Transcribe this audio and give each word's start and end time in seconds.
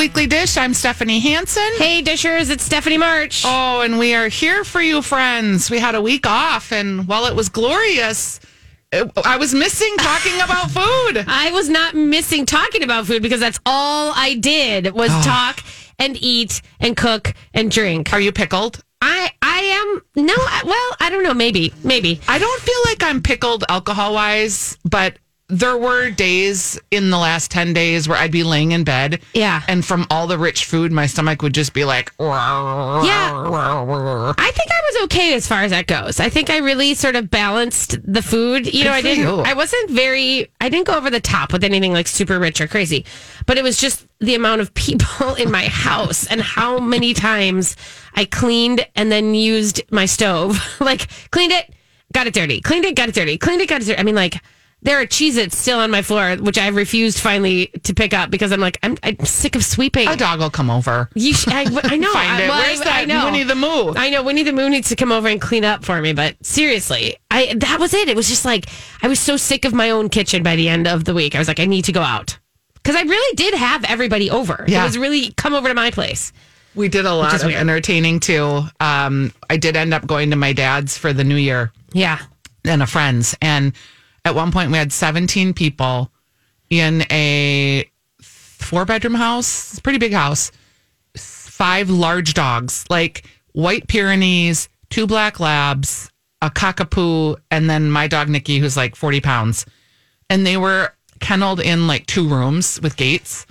Weekly 0.00 0.26
Dish. 0.26 0.56
I'm 0.56 0.72
Stephanie 0.72 1.20
Hansen. 1.20 1.72
Hey, 1.76 2.02
Dishers, 2.02 2.48
it's 2.48 2.64
Stephanie 2.64 2.96
March. 2.96 3.42
Oh, 3.44 3.82
and 3.82 3.98
we 3.98 4.14
are 4.14 4.28
here 4.28 4.64
for 4.64 4.80
you, 4.80 5.02
friends. 5.02 5.70
We 5.70 5.78
had 5.78 5.94
a 5.94 6.00
week 6.00 6.26
off, 6.26 6.72
and 6.72 7.06
while 7.06 7.26
it 7.26 7.36
was 7.36 7.50
glorious, 7.50 8.40
it- 8.90 9.12
I 9.26 9.36
was 9.36 9.52
missing 9.52 9.94
talking 9.98 10.40
about 10.40 10.70
food. 10.70 11.22
I 11.28 11.50
was 11.52 11.68
not 11.68 11.94
missing 11.94 12.46
talking 12.46 12.82
about 12.82 13.08
food 13.08 13.20
because 13.20 13.40
that's 13.40 13.60
all 13.66 14.14
I 14.16 14.36
did 14.36 14.90
was 14.94 15.10
Oh. 15.12 15.22
talk 15.22 15.62
and 15.98 16.16
eat 16.18 16.62
and 16.80 16.96
cook 16.96 17.34
and 17.52 17.70
drink. 17.70 18.14
Are 18.14 18.20
you 18.20 18.32
pickled? 18.32 18.82
I 19.02 19.30
I 19.42 19.58
am 20.16 20.24
no, 20.24 20.34
well, 20.64 20.96
I 20.98 21.10
don't 21.10 21.24
know, 21.24 21.34
maybe, 21.34 21.74
maybe. 21.84 22.22
I 22.26 22.38
don't 22.38 22.62
feel 22.62 22.80
like 22.86 23.02
I'm 23.02 23.20
pickled 23.20 23.64
alcohol 23.68 24.14
wise, 24.14 24.78
but 24.82 25.18
there 25.50 25.76
were 25.76 26.10
days 26.10 26.78
in 26.90 27.10
the 27.10 27.18
last 27.18 27.50
10 27.50 27.72
days 27.72 28.08
where 28.08 28.16
I'd 28.18 28.30
be 28.30 28.42
laying 28.44 28.72
in 28.72 28.84
bed. 28.84 29.20
Yeah. 29.34 29.62
And 29.68 29.84
from 29.84 30.06
all 30.10 30.26
the 30.26 30.38
rich 30.38 30.64
food, 30.64 30.92
my 30.92 31.06
stomach 31.06 31.42
would 31.42 31.54
just 31.54 31.72
be 31.74 31.84
like, 31.84 32.12
Yeah. 33.04 33.32
I 34.38 34.50
think 34.52 34.70
I 34.70 34.80
was 34.92 35.04
okay 35.04 35.34
as 35.34 35.46
far 35.46 35.62
as 35.62 35.70
that 35.70 35.86
goes. 35.86 36.20
I 36.20 36.28
think 36.28 36.50
I 36.50 36.58
really 36.58 36.94
sort 36.94 37.16
of 37.16 37.30
balanced 37.30 37.98
the 38.04 38.22
food. 38.22 38.72
You 38.72 38.84
know, 38.84 38.92
I 38.92 39.02
didn't 39.02 39.24
you. 39.24 39.40
I 39.40 39.54
wasn't 39.54 39.90
very 39.90 40.50
I 40.60 40.68
didn't 40.68 40.86
go 40.86 40.96
over 40.96 41.10
the 41.10 41.20
top 41.20 41.52
with 41.52 41.64
anything 41.64 41.92
like 41.92 42.06
super 42.06 42.38
rich 42.38 42.60
or 42.60 42.66
crazy. 42.66 43.04
But 43.46 43.58
it 43.58 43.64
was 43.64 43.78
just 43.78 44.06
the 44.20 44.34
amount 44.34 44.60
of 44.60 44.72
people 44.74 45.34
in 45.38 45.50
my 45.50 45.64
house 45.64 46.26
and 46.26 46.40
how 46.40 46.78
many 46.78 47.14
times 47.14 47.76
I 48.14 48.24
cleaned 48.24 48.86
and 48.94 49.10
then 49.10 49.34
used 49.34 49.82
my 49.90 50.06
stove. 50.06 50.58
like 50.80 51.08
cleaned 51.30 51.52
it, 51.52 51.74
got 52.12 52.26
it 52.26 52.34
dirty. 52.34 52.60
Cleaned 52.60 52.84
it, 52.84 52.94
got 52.94 53.08
it 53.08 53.14
dirty. 53.14 53.36
Cleaned 53.38 53.60
it, 53.60 53.68
got 53.68 53.82
it 53.82 53.86
dirty. 53.86 53.98
I 53.98 54.02
mean 54.04 54.14
like 54.14 54.40
there 54.82 55.00
are 55.00 55.04
Cheez-Its 55.04 55.56
still 55.58 55.78
on 55.78 55.90
my 55.90 56.02
floor, 56.02 56.36
which 56.36 56.56
I 56.58 56.68
refused 56.68 57.18
finally 57.18 57.66
to 57.82 57.92
pick 57.94 58.14
up 58.14 58.30
because 58.30 58.50
I'm 58.52 58.60
like, 58.60 58.78
I'm, 58.82 58.96
I'm 59.02 59.18
sick 59.26 59.54
of 59.56 59.64
sweeping. 59.64 60.08
a 60.08 60.16
dog 60.16 60.38
will 60.40 60.50
come 60.50 60.70
over. 60.70 61.08
You 61.14 61.34
sh- 61.34 61.48
I, 61.48 61.62
I 61.82 61.96
know. 61.96 62.12
Find 62.12 62.32
I, 62.32 62.42
it. 62.44 62.48
well, 62.48 62.62
Where's 62.62 62.80
I, 62.80 62.84
that 62.84 62.96
I 63.00 63.04
know. 63.04 63.24
Winnie 63.26 63.42
the 63.42 63.54
Moo? 63.54 63.92
I 63.96 64.08
know 64.10 64.22
Winnie 64.22 64.42
the 64.42 64.52
Moon 64.52 64.70
needs 64.72 64.88
to 64.88 64.96
come 64.96 65.12
over 65.12 65.28
and 65.28 65.40
clean 65.40 65.64
up 65.64 65.84
for 65.84 66.00
me. 66.00 66.12
But 66.14 66.36
seriously, 66.44 67.16
I 67.30 67.54
that 67.58 67.78
was 67.78 67.92
it. 67.94 68.08
It 68.08 68.16
was 68.16 68.28
just 68.28 68.44
like 68.44 68.66
I 69.02 69.08
was 69.08 69.20
so 69.20 69.36
sick 69.36 69.64
of 69.64 69.74
my 69.74 69.90
own 69.90 70.08
kitchen 70.08 70.42
by 70.42 70.56
the 70.56 70.68
end 70.68 70.86
of 70.88 71.04
the 71.04 71.12
week. 71.14 71.34
I 71.34 71.38
was 71.38 71.48
like, 71.48 71.60
I 71.60 71.66
need 71.66 71.84
to 71.86 71.92
go 71.92 72.00
out 72.02 72.38
because 72.74 72.96
I 72.96 73.02
really 73.02 73.36
did 73.36 73.52
have 73.54 73.84
everybody 73.84 74.30
over. 74.30 74.64
Yeah. 74.66 74.80
It 74.82 74.86
was 74.86 74.96
really 74.98 75.32
come 75.32 75.52
over 75.54 75.68
to 75.68 75.74
my 75.74 75.90
place. 75.90 76.32
We 76.74 76.88
did 76.88 77.04
a 77.04 77.12
lot 77.14 77.34
is 77.34 77.42
of 77.42 77.48
weird. 77.48 77.60
entertaining 77.60 78.20
too. 78.20 78.62
Um, 78.78 79.32
I 79.50 79.56
did 79.56 79.76
end 79.76 79.92
up 79.92 80.06
going 80.06 80.30
to 80.30 80.36
my 80.36 80.52
dad's 80.52 80.96
for 80.96 81.12
the 81.12 81.24
new 81.24 81.34
year 81.36 81.72
Yeah. 81.92 82.20
and 82.64 82.80
a 82.82 82.86
friend's. 82.86 83.36
And 83.42 83.72
at 84.24 84.34
one 84.34 84.52
point, 84.52 84.70
we 84.70 84.78
had 84.78 84.92
17 84.92 85.54
people 85.54 86.10
in 86.68 87.04
a 87.10 87.90
four 88.20 88.84
bedroom 88.84 89.14
house, 89.14 89.78
pretty 89.80 89.98
big 89.98 90.12
house, 90.12 90.52
five 91.16 91.90
large 91.90 92.34
dogs, 92.34 92.84
like 92.88 93.24
white 93.52 93.88
Pyrenees, 93.88 94.68
two 94.90 95.06
black 95.06 95.40
labs, 95.40 96.10
a 96.42 96.50
cockapoo, 96.50 97.36
and 97.50 97.68
then 97.68 97.90
my 97.90 98.06
dog 98.06 98.28
Nikki, 98.28 98.58
who's 98.58 98.76
like 98.76 98.96
40 98.96 99.20
pounds. 99.20 99.66
And 100.28 100.46
they 100.46 100.56
were 100.56 100.92
kenneled 101.20 101.60
in 101.60 101.86
like 101.86 102.06
two 102.06 102.28
rooms 102.28 102.80
with 102.82 102.96
gates. 102.96 103.46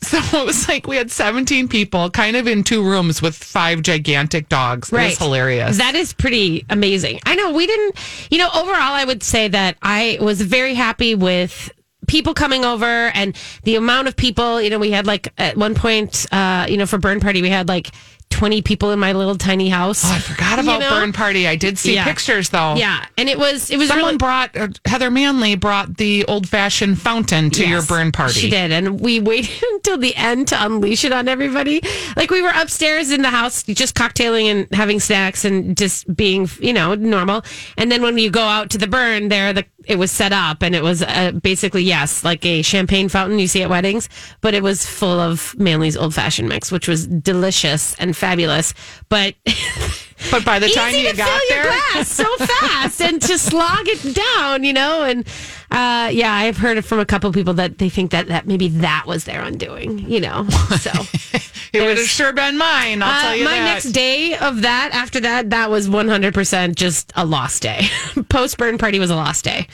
So 0.08 0.18
it 0.40 0.46
was 0.46 0.68
like 0.68 0.86
we 0.86 0.96
had 0.96 1.10
17 1.10 1.68
people 1.68 2.08
kind 2.10 2.36
of 2.36 2.46
in 2.46 2.62
two 2.62 2.84
rooms 2.84 3.20
with 3.20 3.34
five 3.34 3.82
gigantic 3.82 4.48
dogs. 4.48 4.92
It 4.92 5.10
was 5.10 5.18
hilarious. 5.18 5.78
That 5.78 5.94
is 5.94 6.12
pretty 6.12 6.64
amazing. 6.70 7.20
I 7.26 7.34
know 7.34 7.52
we 7.52 7.66
didn't, 7.66 7.96
you 8.30 8.38
know, 8.38 8.48
overall, 8.54 8.94
I 8.94 9.04
would 9.04 9.22
say 9.22 9.48
that 9.48 9.76
I 9.82 10.18
was 10.20 10.40
very 10.40 10.74
happy 10.74 11.14
with 11.14 11.70
people 12.06 12.32
coming 12.34 12.64
over 12.64 12.86
and 12.86 13.36
the 13.64 13.76
amount 13.76 14.08
of 14.08 14.16
people. 14.16 14.60
You 14.60 14.70
know, 14.70 14.78
we 14.78 14.90
had 14.90 15.06
like 15.06 15.28
at 15.36 15.56
one 15.56 15.74
point, 15.74 16.26
uh, 16.32 16.66
you 16.68 16.76
know, 16.76 16.86
for 16.86 16.98
Burn 16.98 17.20
Party, 17.20 17.42
we 17.42 17.50
had 17.50 17.68
like 17.68 17.90
20 18.38 18.62
people 18.62 18.92
in 18.92 19.00
my 19.00 19.12
little 19.12 19.34
tiny 19.34 19.68
house. 19.68 20.02
Oh, 20.04 20.14
I 20.14 20.18
forgot 20.20 20.60
about 20.60 20.74
You 20.74 20.78
know? 20.78 20.90
Burn 20.90 21.12
Party. 21.12 21.48
I 21.48 21.56
did 21.56 21.76
see 21.76 21.94
Yeah. 21.94 22.04
pictures 22.04 22.50
though. 22.50 22.76
Yeah. 22.76 23.04
And 23.16 23.28
it 23.28 23.36
was, 23.36 23.68
it 23.68 23.78
was 23.78 23.88
Someone 23.88 24.06
really. 24.06 24.18
brought 24.18 24.56
uh, 24.56 24.68
Heather 24.84 25.10
Manley 25.10 25.56
brought 25.56 25.96
the 25.96 26.24
old 26.26 26.48
fashioned 26.48 27.00
fountain 27.00 27.50
to 27.50 27.66
your 27.66 27.82
burn 27.82 28.12
party. 28.12 28.34
She 28.38 28.48
did. 28.48 28.70
And 28.70 29.00
we 29.00 29.18
waited 29.18 29.60
until 29.72 29.98
the 29.98 30.14
end 30.14 30.46
to 30.48 30.64
unleash 30.64 31.04
it 31.04 31.12
on 31.12 31.26
everybody. 31.26 31.80
Like 32.16 32.30
we 32.30 32.40
were 32.40 32.52
upstairs 32.54 33.10
in 33.10 33.22
the 33.22 33.30
house, 33.30 33.64
just 33.64 33.96
cocktailing 33.96 34.44
and 34.44 34.68
having 34.72 35.00
snacks 35.00 35.44
and 35.44 35.76
just 35.76 36.14
being, 36.14 36.48
you 36.60 36.72
know, 36.72 36.94
normal. 36.94 37.42
And 37.76 37.90
then 37.90 38.02
when 38.02 38.18
you 38.18 38.30
go 38.30 38.42
out 38.42 38.70
to 38.70 38.78
the 38.78 38.86
burn, 38.86 39.30
there, 39.30 39.48
are 39.50 39.52
the, 39.52 39.64
it 39.88 39.98
was 39.98 40.10
set 40.10 40.32
up 40.32 40.62
and 40.62 40.74
it 40.74 40.82
was 40.82 41.02
uh, 41.02 41.32
basically, 41.42 41.82
yes, 41.82 42.22
like 42.22 42.44
a 42.44 42.62
champagne 42.62 43.08
fountain 43.08 43.38
you 43.38 43.48
see 43.48 43.62
at 43.62 43.70
weddings, 43.70 44.08
but 44.42 44.54
it 44.54 44.62
was 44.62 44.86
full 44.86 45.18
of 45.18 45.54
Manley's 45.58 45.96
old 45.96 46.14
fashioned 46.14 46.48
mix, 46.48 46.70
which 46.70 46.86
was 46.86 47.06
delicious 47.06 47.94
and 47.94 48.14
fabulous. 48.16 48.74
But 49.08 49.34
But 50.30 50.44
by 50.44 50.58
the 50.58 50.68
time 50.68 50.90
easy 50.90 51.02
you 51.02 51.10
to 51.10 51.16
got 51.16 51.28
fill 51.28 51.48
there, 51.48 51.64
your 51.64 51.72
glass 51.72 52.08
so 52.08 52.36
fast 52.38 53.00
and 53.00 53.20
to 53.22 53.38
slog 53.38 53.86
it 53.88 54.14
down, 54.14 54.64
you 54.64 54.72
know. 54.72 55.02
And 55.02 55.26
uh, 55.70 56.10
yeah, 56.12 56.32
I've 56.32 56.56
heard 56.56 56.76
it 56.76 56.82
from 56.82 56.98
a 56.98 57.06
couple 57.06 57.32
people 57.32 57.54
that 57.54 57.78
they 57.78 57.88
think 57.88 58.10
that 58.10 58.28
that 58.28 58.46
maybe 58.46 58.68
that 58.68 59.04
was 59.06 59.24
their 59.24 59.42
undoing, 59.42 59.98
you 60.10 60.20
know. 60.20 60.48
So 60.80 60.90
it 61.72 61.80
would 61.80 61.98
have 61.98 62.06
sure 62.06 62.32
been 62.32 62.58
mine. 62.58 63.02
I'll 63.02 63.10
uh, 63.10 63.22
tell 63.22 63.36
you 63.36 63.44
my 63.44 63.52
that. 63.52 63.64
next 63.64 63.92
day 63.92 64.36
of 64.36 64.62
that, 64.62 64.90
after 64.92 65.20
that, 65.20 65.50
that 65.50 65.70
was 65.70 65.88
one 65.88 66.08
hundred 66.08 66.34
percent 66.34 66.76
just 66.76 67.12
a 67.16 67.24
lost 67.24 67.62
day. 67.62 67.86
Post 68.28 68.58
burn 68.58 68.78
party 68.78 68.98
was 68.98 69.10
a 69.10 69.16
lost 69.16 69.44
day, 69.44 69.66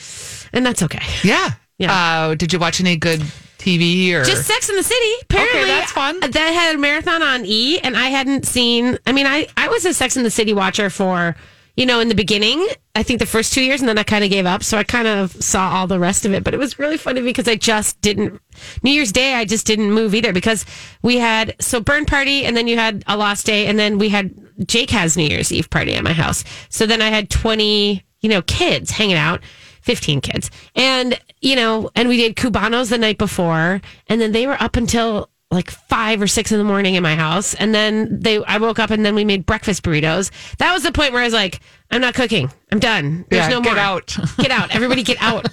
and 0.53 0.65
that's 0.65 0.83
okay. 0.83 1.03
yeah. 1.23 1.51
Yeah. 1.77 1.91
Uh, 1.93 2.35
did 2.35 2.53
you 2.53 2.59
watch 2.59 2.79
any 2.79 2.95
good 2.95 3.21
TV 3.65 4.13
or 4.13 4.23
Just 4.23 4.45
Sex 4.45 4.69
in 4.69 4.75
the 4.75 4.83
City. 4.83 5.11
Apparently, 5.23 5.65
that's 5.65 5.91
fun. 5.91 6.19
That 6.19 6.35
had 6.35 6.75
a 6.75 6.77
marathon 6.77 7.23
on 7.23 7.45
E, 7.45 7.79
and 7.79 7.97
I 7.97 8.09
hadn't 8.09 8.45
seen. 8.45 8.97
I 9.07 9.11
mean, 9.11 9.25
I 9.25 9.47
I 9.57 9.67
was 9.67 9.85
a 9.85 9.93
Sex 9.93 10.15
in 10.15 10.23
the 10.23 10.29
City 10.29 10.53
watcher 10.53 10.89
for 10.89 11.35
you 11.75 11.85
know 11.85 11.99
in 11.99 12.07
the 12.07 12.15
beginning. 12.15 12.67
I 12.93 13.03
think 13.03 13.19
the 13.19 13.25
first 13.25 13.53
two 13.53 13.63
years, 13.63 13.81
and 13.81 13.89
then 13.89 13.97
I 13.97 14.03
kind 14.03 14.23
of 14.23 14.29
gave 14.29 14.45
up. 14.45 14.63
So 14.63 14.77
I 14.77 14.83
kind 14.83 15.07
of 15.07 15.31
saw 15.43 15.71
all 15.71 15.87
the 15.87 15.99
rest 15.99 16.25
of 16.25 16.33
it. 16.33 16.43
But 16.43 16.53
it 16.53 16.57
was 16.57 16.77
really 16.77 16.97
funny 16.97 17.21
because 17.21 17.47
I 17.47 17.55
just 17.55 17.99
didn't. 18.01 18.39
New 18.83 18.91
Year's 18.91 19.11
Day, 19.11 19.33
I 19.33 19.45
just 19.45 19.65
didn't 19.65 19.91
move 19.91 20.13
either 20.13 20.31
because 20.31 20.65
we 21.01 21.17
had 21.17 21.55
so 21.59 21.79
burn 21.79 22.05
party, 22.05 22.45
and 22.45 22.55
then 22.55 22.67
you 22.67 22.77
had 22.77 23.03
a 23.07 23.17
lost 23.17 23.45
day, 23.45 23.65
and 23.65 23.79
then 23.79 23.97
we 23.97 24.09
had 24.09 24.33
Jake 24.67 24.91
has 24.91 25.17
New 25.17 25.27
Year's 25.27 25.51
Eve 25.51 25.69
party 25.69 25.95
at 25.95 26.03
my 26.03 26.13
house. 26.13 26.43
So 26.69 26.85
then 26.85 27.01
I 27.01 27.09
had 27.09 27.29
twenty, 27.29 28.05
you 28.21 28.29
know, 28.29 28.43
kids 28.43 28.91
hanging 28.91 29.17
out. 29.17 29.41
15 29.85 30.21
kids. 30.21 30.51
And, 30.75 31.19
you 31.41 31.55
know, 31.55 31.89
and 31.95 32.09
we 32.09 32.17
did 32.17 32.35
Cubanos 32.35 32.89
the 32.89 32.97
night 32.97 33.17
before. 33.17 33.81
And 34.07 34.19
then 34.19 34.31
they 34.31 34.47
were 34.47 34.61
up 34.61 34.75
until 34.75 35.29
like 35.51 35.69
five 35.69 36.21
or 36.21 36.27
six 36.27 36.51
in 36.51 36.57
the 36.57 36.63
morning 36.63 36.95
in 36.95 37.03
my 37.03 37.15
house. 37.15 37.53
And 37.53 37.73
then 37.73 38.19
they, 38.19 38.43
I 38.43 38.57
woke 38.57 38.79
up 38.79 38.89
and 38.89 39.05
then 39.05 39.13
we 39.15 39.23
made 39.23 39.45
breakfast 39.45 39.83
burritos. 39.83 40.31
That 40.57 40.73
was 40.73 40.83
the 40.83 40.91
point 40.91 41.13
where 41.13 41.21
I 41.21 41.25
was 41.25 41.33
like, 41.35 41.59
I'm 41.91 42.01
not 42.01 42.15
cooking. 42.15 42.51
I'm 42.71 42.79
done. 42.79 43.25
There's 43.29 43.43
Yeah, 43.43 43.49
no 43.49 43.61
get 43.61 43.73
more. 43.75 43.79
out. 43.79 44.17
Get 44.37 44.51
out. 44.51 44.73
Everybody 44.75 45.03
get 45.03 45.17
out. 45.21 45.47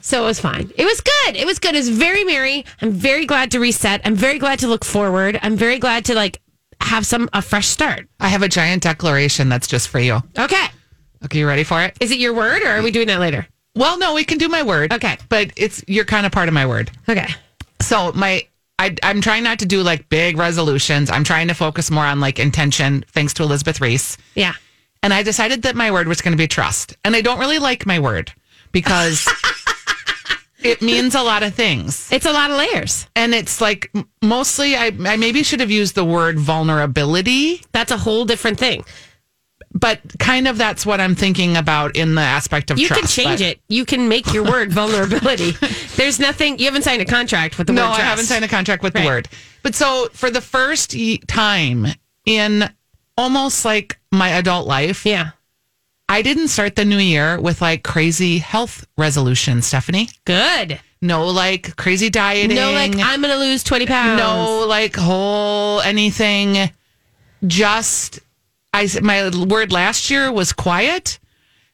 So 0.00 0.22
it 0.22 0.26
was 0.26 0.40
fine. 0.40 0.72
It 0.76 0.84
was 0.86 1.00
good. 1.02 1.36
It 1.36 1.44
was 1.46 1.58
good. 1.58 1.74
It 1.74 1.78
was 1.78 1.90
very 1.90 2.24
merry. 2.24 2.64
I'm 2.80 2.90
very 2.92 3.26
glad 3.26 3.50
to 3.50 3.60
reset. 3.60 4.00
I'm 4.06 4.14
very 4.16 4.38
glad 4.38 4.58
to 4.60 4.68
look 4.68 4.84
forward. 4.86 5.38
I'm 5.42 5.54
very 5.56 5.78
glad 5.78 6.06
to 6.06 6.14
like 6.14 6.40
have 6.80 7.04
some, 7.04 7.28
a 7.34 7.42
fresh 7.42 7.66
start. 7.68 8.08
I 8.18 8.28
have 8.28 8.42
a 8.42 8.48
giant 8.48 8.82
declaration 8.82 9.50
that's 9.50 9.68
just 9.68 9.88
for 9.88 10.00
you. 10.00 10.20
Okay. 10.38 10.66
Okay, 11.24 11.38
you 11.38 11.46
ready 11.46 11.64
for 11.64 11.82
it? 11.82 11.96
Is 12.00 12.10
it 12.10 12.18
your 12.18 12.34
word 12.34 12.62
or 12.62 12.68
are 12.68 12.82
we 12.82 12.90
doing 12.90 13.08
that 13.08 13.20
later? 13.20 13.46
Well, 13.74 13.98
no, 13.98 14.14
we 14.14 14.24
can 14.24 14.38
do 14.38 14.48
my 14.48 14.62
word. 14.62 14.92
Okay. 14.92 15.18
But 15.28 15.52
it's 15.56 15.84
you're 15.86 16.04
kind 16.04 16.26
of 16.26 16.32
part 16.32 16.48
of 16.48 16.54
my 16.54 16.66
word. 16.66 16.90
Okay. 17.08 17.28
So 17.80 18.12
my 18.12 18.46
I, 18.78 18.96
I'm 19.02 19.20
trying 19.20 19.42
not 19.44 19.58
to 19.58 19.66
do 19.66 19.82
like 19.82 20.08
big 20.08 20.38
resolutions. 20.38 21.10
I'm 21.10 21.22
trying 21.22 21.48
to 21.48 21.54
focus 21.54 21.90
more 21.90 22.04
on 22.04 22.18
like 22.18 22.38
intention, 22.38 23.04
thanks 23.08 23.34
to 23.34 23.42
Elizabeth 23.42 23.78
Reese. 23.78 24.16
Yeah. 24.34 24.54
And 25.02 25.12
I 25.12 25.22
decided 25.22 25.62
that 25.62 25.76
my 25.76 25.90
word 25.90 26.08
was 26.08 26.22
going 26.22 26.32
to 26.32 26.38
be 26.38 26.48
trust. 26.48 26.96
And 27.04 27.14
I 27.14 27.20
don't 27.20 27.38
really 27.38 27.58
like 27.58 27.84
my 27.84 27.98
word 27.98 28.32
because 28.72 29.28
it 30.62 30.80
means 30.80 31.14
a 31.14 31.22
lot 31.22 31.42
of 31.42 31.54
things. 31.54 32.10
It's 32.10 32.24
a 32.24 32.32
lot 32.32 32.50
of 32.50 32.56
layers. 32.56 33.06
And 33.14 33.34
it's 33.34 33.60
like 33.60 33.92
mostly, 34.22 34.76
I, 34.76 34.92
I 35.00 35.16
maybe 35.18 35.42
should 35.42 35.60
have 35.60 35.70
used 35.70 35.94
the 35.94 36.04
word 36.04 36.38
vulnerability, 36.38 37.62
That's 37.72 37.92
a 37.92 37.98
whole 37.98 38.24
different 38.24 38.58
thing. 38.58 38.82
But 39.80 40.00
kind 40.18 40.46
of 40.46 40.58
that's 40.58 40.84
what 40.86 41.00
I'm 41.00 41.14
thinking 41.14 41.56
about 41.56 41.96
in 41.96 42.14
the 42.14 42.20
aspect 42.22 42.70
of 42.70 42.78
You 42.78 42.86
trust. 42.86 43.00
can 43.00 43.08
change 43.08 43.40
but- 43.40 43.46
it. 43.48 43.60
You 43.68 43.84
can 43.84 44.08
make 44.08 44.32
your 44.32 44.44
word 44.44 44.70
vulnerability. 44.80 45.52
There's 45.96 46.20
nothing. 46.20 46.58
You 46.58 46.66
haven't 46.66 46.82
signed 46.82 47.02
a 47.02 47.06
contract 47.06 47.58
with 47.58 47.66
the 47.66 47.72
No, 47.72 47.82
word 47.84 47.88
No, 47.88 47.94
I 47.94 48.00
haven't 48.02 48.26
signed 48.26 48.44
a 48.44 48.48
contract 48.48 48.82
with 48.82 48.94
Right. 48.94 49.02
the 49.02 49.06
word. 49.08 49.28
But 49.62 49.74
so 49.74 50.08
for 50.12 50.30
the 50.30 50.40
first 50.40 50.94
time 51.26 51.86
in 52.26 52.70
almost 53.16 53.64
like 53.64 53.98
my 54.12 54.28
adult 54.30 54.66
life, 54.68 55.04
Yeah. 55.06 55.30
I 56.08 56.22
didn't 56.22 56.48
start 56.48 56.74
the 56.74 56.84
new 56.84 56.98
year 56.98 57.40
with 57.40 57.62
like 57.62 57.84
crazy 57.84 58.38
health 58.38 58.84
resolution, 58.98 59.62
Stephanie. 59.62 60.08
Good. 60.24 60.80
No, 61.00 61.28
like 61.28 61.76
crazy 61.76 62.10
dieting. 62.10 62.56
No, 62.56 62.72
like 62.72 62.96
I'm 62.98 63.20
going 63.22 63.32
to 63.32 63.38
lose 63.38 63.62
20 63.62 63.86
pounds. 63.86 64.18
no, 64.20 64.66
like 64.66 64.96
whole 64.96 65.80
anything. 65.82 66.70
Just 67.46 68.18
I 68.72 68.88
my 69.02 69.30
word 69.46 69.72
last 69.72 70.10
year 70.10 70.30
was 70.30 70.52
quiet, 70.52 71.18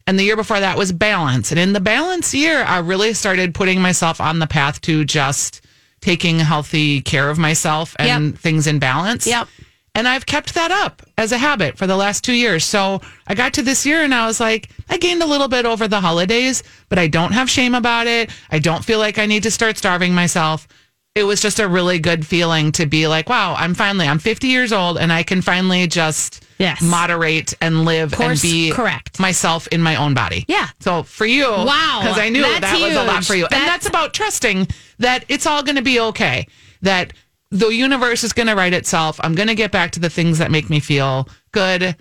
and 0.06 0.18
the 0.18 0.24
year 0.24 0.36
before 0.36 0.60
that 0.60 0.78
was 0.78 0.92
balance. 0.92 1.50
And 1.50 1.60
in 1.60 1.72
the 1.72 1.80
balance 1.80 2.32
year, 2.34 2.62
I 2.64 2.78
really 2.78 3.12
started 3.14 3.54
putting 3.54 3.80
myself 3.80 4.20
on 4.20 4.38
the 4.38 4.46
path 4.46 4.80
to 4.82 5.04
just 5.04 5.60
taking 6.00 6.38
healthy 6.38 7.00
care 7.00 7.28
of 7.30 7.38
myself 7.38 7.96
and 7.98 8.32
Yep. 8.32 8.40
things 8.40 8.66
in 8.66 8.78
balance. 8.78 9.26
Yep. 9.26 9.48
And 9.94 10.06
I've 10.06 10.26
kept 10.26 10.54
that 10.54 10.70
up 10.70 11.02
as 11.16 11.32
a 11.32 11.38
habit 11.38 11.78
for 11.78 11.86
the 11.86 11.96
last 11.96 12.22
two 12.22 12.34
years. 12.34 12.64
So 12.64 13.00
I 13.26 13.34
got 13.34 13.54
to 13.54 13.62
this 13.62 13.86
year 13.86 14.02
and 14.02 14.14
I 14.14 14.26
was 14.26 14.38
like, 14.38 14.68
I 14.90 14.98
gained 14.98 15.22
a 15.22 15.26
little 15.26 15.48
bit 15.48 15.64
over 15.64 15.88
the 15.88 16.02
holidays, 16.02 16.62
but 16.90 16.98
I 16.98 17.06
don't 17.06 17.32
have 17.32 17.48
shame 17.48 17.74
about 17.74 18.06
it. 18.06 18.30
I 18.50 18.58
don't 18.58 18.84
feel 18.84 18.98
like 18.98 19.18
I 19.18 19.24
need 19.24 19.42
to 19.44 19.50
start 19.50 19.78
starving 19.78 20.14
myself. 20.14 20.68
It 21.16 21.24
was 21.24 21.40
just 21.40 21.58
a 21.58 21.66
really 21.66 21.98
good 21.98 22.26
feeling 22.26 22.72
to 22.72 22.84
be 22.84 23.06
like, 23.08 23.28
wow, 23.30 23.54
I'm 23.56 23.72
finally, 23.72 24.06
I'm 24.06 24.18
50 24.18 24.48
years 24.48 24.70
old 24.70 24.98
and 24.98 25.10
I 25.10 25.22
can 25.22 25.40
finally 25.40 25.86
just 25.86 26.44
Yes. 26.58 26.82
moderate 26.82 27.54
and 27.62 27.84
live 27.86 28.12
Course 28.12 28.42
and 28.42 28.42
be 28.42 28.70
correct. 28.70 29.18
myself 29.18 29.66
in 29.68 29.80
my 29.82 29.96
own 29.96 30.12
body. 30.12 30.44
Yeah. 30.46 30.68
So 30.80 31.02
for 31.04 31.24
you, 31.24 31.44
Wow, 31.48 32.00
because 32.02 32.18
I 32.18 32.28
knew 32.28 32.42
that 32.42 32.78
was 32.80 32.94
a 32.96 33.02
lot 33.04 33.24
for 33.24 33.34
you. 33.34 33.44
and 33.44 33.52
That's- 33.52 33.70
that's 33.70 33.86
about 33.86 34.12
trusting 34.12 34.68
that 34.98 35.24
it's 35.28 35.46
all 35.46 35.62
going 35.62 35.76
to 35.76 35.82
be 35.82 35.98
okay. 36.00 36.46
That 36.82 37.14
the 37.50 37.68
universe 37.68 38.22
is 38.22 38.34
going 38.34 38.48
to 38.48 38.54
right 38.54 38.72
itself. 38.74 39.18
I'm 39.22 39.34
going 39.34 39.48
to 39.48 39.54
get 39.54 39.70
back 39.70 39.92
to 39.92 40.00
the 40.00 40.10
things 40.10 40.36
that 40.38 40.50
make 40.50 40.68
me 40.68 40.80
feel 40.80 41.28
good. 41.52 41.96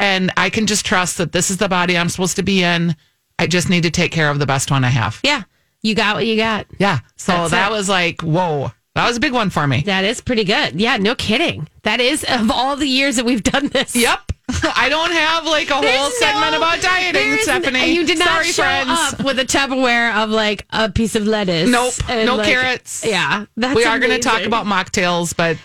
And 0.00 0.30
I 0.38 0.48
can 0.48 0.66
just 0.66 0.86
trust 0.86 1.18
that 1.18 1.32
this 1.32 1.50
is 1.50 1.58
the 1.58 1.68
body 1.68 1.98
I'm 1.98 2.08
supposed 2.08 2.36
to 2.36 2.42
be 2.42 2.62
in. 2.62 2.96
I 3.38 3.46
just 3.46 3.68
need 3.68 3.82
to 3.82 3.90
take 3.90 4.12
care 4.12 4.30
of 4.30 4.38
the 4.38 4.46
best 4.46 4.70
one 4.70 4.84
I 4.84 4.88
have. 4.90 5.20
Yeah. 5.22 5.42
You 5.82 5.94
got 5.94 6.16
what 6.16 6.26
you 6.26 6.36
got. 6.36 6.66
Yeah. 6.78 6.98
So 7.16 7.32
That's 7.32 7.50
that 7.52 7.70
it. 7.70 7.74
was 7.74 7.88
like, 7.88 8.20
whoa, 8.22 8.72
that 8.94 9.06
was 9.06 9.16
a 9.16 9.20
big 9.20 9.32
one 9.32 9.50
for 9.50 9.66
me. 9.66 9.82
That 9.82 10.04
is 10.04 10.20
pretty 10.20 10.44
good. 10.44 10.80
Yeah, 10.80 10.96
no 10.96 11.14
kidding. 11.14 11.68
That 11.82 12.00
is 12.00 12.24
of 12.24 12.50
all 12.50 12.76
the 12.76 12.86
years 12.86 13.16
that 13.16 13.24
we've 13.24 13.42
done 13.42 13.68
this. 13.68 13.94
Yep. 13.94 14.32
I 14.76 14.88
don't 14.88 15.12
have 15.12 15.44
like 15.44 15.68
a 15.70 15.74
whole 15.74 15.82
There's 15.82 16.18
segment 16.18 16.56
about 16.56 16.80
dieting, 16.80 17.36
Stephanie. 17.42 17.92
You 17.92 18.06
did 18.06 18.18
not 18.18 18.28
Sorry, 18.28 18.44
show 18.46 18.62
friends. 18.62 18.88
up 18.90 19.22
with 19.24 19.38
a 19.38 19.44
Tupperware 19.44 20.16
of 20.24 20.30
like 20.30 20.66
a 20.70 20.90
piece 20.90 21.14
of 21.14 21.26
lettuce. 21.26 21.68
Nope. 21.70 21.92
no 22.08 22.36
like- 22.36 22.46
carrots. 22.46 23.04
Yeah, 23.06 23.44
that's 23.56 23.76
we 23.76 23.84
are 23.84 23.98
going 23.98 24.10
to 24.12 24.18
talk 24.18 24.42
about 24.42 24.64
mocktails, 24.66 25.36
but 25.36 25.58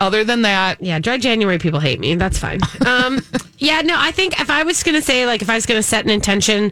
other 0.00 0.22
than 0.24 0.42
that, 0.42 0.80
Yeah, 0.82 0.98
dry 1.00 1.18
January 1.18 1.58
people 1.58 1.80
hate 1.80 1.98
me. 1.98 2.14
That's 2.16 2.38
fine. 2.38 2.60
Um, 2.86 3.20
yeah, 3.58 3.80
no, 3.80 3.94
I 3.98 4.12
think 4.12 4.38
if 4.40 4.50
I 4.50 4.62
was 4.62 4.82
going 4.82 4.94
to 4.94 5.02
say, 5.02 5.26
like, 5.26 5.42
if 5.42 5.48
I 5.50 5.54
was 5.54 5.66
going 5.66 5.78
to 5.78 5.82
set 5.82 6.04
an 6.04 6.10
intention 6.10 6.70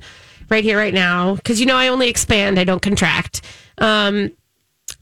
right 0.49 0.65
here, 0.65 0.79
right 0.79 0.95
now, 0.95 1.35
because 1.35 1.61
you 1.61 1.67
know 1.67 1.77
I 1.77 1.89
only 1.89 2.09
expand, 2.09 2.59
I 2.59 2.65
don't 2.65 2.83
contract. 2.83 3.43
Um, 3.79 4.33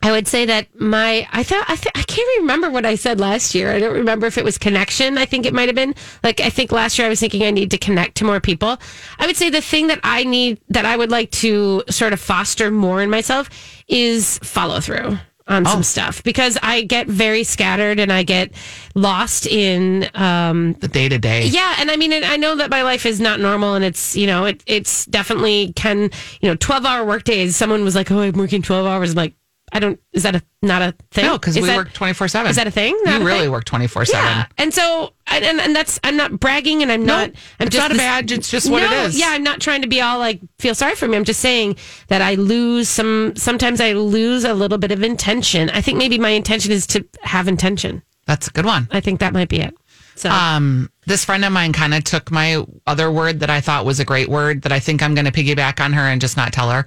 I 0.03 0.13
would 0.13 0.29
say 0.29 0.45
that 0.45 0.69
my 0.79 1.27
I 1.33 1.43
thought 1.43 1.65
I 1.67 1.77
th- 1.77 1.93
I 1.95 2.03
can't 2.03 2.41
remember 2.41 2.71
what 2.71 2.85
I 2.85 2.95
said 2.95 3.21
last 3.21 3.55
year. 3.55 3.73
I 3.73 3.81
don't 3.81 3.95
remember 3.95 4.27
if 4.27 4.37
it 4.37 4.45
was 4.45 4.59
connection. 4.59 5.17
I 5.17 5.25
think 5.25 5.47
it 5.47 5.55
might 5.55 5.69
have 5.69 5.75
been 5.75 5.95
like 6.23 6.41
I 6.41 6.51
think 6.51 6.73
last 6.73 6.99
year 6.99 7.07
I 7.07 7.09
was 7.09 7.21
thinking 7.21 7.43
I 7.43 7.51
need 7.51 7.71
to 7.71 7.79
connect 7.79 8.17
to 8.17 8.25
more 8.25 8.39
people. 8.39 8.79
I 9.19 9.27
would 9.27 9.37
say 9.37 9.49
the 9.49 9.63
thing 9.63 9.87
that 9.87 10.01
I 10.03 10.25
need 10.25 10.61
that 10.69 10.85
I 10.85 10.97
would 10.97 11.11
like 11.11 11.31
to 11.33 11.85
sort 11.89 12.13
of 12.13 12.21
foster 12.21 12.71
more 12.71 13.01
in 13.01 13.09
myself 13.09 13.49
is 13.89 14.39
follow 14.43 14.81
through 14.81 15.19
on 15.47 15.67
some 15.67 15.83
stuff 15.83 16.23
because 16.23 16.57
I 16.63 16.83
get 16.83 17.07
very 17.07 17.45
scattered 17.45 18.01
and 18.01 18.11
I 18.11 18.23
get 18.23 18.53
lost 18.95 19.47
in 19.47 20.09
um 20.15 20.73
the 20.81 20.89
day 20.89 21.09
to 21.09 21.19
day. 21.19 21.47
yeah, 21.47 21.77
and 21.79 21.91
I 21.91 21.97
mean, 21.97 22.13
I 22.13 22.37
know 22.37 22.57
that 22.57 22.71
my 22.71 22.83
life 22.83 23.05
is 23.05 23.21
not 23.21 23.41
normal, 23.41 23.75
and 23.75 23.85
it's 23.85 24.17
you 24.17 24.27
know, 24.27 24.47
it 24.47 24.63
it's 24.67 25.05
definitely 25.07 25.73
can 25.75 26.11
you 26.41 26.49
know, 26.49 26.55
twelve 26.57 26.85
hour 26.87 27.05
work 27.05 27.25
days. 27.25 27.57
Someone 27.57 27.85
was 27.85 27.95
like, 27.95 28.11
"Oh, 28.11 28.21
I'm 28.21 28.33
working 28.33 28.63
twelve 28.63 28.87
hours." 28.87 29.11
I'm 29.11 29.17
like, 29.17 29.35
I 29.73 29.81
don't. 29.81 29.99
Is 30.13 30.23
that 30.23 30.37
a 30.37 30.43
not 30.63 30.83
a 30.83 30.95
thing? 31.11 31.25
No, 31.27 31.37
because 31.39 31.57
we 31.57 31.63
that- 31.63 31.77
work 31.77 31.93
24 31.93 32.29
7. 32.29 32.51
Is 32.51 32.57
that 32.57 32.67
a 32.67 32.71
thing? 32.71 32.97
Not 33.05 33.17
You 33.17 33.23
a 33.23 33.25
really 33.25 33.41
thing? 33.41 33.51
work 33.51 33.65
24 33.65 34.03
Yeah, 34.03 34.35
7. 34.43 34.47
and 34.59 34.75
so 34.75 35.13
and, 35.27 35.45
and 35.61 35.75
that's 35.75 35.99
I'm 36.05 36.17
not 36.17 36.39
bragging, 36.39 36.83
and 36.83 36.93
I'm 36.93 37.05
not. 37.05 37.31
I'm 37.59 37.67
it's 37.67 37.75
just 37.77 37.89
not 37.89 37.93
a 37.93 37.97
badge, 37.99 38.31
it's 38.31 38.51
just 38.51 38.71
what 38.71 38.83
it 38.83 38.91
No, 38.91 39.05
is. 39.05 39.19
Yeah, 39.19 39.29
I'm 39.31 39.43
not 39.43 39.61
trying 39.61 39.83
to 39.83 39.89
be 39.89 40.01
all 40.01 40.19
like 40.19 40.41
feel 40.59 40.75
sorry 40.75 40.95
for 40.95 41.09
me. 41.09 41.17
I'm 41.17 41.25
just 41.25 41.41
saying 41.41 41.77
that 42.09 42.23
I 42.23 42.35
lose 42.35 42.89
some. 42.89 43.33
Sometimes 43.37 43.81
I 43.81 43.93
lose 43.95 44.45
a 44.45 44.55
little 44.55 44.79
bit 44.79 44.93
of 44.93 45.03
intention. 45.03 45.71
I 45.71 45.81
think 45.81 45.99
maybe 45.99 46.19
my 46.19 46.31
intention 46.31 46.71
is 46.71 46.87
to 46.89 47.05
have 47.23 47.49
intention. 47.49 48.03
That's 48.27 48.47
a 48.49 48.51
good 48.51 48.65
one. 48.67 48.89
I 48.93 49.01
think 49.01 49.21
that 49.21 49.33
might 49.33 49.49
be 49.49 49.61
it. 49.61 49.75
So 50.17 50.31
Um, 50.31 50.91
this 51.07 51.25
friend 51.25 51.45
of 51.45 51.53
mine 51.53 51.73
kind 51.73 51.93
of 51.93 52.05
took 52.05 52.31
my 52.31 52.65
other 52.87 53.11
word 53.11 53.41
that 53.41 53.51
I 53.51 53.61
thought 53.61 53.85
was 53.85 53.99
a 53.99 54.05
great 54.05 54.29
word 54.29 54.63
that 54.63 54.71
I 54.73 54.79
think 54.79 55.03
I'm 55.03 55.15
going 55.15 55.25
to 55.25 55.33
piggyback 55.33 55.81
on 55.85 55.93
her 55.95 56.03
and 56.03 56.21
just 56.21 56.37
not 56.37 56.53
tell 56.53 56.71
her. 56.71 56.87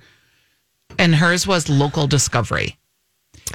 And 1.00 1.16
hers 1.16 1.46
was 1.46 1.70
local 1.70 2.08
discovery. 2.08 2.78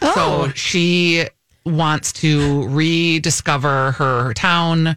Oh. 0.00 0.14
So 0.48 0.52
she 0.54 1.26
wants 1.64 2.12
to 2.14 2.66
rediscover 2.68 3.92
her 3.92 4.32
town, 4.34 4.96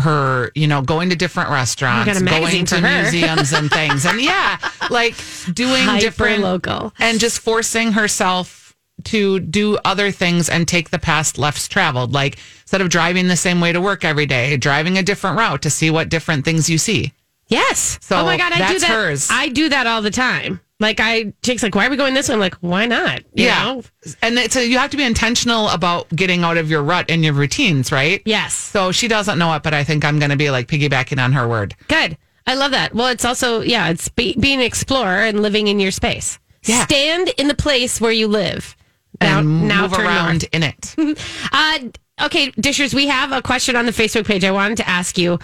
her, 0.00 0.50
you 0.54 0.66
know, 0.66 0.82
going 0.82 1.10
to 1.10 1.16
different 1.16 1.50
restaurants, 1.50 2.20
going 2.20 2.64
to 2.66 2.80
museums 2.80 3.52
and 3.52 3.70
things. 3.78 4.04
And 4.04 4.20
yeah, 4.20 4.58
like 4.90 5.14
doing 5.52 5.84
Hyper 5.84 6.00
different 6.00 6.42
local. 6.42 6.92
and 6.98 7.18
just 7.18 7.40
forcing 7.40 7.92
herself 7.92 8.74
to 9.04 9.40
do 9.40 9.78
other 9.84 10.10
things 10.10 10.48
and 10.48 10.66
take 10.66 10.90
the 10.90 10.98
past 10.98 11.38
lefts 11.38 11.68
traveled. 11.68 12.12
Like 12.12 12.38
instead 12.62 12.80
of 12.80 12.88
driving 12.88 13.28
the 13.28 13.36
same 13.36 13.60
way 13.60 13.72
to 13.72 13.80
work 13.80 14.04
every 14.04 14.26
day, 14.26 14.56
driving 14.56 14.98
a 14.98 15.02
different 15.02 15.38
route 15.38 15.62
to 15.62 15.70
see 15.70 15.90
what 15.90 16.08
different 16.08 16.44
things 16.44 16.68
you 16.68 16.78
see. 16.78 17.12
Yes. 17.48 17.98
So 18.02 18.16
oh 18.16 18.24
my 18.24 18.36
god, 18.36 18.52
I 18.52 18.56
do 18.56 18.62
that's 18.64 18.82
that. 18.82 18.90
hers. 18.90 19.28
I 19.30 19.48
do 19.48 19.68
that 19.68 19.86
all 19.86 20.02
the 20.02 20.10
time. 20.10 20.60
Like 20.78 21.00
I, 21.00 21.32
Jake's 21.42 21.62
like, 21.62 21.74
why 21.74 21.86
are 21.86 21.90
we 21.90 21.96
going 21.96 22.12
this 22.12 22.28
way? 22.28 22.34
I'm 22.34 22.40
like, 22.40 22.56
why 22.56 22.86
not? 22.86 23.22
You 23.32 23.46
know? 23.46 23.82
And 24.20 24.36
it's 24.38 24.56
a, 24.56 24.66
you 24.66 24.76
have 24.78 24.90
to 24.90 24.96
be 24.98 25.04
intentional 25.04 25.70
about 25.70 26.08
getting 26.10 26.42
out 26.44 26.58
of 26.58 26.70
your 26.70 26.82
rut 26.82 27.06
and 27.10 27.24
your 27.24 27.32
routines, 27.32 27.90
right? 27.90 28.20
Yes. 28.26 28.52
So 28.54 28.92
she 28.92 29.08
doesn't 29.08 29.38
know 29.38 29.54
it, 29.54 29.62
but 29.62 29.72
I 29.72 29.84
think 29.84 30.04
I'm 30.04 30.18
going 30.18 30.30
to 30.30 30.36
be 30.36 30.50
like 30.50 30.68
piggybacking 30.68 31.22
on 31.22 31.32
her 31.32 31.48
word. 31.48 31.74
Good. 31.88 32.18
I 32.46 32.54
love 32.54 32.72
that. 32.72 32.94
Well, 32.94 33.08
it's 33.08 33.24
also 33.24 33.60
yeah, 33.60 33.88
it's 33.88 34.08
be, 34.08 34.36
being 34.38 34.60
an 34.60 34.66
explorer 34.66 35.22
and 35.22 35.40
living 35.40 35.66
in 35.66 35.80
your 35.80 35.90
space. 35.90 36.38
Yeah. 36.64 36.84
Stand 36.84 37.30
in 37.38 37.48
the 37.48 37.54
place 37.54 38.00
where 38.00 38.12
you 38.12 38.28
live. 38.28 38.76
Now, 39.20 39.38
and 39.38 39.66
now 39.66 39.82
move 39.82 39.94
around 39.94 40.42
north. 40.42 40.48
in 40.52 40.62
it. 40.62 40.94
Uh, 41.52 41.78
okay, 42.26 42.50
dishers, 42.52 42.92
we 42.94 43.06
have 43.06 43.32
a 43.32 43.40
question 43.40 43.76
on 43.76 43.86
the 43.86 43.92
Facebook 43.92 44.26
page. 44.26 44.44
I 44.44 44.50
wanted 44.50 44.76
to 44.78 44.88
ask 44.88 45.16
you. 45.16 45.38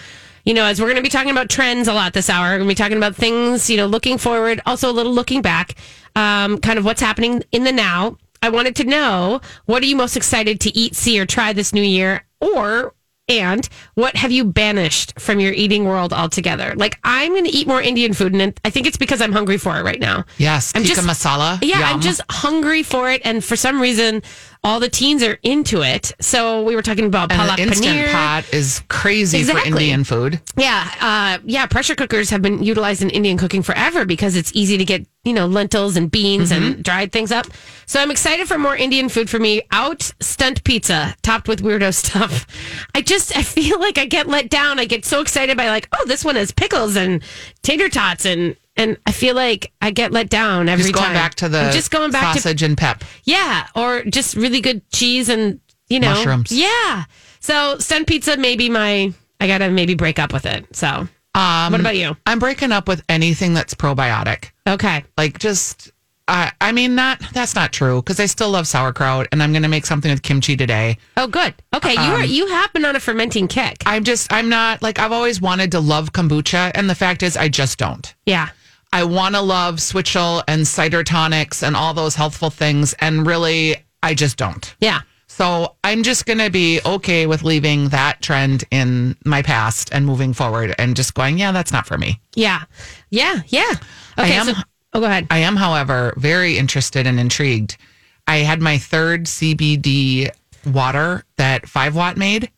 You 0.44 0.54
know, 0.54 0.64
as 0.64 0.80
we're 0.80 0.86
going 0.88 0.96
to 0.96 1.02
be 1.02 1.08
talking 1.08 1.30
about 1.30 1.48
trends 1.48 1.86
a 1.88 1.94
lot 1.94 2.12
this 2.14 2.28
hour, 2.28 2.50
we're 2.52 2.58
going 2.58 2.68
to 2.68 2.74
be 2.74 2.74
talking 2.74 2.96
about 2.96 3.14
things, 3.14 3.70
you 3.70 3.76
know, 3.76 3.86
looking 3.86 4.18
forward, 4.18 4.60
also 4.66 4.90
a 4.90 4.92
little 4.92 5.12
looking 5.12 5.40
back, 5.40 5.76
um, 6.16 6.58
kind 6.58 6.78
of 6.78 6.84
what's 6.84 7.00
happening 7.00 7.42
in 7.52 7.64
the 7.64 7.72
now. 7.72 8.16
I 8.42 8.48
wanted 8.50 8.74
to 8.76 8.84
know 8.84 9.40
what 9.66 9.82
are 9.82 9.86
you 9.86 9.94
most 9.94 10.16
excited 10.16 10.58
to 10.62 10.76
eat, 10.76 10.96
see, 10.96 11.20
or 11.20 11.26
try 11.26 11.52
this 11.52 11.72
new 11.72 11.82
year, 11.82 12.24
or 12.40 12.92
and 13.28 13.68
what 13.94 14.16
have 14.16 14.32
you 14.32 14.44
banished 14.44 15.18
from 15.20 15.38
your 15.38 15.52
eating 15.52 15.84
world 15.84 16.12
altogether? 16.12 16.74
Like, 16.74 16.98
I'm 17.04 17.30
going 17.32 17.44
to 17.44 17.50
eat 17.50 17.68
more 17.68 17.80
Indian 17.80 18.12
food, 18.12 18.34
and 18.34 18.58
I 18.64 18.70
think 18.70 18.88
it's 18.88 18.96
because 18.96 19.22
I'm 19.22 19.30
hungry 19.30 19.58
for 19.58 19.78
it 19.78 19.84
right 19.84 20.00
now. 20.00 20.24
Yes, 20.38 20.72
I'm 20.74 20.82
tikka 20.82 20.96
just- 21.02 21.08
masala. 21.24 21.60
Yeah, 21.62 21.82
I'm 21.82 22.00
just 22.00 22.20
hungry 22.28 22.82
for 22.82 23.08
it, 23.12 23.22
and 23.24 23.44
for 23.44 23.54
some 23.54 23.80
reason, 23.80 24.22
all 24.64 24.78
the 24.78 24.88
teens 24.88 25.22
are 25.24 25.38
into 25.42 25.82
it. 25.82 26.12
So 26.20 26.62
we 26.62 26.76
were 26.76 26.82
talking 26.82 27.04
about 27.06 27.32
and 27.32 27.40
palak 27.40 27.58
instant 27.58 27.96
paneer. 27.96 28.12
pot 28.12 28.44
is 28.52 28.82
crazy 28.88 29.38
Exactly. 29.40 29.62
for 29.62 29.66
Indian 29.78 30.04
food. 30.04 30.40
Yeah, 30.56 30.88
uh, 31.00 31.38
yeah. 31.44 31.66
Pressure 31.66 31.96
cookers 31.96 32.30
have 32.30 32.42
been 32.42 32.62
utilized 32.62 33.02
in 33.02 33.10
Indian 33.10 33.38
cooking 33.38 33.62
forever 33.62 34.04
because 34.04 34.36
it's 34.36 34.52
easy 34.54 34.78
to 34.78 34.84
get, 34.84 35.04
you 35.24 35.32
know, 35.32 35.46
lentils 35.46 35.96
and 35.96 36.10
beans 36.10 36.52
Mm-hmm. 36.52 36.62
and 36.74 36.84
dried 36.84 37.10
things 37.10 37.32
up. 37.32 37.46
So 37.86 38.00
I'm 38.00 38.10
excited 38.12 38.46
for 38.46 38.56
more 38.56 38.76
Indian 38.76 39.08
food 39.08 39.28
for 39.28 39.40
me. 39.40 39.62
Out 39.72 40.12
stunt 40.20 40.62
pizza 40.62 41.16
topped 41.22 41.48
with 41.48 41.60
weirdo 41.62 41.92
stuff. 42.04 42.46
I 42.94 43.02
just 43.02 43.36
I 43.36 43.42
feel 43.42 43.80
like 43.80 43.98
I 43.98 44.04
get 44.06 44.28
let 44.28 44.48
down. 44.48 44.78
I 44.78 44.84
get 44.84 45.04
so 45.04 45.20
excited 45.20 45.56
by 45.56 45.68
like, 45.70 45.88
oh, 45.92 46.04
this 46.06 46.24
one 46.24 46.36
has 46.36 46.52
pickles 46.52 46.94
and 46.96 47.20
tater 47.62 47.88
tots 47.88 48.24
and 48.26 48.56
and 48.76 48.96
I 49.06 49.12
feel 49.12 49.34
like 49.34 49.72
I 49.80 49.90
get 49.90 50.12
let 50.12 50.28
down 50.30 50.68
every 50.68 50.82
Just 50.84 50.94
going 50.94 51.06
time. 51.06 51.14
back 51.14 51.34
to 51.36 51.48
the 51.48 51.60
I'm 51.60 51.72
just 51.72 51.90
going 51.90 52.10
back 52.10 52.32
to 52.34 52.38
the 52.38 52.42
sausage 52.42 52.62
and 52.62 52.76
pep. 52.76 53.04
yeah, 53.24 53.66
or 53.74 54.02
just 54.04 54.34
really 54.36 54.60
good 54.60 54.88
cheese 54.90 55.28
and 55.28 55.60
you 55.88 56.00
know 56.00 56.10
Mushrooms. 56.14 56.50
Yeah. 56.52 57.04
So 57.40 57.78
stunt 57.78 58.06
pizza 58.06 58.36
maybe 58.36 58.68
my 58.70 59.12
I 59.40 59.46
gotta 59.46 59.68
maybe 59.70 59.94
break 59.94 60.18
up 60.18 60.32
with 60.32 60.46
it. 60.46 60.74
So 60.74 61.08
Um, 61.34 61.72
what 61.72 61.80
about 61.80 61.96
you? 61.96 62.16
I'm 62.26 62.38
breaking 62.38 62.72
up 62.72 62.86
with 62.88 63.02
anything 63.08 63.54
that's 63.54 63.74
probiotic. 63.74 64.50
Okay. 64.66 65.04
Like 65.18 65.38
just 65.38 65.90
I 66.28 66.52
I 66.60 66.70
mean, 66.70 66.94
not 66.94 67.20
that's 67.32 67.54
not 67.56 67.72
true 67.72 68.00
because 68.00 68.20
I 68.20 68.26
still 68.26 68.50
love 68.50 68.68
sauerkraut, 68.68 69.26
and 69.32 69.42
I'm 69.42 69.52
to 69.54 69.68
make 69.68 69.84
something 69.84 70.10
with 70.10 70.22
kimchi 70.22 70.56
today. 70.56 70.96
Oh, 71.16 71.26
good. 71.26 71.52
Okay, 71.74 71.92
you 71.94 71.98
are 72.12 72.24
you 72.24 72.46
have 72.46 72.72
been 72.72 72.84
on 72.84 72.94
a 72.94 73.00
fermenting 73.00 73.48
kick. 73.48 73.82
I'm 73.84 74.04
just, 74.04 74.32
I'm 74.32 74.48
not 74.48 74.82
like 74.82 75.00
I've 75.00 75.10
always 75.10 75.40
wanted 75.40 75.72
to 75.72 75.80
love 75.80 76.12
kombucha, 76.12 76.70
and 76.76 76.88
the 76.88 76.94
fact 76.94 77.24
is, 77.24 77.36
I 77.36 77.48
just 77.48 77.76
don't. 77.76 78.14
yeah. 78.24 78.50
I 78.92 79.04
want 79.04 79.34
to 79.34 79.40
love 79.40 79.80
switchel 79.80 80.42
and 80.46 80.66
cider 80.66 81.02
tonics 81.02 81.62
and 81.62 81.76
all 81.76 81.94
those 81.94 82.14
healthful 82.14 82.50
things, 82.50 82.94
and 82.94 83.26
really, 83.26 83.76
I 84.02 84.14
just 84.14 84.36
don't. 84.36 84.74
Yeah. 84.80 85.00
So 85.28 85.76
I'm 85.82 86.02
just 86.02 86.26
going 86.26 86.38
to 86.40 86.50
be 86.50 86.80
okay 86.84 87.26
with 87.26 87.42
leaving 87.42 87.88
that 87.88 88.20
trend 88.20 88.64
in 88.70 89.16
my 89.24 89.40
past 89.40 89.88
and 89.92 90.04
moving 90.04 90.34
forward, 90.34 90.74
and 90.78 90.94
just 90.94 91.14
going, 91.14 91.38
yeah, 91.38 91.52
that's 91.52 91.72
not 91.72 91.86
for 91.86 91.96
me. 91.96 92.20
Yeah. 92.34 92.64
Yeah. 93.10 93.40
Yeah. 93.46 93.72
Okay. 94.18 94.36
I 94.36 94.40
am, 94.40 94.46
so, 94.46 94.52
oh, 94.92 95.00
go 95.00 95.06
ahead. 95.06 95.26
I 95.30 95.38
am, 95.38 95.56
however, 95.56 96.12
very 96.18 96.58
interested 96.58 97.06
and 97.06 97.18
intrigued. 97.18 97.78
I 98.26 98.38
had 98.38 98.60
my 98.60 98.76
third 98.78 99.24
CBD 99.24 100.30
water 100.66 101.24
that 101.36 101.68
Five 101.68 101.96
Watt 101.96 102.16
made. 102.16 102.50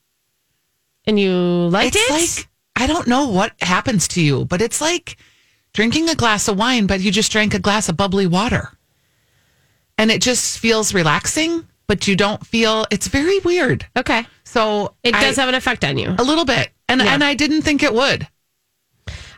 And 1.07 1.19
you 1.19 1.33
liked 1.33 1.97
it's 1.97 2.11
it? 2.11 2.13
like 2.41 2.49
I 2.77 2.87
don't 2.87 3.07
know 3.07 3.29
what 3.29 3.53
happens 3.61 4.09
to 4.09 4.23
you, 4.23 4.45
but 4.47 4.61
it's 4.61 4.81
like 4.81 5.17
drinking 5.75 6.09
a 6.09 6.15
glass 6.15 6.49
of 6.49 6.57
wine, 6.57 6.87
but 6.87 7.01
you 7.01 7.11
just 7.13 7.31
drank 7.31 7.53
a 7.55 7.59
glass 7.59 7.89
of 7.91 7.97
bubbly 7.97 8.27
water. 8.27 8.71
And 9.99 10.11
it 10.11 10.23
just 10.23 10.59
feels 10.59 10.95
relaxing, 10.95 11.67
but 11.87 12.09
you 12.09 12.17
don't 12.17 12.45
feel 12.47 12.87
it's 12.91 13.07
very 13.09 13.39
weird. 13.41 13.87
okay. 13.97 14.27
So 14.45 14.95
It 15.03 15.15
I- 15.15 15.21
does 15.21 15.37
have 15.37 15.49
an 15.49 15.55
effect 15.55 15.85
on 15.85 15.99
you. 15.99 16.15
a 16.19 16.25
little 16.25 16.45
bit. 16.45 16.71
And 16.89 17.01
Yeah. 17.01 17.13
and 17.15 17.23
I 17.25 17.35
didn't 17.35 17.63
think 17.63 17.83
it 17.83 17.93
would. 17.93 18.27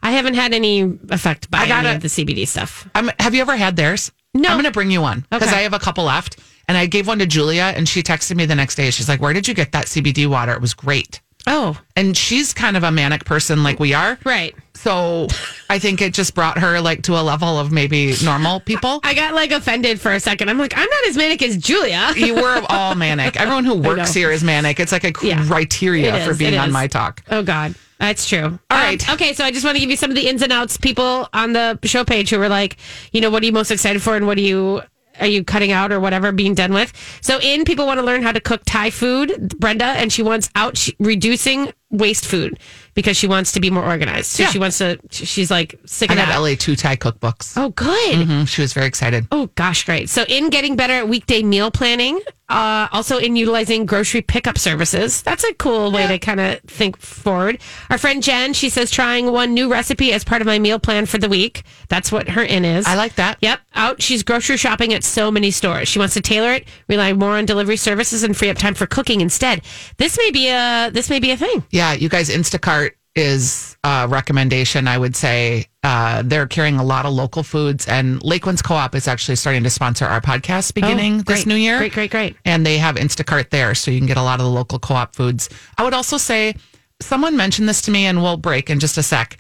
I 0.03 0.13
haven't 0.13 0.35
had 0.35 0.55
any 0.55 0.83
effect 1.11 1.51
by 1.51 1.59
I 1.61 1.69
gotta- 1.69 1.89
any 1.89 1.97
of 1.97 2.03
the 2.03 2.09
CBD 2.09 2.47
stuff. 2.47 2.87
I'm, 2.95 3.11
have 3.19 3.35
you 3.35 3.41
ever 3.41 3.57
had 3.57 3.77
theirs? 3.77 4.13
No. 4.35 4.51
I'm 4.51 4.55
going 4.57 4.65
to 4.65 4.71
bring 4.71 4.91
you 4.91 5.01
one 5.01 5.25
because 5.31 5.49
Okay. 5.49 5.59
I 5.59 5.63
have 5.63 5.73
a 5.73 5.79
couple 5.79 6.05
left. 6.05 6.37
And 6.69 6.77
I 6.77 6.87
gave 6.87 7.07
one 7.07 7.21
to 7.21 7.27
Julia, 7.27 7.73
and 7.77 7.89
she 7.89 8.03
texted 8.03 8.37
me 8.37 8.45
the 8.45 8.57
next 8.57 8.75
day. 8.75 8.91
She's 8.91 9.09
like, 9.09 9.21
"Where 9.21 9.33
did 9.33 9.47
you 9.47 9.55
get 9.55 9.71
that 9.71 9.87
CBD 9.87 10.27
water? 10.27 10.53
It 10.53 10.61
was 10.61 10.75
great." 10.75 11.21
Oh, 11.47 11.79
And 11.95 12.17
she's 12.17 12.53
kind 12.53 12.77
of 12.77 12.83
a 12.83 12.91
manic 12.91 13.25
person 13.25 13.63
like 13.63 13.79
we 13.79 13.95
are. 13.95 14.19
right. 14.25 14.55
So 14.75 15.27
I 15.71 15.79
think 15.79 16.01
it 16.03 16.13
just 16.13 16.35
brought 16.35 16.59
her 16.59 16.81
like 16.81 17.03
to 17.05 17.15
a 17.15 17.23
level 17.23 17.59
of 17.59 17.73
maybe 17.73 18.15
normal 18.23 18.61
people. 18.61 19.01
I 19.05 19.15
got 19.15 19.35
like 19.35 19.51
offended 19.51 20.01
for 20.01 20.13
a 20.13 20.21
second. 20.21 20.49
I'm 20.51 20.59
like, 20.59 20.75
I'm 20.77 20.89
not 20.89 21.07
as 21.09 21.17
manic 21.17 21.43
as 21.43 21.57
Julia. 21.57 22.13
You 22.17 22.35
were 22.35 22.63
all 22.69 22.95
manic. 22.95 23.37
Everyone 23.41 23.65
who 23.65 23.75
works 23.75 24.13
here 24.13 24.31
is 24.31 24.45
manic. 24.45 24.79
It's 24.79 24.93
like 24.93 25.05
a 25.05 25.13
Yeah. 25.27 25.45
criteria 25.47 26.15
It 26.15 26.25
for 26.25 26.33
is, 26.33 26.39
being 26.39 26.57
on 26.59 26.69
is. 26.69 26.73
my 26.73 26.87
talk. 26.87 27.23
Oh 27.31 27.43
God, 27.43 27.75
that's 27.99 28.29
true. 28.29 28.45
All 28.71 28.77
Um, 28.79 28.85
right. 28.85 29.11
okay, 29.15 29.33
so 29.33 29.45
I 29.45 29.51
just 29.51 29.65
want 29.65 29.77
to 29.77 29.81
give 29.81 29.91
you 29.91 29.97
some 29.97 30.11
of 30.11 30.17
the 30.17 30.29
ins 30.29 30.43
and 30.43 30.53
outs. 30.53 30.77
People 30.77 31.29
on 31.33 31.53
the 31.55 31.79
show 31.85 32.05
page 32.05 32.31
who 32.31 32.39
were 32.39 32.49
like, 32.51 32.77
you 33.13 33.21
know, 33.21 33.31
what 33.31 33.43
are 33.43 33.47
you 33.47 33.53
most 33.53 33.71
excited 33.71 34.03
for, 34.03 34.15
and 34.15 34.27
what 34.27 34.37
are 34.39 34.43
you 34.43 34.83
are 35.21 35.27
you 35.27 35.45
cutting 35.45 35.73
out 35.73 35.93
or 35.93 36.01
whatever, 36.01 36.33
being 36.33 36.55
done 36.55 36.73
with? 36.73 36.93
So 37.21 37.39
in 37.41 37.65
people 37.65 37.87
want 37.87 37.99
to 37.99 38.07
learn 38.07 38.23
how 38.23 38.33
to 38.33 38.41
cook 38.41 38.63
Thai 38.67 38.91
food. 38.91 39.55
Brenda 39.59 39.85
and 39.85 40.13
she 40.13 40.23
wants 40.23 40.51
out 40.55 40.77
she, 40.77 40.95
reducing 40.99 41.73
waste 41.91 42.27
food 42.27 42.59
because 42.95 43.17
she 43.17 43.27
wants 43.29 43.53
to 43.53 43.61
be 43.61 43.71
more 43.71 43.85
organized. 43.85 44.27
So 44.27 44.43
Yeah. 44.43 44.51
she 44.51 44.59
wants 44.59 44.79
to. 44.79 44.99
She's 45.11 45.51
like 45.51 45.77
sick 45.87 46.11
I 46.11 46.15
of 46.15 46.19
got 46.19 46.27
that. 46.29 46.35
LA 46.41 46.55
two 46.57 46.75
Thai 46.77 46.97
cookbooks. 46.97 47.53
Oh, 47.57 47.71
good. 47.71 48.17
Mhm, 48.27 48.49
She 48.49 48.61
was 48.63 48.73
very 48.73 48.87
excited. 48.87 49.27
Oh 49.31 49.51
gosh, 49.55 49.85
great. 49.85 50.09
So 50.11 50.25
in 50.29 50.51
getting 50.51 50.75
better 50.77 50.95
at 50.95 51.09
weekday 51.09 51.43
meal 51.43 51.71
planning, 51.71 52.21
uh, 52.49 52.87
also 52.93 53.19
in 53.19 53.35
utilizing 53.37 53.87
grocery 53.87 54.23
pickup 54.23 54.57
services. 54.59 55.21
That's 55.23 55.43
a 55.45 55.53
cool 55.55 55.91
way 55.91 56.07
to 56.07 56.19
kind 56.19 56.39
of 56.41 56.61
think 56.69 56.97
forward. 56.99 57.59
Our 57.91 57.99
friend 57.99 58.23
Jen, 58.23 58.53
she 58.53 58.69
says 58.69 58.91
trying 58.91 59.33
one 59.33 59.53
new 59.53 59.69
recipe 59.71 60.13
as 60.13 60.23
part 60.23 60.43
of 60.43 60.47
my 60.47 60.59
meal 60.61 60.79
plan 60.79 61.07
for 61.07 61.19
the 61.19 61.29
week. 61.29 61.65
That's 61.89 62.13
what 62.13 62.29
her 62.31 62.43
in 62.43 62.65
is. 62.65 62.87
I 62.87 62.95
like 62.95 63.17
that. 63.17 63.39
Yep. 63.41 63.61
Out. 63.75 64.01
She's 64.03 64.23
grocery 64.23 64.57
shopping 64.57 64.95
at 64.95 65.03
so 65.05 65.31
many 65.31 65.51
stores. 65.51 65.89
She 65.89 65.99
wants 65.99 66.15
to 66.15 66.21
tailor 66.21 66.53
it, 66.53 66.69
rely 66.89 67.13
more 67.13 67.37
on 67.37 67.47
delivery 67.47 67.77
services, 67.77 68.23
and 68.23 68.37
free 68.37 68.49
up 68.49 68.59
time 68.59 68.75
for 68.75 68.87
cooking 68.87 69.21
instead. 69.21 69.63
This 69.99 70.17
may 70.17 70.31
be 70.31 70.49
a 70.49 70.91
this 70.93 71.11
may 71.11 71.19
be 71.19 71.33
a 71.33 71.37
thing. 71.37 71.65
Yeah, 71.77 71.93
you 71.93 72.09
guys, 72.09 72.31
Instacart 72.31 72.93
is 73.15 73.77
a 73.85 74.07
recommendation. 74.09 74.89
I 74.89 74.97
would 74.97 75.15
say 75.15 75.67
uh, 75.83 76.23
they're 76.25 76.47
carrying 76.47 76.77
a 76.77 76.83
lot 76.83 77.05
of 77.05 77.13
local 77.13 77.43
foods, 77.43 77.87
and 77.87 78.19
Lakewinds 78.23 78.65
Co-op 78.65 78.95
is 78.95 79.07
actually 79.07 79.37
starting 79.37 79.63
to 79.63 79.69
sponsor 79.69 80.07
our 80.07 80.23
podcast 80.23 80.73
beginning 80.73 81.21
Oh, 81.21 81.23
this 81.25 81.45
new 81.45 81.55
year. 81.55 81.77
Great, 81.77 81.93
great, 81.93 82.11
great. 82.11 82.37
And 82.47 82.65
they 82.65 82.79
have 82.79 82.95
Instacart 82.95 83.51
there, 83.51 83.75
so 83.75 83.91
you 83.91 83.99
can 84.01 84.07
get 84.07 84.17
a 84.17 84.23
lot 84.23 84.41
of 84.41 84.47
the 84.47 84.51
local 84.51 84.79
co-op 84.79 85.15
foods. 85.15 85.51
I 85.77 85.85
would 85.85 85.93
also 85.93 86.17
say, 86.17 86.55
someone 87.03 87.37
mentioned 87.37 87.69
this 87.69 87.83
to 87.83 87.91
me, 87.91 88.07
and 88.07 88.23
we'll 88.23 88.39
break 88.39 88.71
in 88.71 88.81
just 88.81 88.97
a 88.97 89.03
sec. 89.03 89.37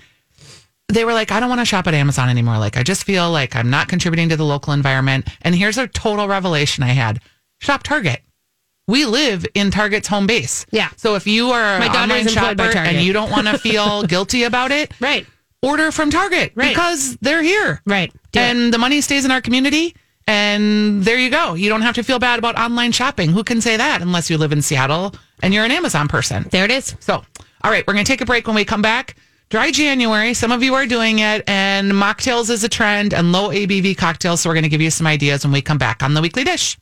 They 0.88 1.06
were 1.06 1.14
like, 1.14 1.32
I 1.32 1.40
don't 1.40 1.48
want 1.48 1.62
to 1.62 1.64
shop 1.64 1.86
at 1.86 1.94
Amazon 1.94 2.28
anymore. 2.28 2.58
Like, 2.58 2.76
I 2.76 2.82
just 2.82 3.04
feel 3.04 3.30
like 3.30 3.56
I'm 3.56 3.70
not 3.70 3.88
contributing 3.88 4.28
to 4.28 4.36
the 4.36 4.44
local 4.44 4.74
environment. 4.74 5.26
And 5.40 5.54
here's 5.54 5.78
a 5.78 5.88
total 5.88 6.28
revelation 6.28 6.84
I 6.84 6.88
had: 6.88 7.20
shop 7.62 7.82
Target. 7.82 8.20
We 8.88 9.04
live 9.04 9.44
in 9.54 9.70
Target's 9.70 10.06
home 10.08 10.26
base. 10.26 10.64
Yeah. 10.70 10.90
So 10.96 11.16
if 11.16 11.26
you 11.26 11.50
are 11.50 11.78
My 11.80 11.86
an 11.86 11.92
daughter 11.92 11.98
online 12.02 12.26
is 12.26 12.36
employed 12.36 12.56
by 12.56 12.72
Target. 12.72 12.94
and 12.94 13.04
you 13.04 13.12
don't 13.12 13.30
want 13.30 13.46
to 13.48 13.58
feel 13.68 14.02
guilty 14.04 14.44
about 14.44 14.70
it, 14.70 14.92
Right. 15.00 15.26
order 15.62 15.90
from 15.90 16.10
Target 16.10 16.52
Right. 16.54 16.68
because 16.68 17.16
they're 17.20 17.42
here. 17.42 17.82
Right. 17.84 18.12
Do 18.32 18.38
it. 18.38 18.42
and 18.42 18.72
the 18.72 18.78
money 18.78 19.00
stays 19.00 19.24
in 19.24 19.30
our 19.30 19.40
community. 19.40 19.94
And 20.28 21.02
there 21.04 21.18
you 21.18 21.30
go. 21.30 21.54
You 21.54 21.68
don't 21.68 21.82
have 21.82 21.94
to 21.96 22.02
feel 22.02 22.18
bad 22.18 22.38
about 22.38 22.58
online 22.58 22.90
shopping. 22.92 23.30
Who 23.30 23.44
can 23.44 23.60
say 23.60 23.76
that 23.76 24.02
unless 24.02 24.28
you 24.28 24.38
live 24.38 24.52
in 24.52 24.60
Seattle 24.62 25.14
and 25.42 25.54
you're 25.54 25.64
an 25.64 25.70
Amazon 25.70 26.08
person? 26.08 26.46
There 26.50 26.64
it 26.64 26.70
is. 26.72 26.96
So, 27.00 27.24
all 27.62 27.70
right, 27.70 27.84
we're 27.86 27.94
going 27.94 28.04
to 28.04 28.10
take 28.12 28.20
a 28.20 28.26
break 28.26 28.46
when 28.46 28.56
we 28.56 28.64
come 28.64 28.82
back. 28.82 29.14
Dry 29.50 29.70
January. 29.70 30.34
Some 30.34 30.50
of 30.50 30.64
you 30.64 30.74
are 30.74 30.86
doing 30.86 31.20
it, 31.20 31.44
and 31.48 31.92
mocktails 31.92 32.50
is 32.50 32.64
a 32.64 32.68
trend 32.68 33.14
and 33.14 33.30
low 33.30 33.50
ABV 33.50 33.96
cocktails. 33.96 34.40
So, 34.40 34.50
we're 34.50 34.54
going 34.54 34.64
to 34.64 34.68
give 34.68 34.80
you 34.80 34.90
some 34.90 35.06
ideas 35.06 35.44
when 35.44 35.52
we 35.52 35.62
come 35.62 35.78
back 35.78 36.02
on 36.02 36.14
the 36.14 36.20
weekly 36.20 36.42
dish. 36.42 36.76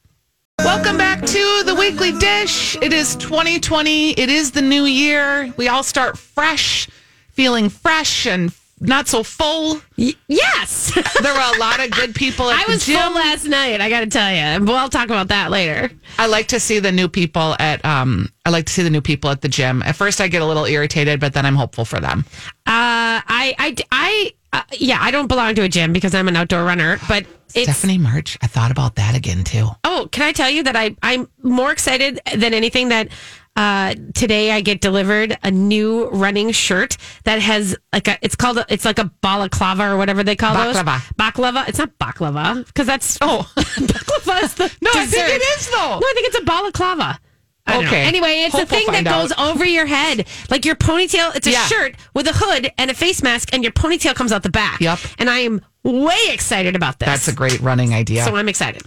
Welcome 0.58 0.96
back 0.96 1.20
to 1.20 1.62
the 1.66 1.74
weekly 1.78 2.12
dish. 2.12 2.76
It 2.80 2.92
is 2.92 3.16
2020. 3.16 4.12
It 4.12 4.28
is 4.30 4.52
the 4.52 4.62
new 4.62 4.84
year. 4.84 5.52
We 5.56 5.68
all 5.68 5.82
start 5.82 6.16
fresh, 6.16 6.88
feeling 7.32 7.68
fresh 7.68 8.26
and 8.26 8.52
not 8.80 9.08
so 9.08 9.22
full. 9.22 9.80
Y- 9.98 10.14
yes. 10.28 10.92
There 11.22 11.32
were 11.34 11.56
a 11.56 11.58
lot 11.58 11.80
of 11.84 11.90
good 11.90 12.14
people 12.14 12.50
at 12.50 12.66
I 12.68 12.70
was 12.72 12.84
full 12.84 12.94
last 13.14 13.46
night. 13.46 13.80
I 13.80 13.88
got 13.88 14.00
to 14.00 14.06
tell 14.06 14.30
you. 14.30 14.64
We'll 14.64 14.88
talk 14.88 15.06
about 15.06 15.28
that 15.28 15.50
later. 15.50 15.90
I 16.18 16.26
like 16.26 16.48
to 16.48 16.60
see 16.60 16.78
the 16.80 16.92
new 16.92 17.08
people 17.08 17.56
at 17.58 17.84
um 17.84 18.28
I 18.44 18.50
like 18.50 18.66
to 18.66 18.72
see 18.72 18.82
the 18.82 18.90
new 18.90 19.00
people 19.00 19.30
at 19.30 19.40
the 19.40 19.48
gym. 19.48 19.82
At 19.82 19.96
first 19.96 20.20
I 20.20 20.28
get 20.28 20.42
a 20.42 20.46
little 20.46 20.66
irritated, 20.66 21.18
but 21.20 21.32
then 21.32 21.46
I'm 21.46 21.56
hopeful 21.56 21.84
for 21.84 21.98
them. 22.00 22.24
Uh, 22.66 23.20
I, 23.26 23.54
I, 23.58 23.76
I, 23.90 24.32
uh, 24.54 24.62
yeah, 24.78 24.98
I 25.00 25.10
don't 25.10 25.26
belong 25.26 25.54
to 25.56 25.62
a 25.62 25.68
gym 25.68 25.92
because 25.92 26.14
I'm 26.14 26.28
an 26.28 26.36
outdoor 26.36 26.64
runner, 26.64 26.98
but 27.08 27.26
it's. 27.54 27.64
Stephanie 27.64 27.98
March, 27.98 28.38
I 28.40 28.46
thought 28.46 28.70
about 28.70 28.94
that 28.96 29.14
again 29.16 29.42
too. 29.44 29.68
Oh, 29.82 30.08
can 30.12 30.22
I 30.22 30.32
tell 30.32 30.48
you 30.48 30.62
that 30.62 30.76
I, 30.76 30.96
I'm 31.02 31.28
more 31.42 31.72
excited 31.72 32.20
than 32.34 32.54
anything 32.54 32.88
that 32.88 33.08
uh, 33.56 33.94
today 34.14 34.50
I 34.52 34.60
get 34.60 34.80
delivered 34.80 35.36
a 35.42 35.50
new 35.50 36.08
running 36.08 36.50
shirt 36.52 36.96
that 37.24 37.40
has 37.40 37.76
like 37.92 38.08
a, 38.08 38.18
it's 38.22 38.34
called, 38.36 38.58
a, 38.58 38.66
it's 38.68 38.84
like 38.84 38.98
a 38.98 39.04
balaclava 39.22 39.90
or 39.92 39.96
whatever 39.96 40.22
they 40.24 40.36
call 40.36 40.54
those. 40.54 40.76
Baklava. 40.76 41.14
Baklava. 41.16 41.68
It's 41.68 41.78
not 41.78 41.96
baklava 41.98 42.66
because 42.66 42.86
that's, 42.86 43.18
Oh. 43.20 43.48
baklava 43.56 44.42
is 44.42 44.54
the 44.54 44.64
No, 44.82 44.90
I 44.94 45.06
think 45.06 45.28
it 45.28 45.42
is, 45.58 45.68
though. 45.70 45.98
No, 46.00 46.06
I 46.06 46.12
think 46.14 46.28
it's 46.28 46.38
a 46.38 46.44
balaclava. 46.44 47.18
I 47.66 47.72
don't 47.74 47.84
know. 47.84 47.88
Okay. 47.88 48.02
Anyway, 48.02 48.42
it's 48.44 48.54
Hope 48.54 48.64
a 48.64 48.66
thing 48.66 48.84
we'll 48.88 49.02
that 49.02 49.04
goes 49.04 49.32
out. 49.32 49.50
over 49.52 49.64
your 49.64 49.86
head, 49.86 50.26
like 50.50 50.64
your 50.64 50.74
ponytail. 50.76 51.34
It's 51.34 51.46
a 51.46 51.50
Yeah. 51.52 51.66
shirt 51.66 51.96
with 52.12 52.26
a 52.28 52.32
hood 52.34 52.70
and 52.76 52.90
a 52.90 52.94
face 52.94 53.22
mask, 53.22 53.50
and 53.54 53.62
your 53.62 53.72
ponytail 53.72 54.14
comes 54.14 54.32
out 54.32 54.42
the 54.42 54.50
back. 54.50 54.80
Yep. 54.80 54.98
And 55.18 55.30
I 55.30 55.38
am 55.38 55.62
way 55.82 56.18
excited 56.30 56.76
about 56.76 56.98
this. 56.98 57.06
That's 57.06 57.28
a 57.28 57.32
great 57.32 57.60
running 57.60 57.94
idea. 57.94 58.24
So 58.24 58.36
I'm 58.36 58.48
excited. 58.48 58.82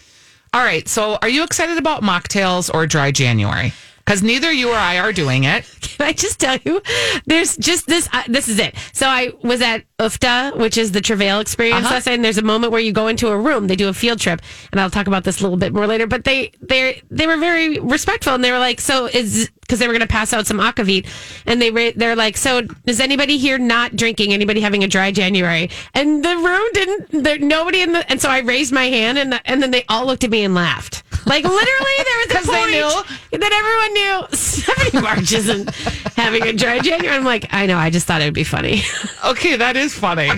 All 0.54 0.62
right. 0.64 0.88
So 0.88 1.18
are 1.22 1.30
you 1.30 1.44
excited 1.44 1.78
about 1.78 2.04
mocktails 2.04 2.74
or 2.74 2.86
dry 2.88 3.12
January? 3.12 3.74
Because 4.08 4.24
neither 4.24 4.50
you 4.54 4.70
or 4.70 4.76
I 4.76 5.00
are 5.00 5.12
doing 5.12 5.44
it. 5.44 5.66
Can 5.82 6.08
I 6.08 6.14
just 6.14 6.40
tell 6.40 6.58
you? 6.64 6.82
There's 7.26 7.58
just 7.58 7.88
this. 7.88 8.08
Uh, 8.14 8.24
this 8.30 8.48
is 8.48 8.58
it. 8.58 8.74
So 8.94 9.06
I 9.06 9.34
was 9.44 9.62
at 9.62 9.84
UFTA, 10.00 10.56
which 10.56 10.78
is 10.78 10.94
the 10.94 11.02
Travail 11.02 11.42
experience 11.42 11.86
Uh-huh. 11.86 12.00
And 12.10 12.24
there's 12.24 12.38
a 12.38 12.42
moment 12.42 12.72
where 12.72 12.80
you 12.80 12.94
go 12.94 13.08
into 13.08 13.28
a 13.28 13.38
room. 13.38 13.68
They 13.68 13.76
do 13.76 13.90
a 13.90 13.94
field 13.94 14.22
trip, 14.22 14.42
and 14.72 14.80
I'll 14.80 14.90
talk 14.90 15.08
about 15.08 15.26
this 15.26 15.42
a 15.42 15.44
little 15.44 15.58
bit 15.58 15.74
more 15.74 15.88
later. 15.88 16.08
But 16.08 16.24
they 16.24 16.52
they 16.62 17.02
they 17.12 17.28
were 17.28 17.36
very 17.36 17.80
respectful, 17.80 18.34
and 18.34 18.42
they 18.42 18.52
were 18.52 18.60
like, 18.60 18.80
"So 18.80 19.08
is." 19.08 19.52
Because 19.60 19.80
they 19.80 19.88
were 19.88 19.94
going 19.94 20.00
to 20.00 20.08
pass 20.08 20.32
out 20.32 20.48
some 20.48 20.60
aquavit, 20.60 21.06
and 21.46 21.62
they 21.62 21.72
ra- 21.72 21.92
they're 21.94 22.16
like, 22.16 22.38
"So 22.38 22.62
is 22.86 23.02
anybody 23.02 23.38
here 23.38 23.58
not 23.58 23.98
drinking? 23.98 24.32
Anybody 24.32 24.62
having 24.62 24.86
a 24.86 24.88
dry 24.88 25.12
January?" 25.12 25.70
And 25.94 26.24
the 26.24 26.38
room 26.38 26.70
didn't. 26.74 27.24
There 27.24 27.38
nobody 27.40 27.82
in 27.82 27.92
the. 27.92 28.10
And 28.10 28.22
so 28.22 28.30
I 28.30 28.40
raised 28.40 28.72
my 28.72 28.86
hand, 28.86 29.18
and 29.18 29.34
the, 29.34 29.42
and 29.44 29.62
then 29.62 29.72
they 29.72 29.84
all 29.90 30.06
looked 30.06 30.24
at 30.24 30.30
me 30.30 30.46
and 30.46 30.56
laughed. 30.56 31.04
Like 31.28 31.44
literally, 31.44 31.98
there 32.04 32.18
was 32.40 32.48
a 32.48 32.52
they 32.52 32.66
knew? 32.72 33.38
that 33.40 33.52
everyone 33.54 33.94
knew 33.94 34.28
Stephanie 34.38 35.02
March 35.02 35.32
isn't 35.34 35.70
having 36.16 36.44
a 36.44 36.54
dry 36.54 36.80
January. 36.80 37.16
I'm 37.16 37.26
like, 37.26 37.48
I 37.54 37.66
know. 37.66 37.78
I 37.78 37.90
just 37.90 38.08
thought 38.08 38.22
it 38.22 38.26
would 38.26 38.34
be 38.34 38.44
funny. 38.44 38.82
Okay, 39.26 39.58
that 39.58 39.76
is 39.76 39.94
funny. 39.94 40.30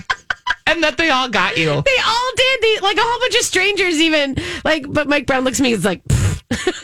and 0.65 0.83
that 0.83 0.97
they 0.97 1.09
all 1.09 1.29
got 1.29 1.57
you. 1.57 1.65
they 1.67 1.97
all 2.07 2.31
did. 2.35 2.61
They, 2.61 2.79
like 2.79 2.97
a 2.97 3.01
whole 3.03 3.19
bunch 3.19 3.35
of 3.35 3.41
strangers, 3.41 3.99
even 4.01 4.35
like. 4.65 4.85
But 4.91 5.07
Mike 5.07 5.27
Brown 5.27 5.43
looks 5.43 5.59
at 5.59 5.63
me. 5.63 5.69
He's 5.69 5.85
like, 5.85 6.01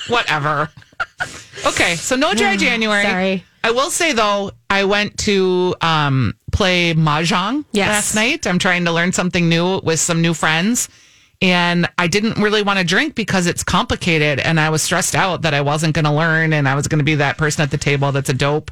Whatever. 0.08 0.70
Okay, 1.66 1.96
so 1.96 2.16
no 2.16 2.34
dry 2.34 2.58
January. 2.68 3.04
Sorry. 3.04 3.44
I 3.64 3.72
will 3.72 3.90
say 3.90 4.14
though, 4.14 4.52
I 4.70 4.84
went 4.84 5.18
to 5.20 5.74
um, 5.82 6.34
play 6.52 6.94
mahjong 6.94 7.66
Yes. 7.72 7.88
last 7.90 8.16
night. 8.16 8.46
I'm 8.46 8.60
trying 8.60 8.86
to 8.86 8.92
learn 8.92 9.12
something 9.14 9.50
new 9.50 9.80
with 9.84 10.00
some 10.00 10.22
new 10.22 10.34
friends, 10.36 10.88
And 11.42 11.88
I 11.98 12.08
didn't 12.08 12.42
really 12.42 12.64
want 12.64 12.80
to 12.80 12.86
drink 12.86 13.16
because 13.16 13.48
it's 13.48 13.64
complicated. 13.64 14.40
And 14.40 14.60
I 14.60 14.70
was 14.70 14.82
stressed 14.82 15.16
out 15.16 15.42
that 15.44 15.54
I 15.54 15.62
wasn't 15.62 15.94
going 15.94 16.06
to 16.06 16.12
learn 16.12 16.54
and 16.54 16.68
I 16.68 16.76
was 16.76 16.88
going 16.88 17.00
to 17.00 17.06
be 17.06 17.16
that 17.16 17.38
person 17.38 17.62
at 17.62 17.72
the 17.72 17.78
table 17.78 18.12
that's 18.12 18.30
a 18.30 18.34
dope. 18.34 18.72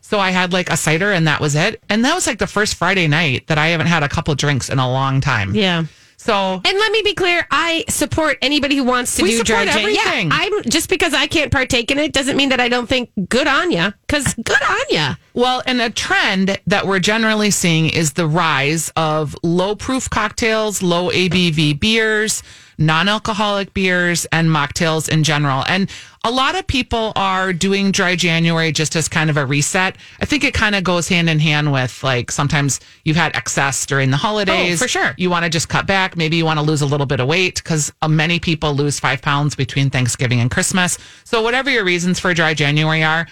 So 0.00 0.18
I 0.18 0.30
had 0.30 0.52
like 0.52 0.70
a 0.70 0.76
cider 0.76 1.12
and 1.12 1.26
that 1.26 1.40
was 1.40 1.54
it. 1.54 1.82
And 1.88 2.04
that 2.04 2.14
was 2.14 2.26
like 2.26 2.38
the 2.38 2.46
first 2.46 2.76
Friday 2.76 3.08
night 3.08 3.46
that 3.48 3.58
I 3.58 3.68
haven't 3.68 3.88
had 3.88 4.02
a 4.02 4.08
couple 4.08 4.34
drinks 4.34 4.70
in 4.70 4.78
a 4.78 4.90
long 4.90 5.20
time. 5.20 5.54
Yeah. 5.54 5.84
So 6.18 6.60
And 6.64 6.78
let 6.78 6.92
me 6.92 7.02
be 7.02 7.14
clear, 7.14 7.46
I 7.50 7.84
support 7.88 8.38
anybody 8.42 8.76
who 8.76 8.84
wants 8.84 9.16
to 9.16 9.22
We 9.22 9.30
do 9.30 9.36
support 9.38 9.66
dry 9.66 9.80
everything. 9.80 10.30
Yeah, 10.30 10.36
I'm 10.36 10.62
just 10.64 10.88
because 10.88 11.14
I 11.14 11.28
can't 11.28 11.52
partake 11.52 11.90
in 11.90 11.98
it 11.98 12.12
doesn't 12.12 12.36
mean 12.36 12.48
that 12.48 12.60
I 12.60 12.68
don't 12.68 12.88
think 12.88 13.10
good 13.28 13.46
on 13.46 13.70
ya. 13.70 13.92
Because 14.06 14.34
good 14.34 14.62
on 14.68 14.80
ya. 14.90 15.14
Well, 15.32 15.62
and 15.64 15.80
a 15.80 15.90
trend 15.90 16.58
that 16.66 16.86
we're 16.86 16.98
generally 16.98 17.52
seeing 17.52 17.88
is 17.88 18.14
the 18.14 18.26
rise 18.26 18.90
of 18.96 19.36
low 19.44 19.76
proof 19.76 20.10
cocktails, 20.10 20.82
low 20.82 21.10
ABV 21.10 21.78
beers, 21.78 22.42
non 22.78 23.08
alcoholic 23.08 23.74
beers, 23.74 24.24
and 24.32 24.48
mocktails 24.48 25.08
in 25.08 25.24
general. 25.24 25.64
And 25.68 25.90
a 26.24 26.30
lot 26.30 26.58
of 26.58 26.66
people 26.66 27.12
are 27.16 27.52
doing 27.52 27.90
dry 27.90 28.16
January 28.16 28.72
just 28.72 28.96
as 28.96 29.08
kind 29.08 29.30
of 29.30 29.36
a 29.36 29.44
reset. 29.44 29.96
I 30.20 30.24
think 30.24 30.44
it 30.44 30.54
kind 30.54 30.74
of 30.74 30.84
goes 30.84 31.08
hand 31.08 31.28
in 31.28 31.38
hand 31.38 31.72
with 31.72 32.02
like 32.02 32.30
sometimes 32.30 32.80
you've 33.04 33.16
had 33.16 33.34
excess 33.36 33.86
during 33.86 34.10
the 34.10 34.16
holidays. 34.16 34.80
Oh, 34.80 34.84
for 34.84 34.88
sure. 34.88 35.14
You 35.16 35.30
want 35.30 35.44
to 35.44 35.50
just 35.50 35.68
cut 35.68 35.86
back. 35.86 36.16
Maybe 36.16 36.36
you 36.36 36.44
want 36.44 36.58
to 36.58 36.64
lose 36.64 36.82
a 36.82 36.86
little 36.86 37.06
bit 37.06 37.20
of 37.20 37.28
weight 37.28 37.56
because 37.56 37.92
uh, 38.02 38.08
many 38.08 38.38
people 38.38 38.74
lose 38.74 39.00
five 39.00 39.22
pounds 39.22 39.54
between 39.54 39.90
Thanksgiving 39.90 40.40
and 40.40 40.50
Christmas. 40.50 40.98
So, 41.24 41.42
whatever 41.42 41.70
your 41.70 41.84
reasons 41.84 42.18
for 42.20 42.32
dry 42.34 42.54
January 42.54 43.02
are, 43.02 43.26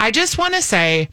I 0.00 0.10
just 0.10 0.38
want 0.38 0.54
to 0.54 0.62
say 0.62 1.08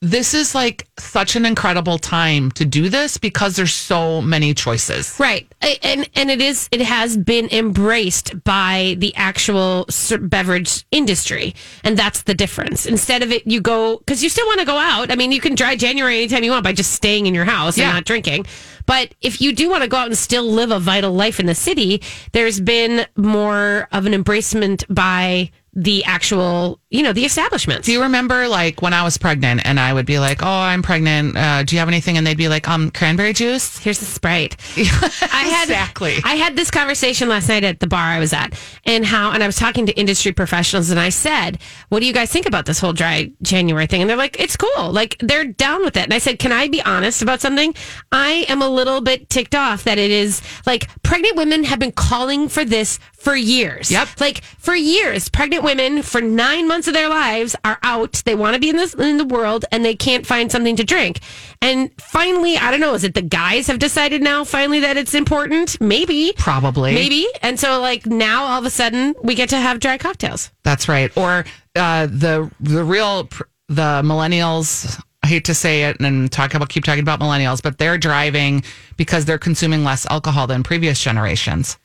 this 0.00 0.32
is 0.32 0.54
like 0.54 0.86
such 0.98 1.34
an 1.34 1.44
incredible 1.44 1.98
time 1.98 2.52
to 2.52 2.64
do 2.64 2.88
this 2.88 3.18
because 3.18 3.56
there's 3.56 3.74
so 3.74 4.22
many 4.22 4.54
choices. 4.54 5.16
Right. 5.18 5.52
And 5.82 6.08
and 6.14 6.30
it 6.30 6.40
is 6.40 6.68
it 6.70 6.82
has 6.82 7.16
been 7.16 7.48
embraced 7.50 8.44
by 8.44 8.94
the 8.98 9.12
actual 9.16 9.88
beverage 10.20 10.86
industry. 10.92 11.54
And 11.82 11.96
that's 11.96 12.22
the 12.22 12.34
difference. 12.34 12.86
Instead 12.86 13.24
of 13.24 13.32
it 13.32 13.44
you 13.46 13.60
go 13.60 13.98
cuz 14.06 14.22
you 14.22 14.28
still 14.28 14.46
want 14.46 14.60
to 14.60 14.66
go 14.66 14.76
out. 14.76 15.10
I 15.10 15.16
mean, 15.16 15.32
you 15.32 15.40
can 15.40 15.56
dry 15.56 15.74
January 15.74 16.18
anytime 16.18 16.44
you 16.44 16.52
want 16.52 16.62
by 16.62 16.72
just 16.72 16.92
staying 16.92 17.26
in 17.26 17.34
your 17.34 17.44
house 17.44 17.76
Yeah. 17.76 17.86
and 17.86 17.94
not 17.96 18.04
drinking. 18.04 18.46
But 18.86 19.14
if 19.20 19.40
you 19.40 19.52
do 19.52 19.68
want 19.68 19.82
to 19.82 19.88
go 19.88 19.96
out 19.96 20.06
and 20.06 20.16
still 20.16 20.44
live 20.44 20.70
a 20.70 20.78
vital 20.78 21.12
life 21.12 21.40
in 21.40 21.46
the 21.46 21.54
city, 21.56 22.02
there's 22.32 22.60
been 22.60 23.04
more 23.16 23.88
of 23.90 24.06
an 24.06 24.12
embracement 24.12 24.84
by 24.88 25.50
the 25.78 26.02
actual, 26.04 26.80
you 26.90 27.04
know, 27.04 27.12
the 27.12 27.24
establishments. 27.24 27.86
Do 27.86 27.92
you 27.92 28.02
remember 28.02 28.48
like 28.48 28.82
when 28.82 28.92
I 28.92 29.04
was 29.04 29.16
pregnant 29.16 29.60
and 29.64 29.78
I 29.78 29.92
would 29.92 30.06
be 30.06 30.18
like, 30.18 30.42
"Oh, 30.42 30.46
I'm 30.46 30.82
pregnant. 30.82 31.36
Uh, 31.36 31.62
do 31.62 31.76
you 31.76 31.78
have 31.78 31.86
anything?" 31.86 32.18
And 32.18 32.26
they'd 32.26 32.36
be 32.36 32.48
like, 32.48 32.68
"Um, 32.68 32.90
cranberry 32.90 33.32
juice." 33.32 33.78
Here's 33.78 34.00
the 34.00 34.04
Sprite. 34.04 34.56
I 34.76 35.46
had 35.48 35.68
Exactly. 35.68 36.16
I 36.24 36.34
had 36.34 36.56
this 36.56 36.72
conversation 36.72 37.28
last 37.28 37.48
night 37.48 37.62
at 37.62 37.78
the 37.78 37.86
bar 37.86 38.00
I 38.02 38.18
was 38.18 38.32
at, 38.32 38.58
and 38.86 39.06
how, 39.06 39.30
and 39.30 39.40
I 39.40 39.46
was 39.46 39.54
talking 39.54 39.86
to 39.86 39.92
industry 39.92 40.32
professionals, 40.32 40.90
and 40.90 40.98
I 40.98 41.10
said, 41.10 41.58
"What 41.90 42.00
do 42.00 42.06
you 42.06 42.12
guys 42.12 42.32
think 42.32 42.46
about 42.46 42.66
this 42.66 42.80
whole 42.80 42.92
dry 42.92 43.30
January 43.40 43.86
thing?" 43.86 44.00
And 44.00 44.10
they're 44.10 44.16
like, 44.16 44.40
"It's 44.40 44.56
cool. 44.56 44.90
Like 44.90 45.16
they're 45.20 45.44
down 45.44 45.84
with 45.84 45.96
it." 45.96 46.02
And 46.04 46.14
I 46.14 46.18
said, 46.18 46.40
"Can 46.40 46.50
I 46.50 46.66
be 46.66 46.82
honest 46.82 47.22
about 47.22 47.40
something? 47.40 47.72
I 48.10 48.46
am 48.48 48.62
a 48.62 48.68
little 48.68 49.00
bit 49.00 49.30
ticked 49.30 49.54
off 49.54 49.84
that 49.84 49.98
it 49.98 50.10
is 50.10 50.42
like 50.66 50.88
pregnant 51.04 51.36
women 51.36 51.62
have 51.62 51.78
been 51.78 51.92
calling 51.92 52.48
for 52.48 52.64
this 52.64 52.98
for 53.18 53.34
years. 53.36 53.90
Yep. 53.90 54.20
like 54.20 54.42
for 54.58 54.74
years, 54.74 55.28
pregnant 55.28 55.64
women 55.64 56.02
for 56.02 56.20
nine 56.20 56.68
months 56.68 56.88
of 56.88 56.94
their 56.94 57.08
lives 57.08 57.56
are 57.64 57.78
out. 57.82 58.22
They 58.24 58.34
want 58.34 58.54
to 58.54 58.60
be 58.60 58.70
in 58.70 58.76
this 58.76 58.94
in 58.94 59.18
the 59.18 59.24
world, 59.24 59.64
and 59.72 59.84
they 59.84 59.94
can't 59.94 60.26
find 60.26 60.50
something 60.50 60.76
to 60.76 60.84
drink. 60.84 61.20
And 61.60 61.90
finally, 62.00 62.56
I 62.56 62.70
don't 62.70 62.80
know. 62.80 62.94
Is 62.94 63.04
it 63.04 63.14
the 63.14 63.22
guys 63.22 63.66
have 63.66 63.78
decided 63.78 64.22
now 64.22 64.44
finally 64.44 64.80
that 64.80 64.96
it's 64.96 65.14
important? 65.14 65.80
Maybe, 65.80 66.32
Probably. 66.36 66.94
maybe. 66.94 67.26
And 67.42 67.58
so, 67.58 67.80
like 67.80 68.06
now, 68.06 68.44
all 68.44 68.60
of 68.60 68.64
a 68.64 68.70
sudden, 68.70 69.14
we 69.22 69.34
get 69.34 69.48
to 69.50 69.56
have 69.58 69.80
dry 69.80 69.98
cocktails. 69.98 70.50
That's 70.62 70.88
right. 70.88 71.14
Or 71.16 71.44
uh, 71.76 72.06
the 72.06 72.50
the 72.60 72.84
real 72.84 73.28
the 73.68 74.02
millennials. 74.04 75.00
I 75.20 75.26
hate 75.26 75.46
to 75.46 75.54
say 75.54 75.82
it 75.82 76.00
and 76.00 76.30
talk 76.30 76.54
about 76.54 76.68
keep 76.68 76.84
talking 76.84 77.02
about 77.02 77.18
millennials, 77.18 77.60
but 77.60 77.76
they're 77.76 77.98
driving 77.98 78.62
because 78.96 79.24
they're 79.24 79.36
consuming 79.36 79.82
less 79.82 80.06
alcohol 80.06 80.46
than 80.46 80.62
previous 80.62 81.02
generations. 81.02 81.76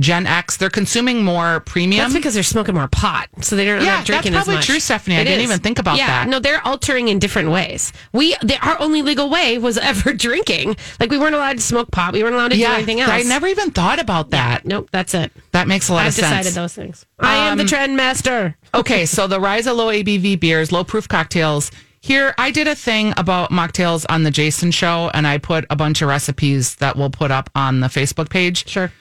Gen 0.00 0.26
X, 0.26 0.56
they're 0.56 0.70
consuming 0.70 1.24
more 1.24 1.60
premium. 1.60 2.02
That's 2.04 2.14
because 2.14 2.34
they're 2.34 2.42
smoking 2.44 2.74
more 2.76 2.86
pot, 2.88 3.28
so 3.40 3.56
they 3.56 3.64
don't 3.64 3.80
Yeah, 3.82 3.96
not 3.96 4.06
drinking 4.06 4.32
that's 4.32 4.42
as 4.42 4.44
probably 4.46 4.54
much. 4.58 4.66
true, 4.66 4.78
Stephanie. 4.80 5.16
I 5.16 5.20
It 5.20 5.24
didn't 5.24 5.40
is. 5.40 5.44
even 5.50 5.58
think 5.60 5.78
about 5.80 5.96
yeah, 5.98 6.06
that. 6.06 6.28
No, 6.28 6.38
they're 6.38 6.64
altering 6.66 7.08
in 7.08 7.18
different 7.18 7.50
ways. 7.50 7.92
We, 8.12 8.36
the, 8.42 8.58
our 8.64 8.80
only 8.80 9.02
legal 9.02 9.28
way 9.28 9.58
was 9.58 9.76
ever 9.78 10.12
drinking. 10.12 10.76
Like 11.00 11.10
we 11.10 11.18
weren't 11.18 11.34
allowed 11.34 11.56
to 11.56 11.62
smoke 11.62 11.90
pot. 11.90 12.12
We 12.12 12.22
weren't 12.22 12.36
allowed 12.36 12.52
to 12.52 12.56
do 12.56 12.64
anything 12.64 13.00
else. 13.00 13.10
I 13.10 13.22
never 13.22 13.46
even 13.48 13.72
thought 13.72 13.98
about 13.98 14.30
that. 14.30 14.64
Nope, 14.64 14.88
that's 14.92 15.14
it. 15.14 15.32
That 15.52 15.66
makes 15.66 15.88
a 15.88 15.94
lot 15.94 16.02
I've 16.02 16.08
of 16.08 16.14
sense. 16.14 16.26
I've 16.32 16.38
decided 16.44 16.62
those 16.62 16.74
things. 16.74 17.06
I 17.18 17.36
am 17.48 17.56
the 17.58 17.62
Um, 17.64 17.68
trend 17.68 17.96
master. 17.96 18.56
okay, 18.74 19.04
so 19.04 19.26
the 19.26 19.40
rise 19.40 19.66
of 19.66 19.76
low 19.76 19.88
ABV 19.88 20.38
beers, 20.38 20.70
low 20.70 20.84
proof 20.84 21.08
cocktails. 21.08 21.70
Here, 22.00 22.32
I 22.38 22.52
did 22.52 22.68
a 22.68 22.76
thing 22.76 23.12
about 23.16 23.50
mocktails 23.50 24.06
on 24.08 24.22
the 24.22 24.30
Jason 24.30 24.70
show, 24.70 25.10
and 25.12 25.26
I 25.26 25.38
put 25.38 25.64
a 25.68 25.74
bunch 25.74 26.00
of 26.02 26.08
recipes 26.08 26.76
that 26.76 26.94
we'll 26.96 27.10
put 27.10 27.32
up 27.32 27.50
on 27.56 27.80
the 27.80 27.88
Facebook 27.88 28.30
page. 28.30 28.68
Sure. 28.68 28.92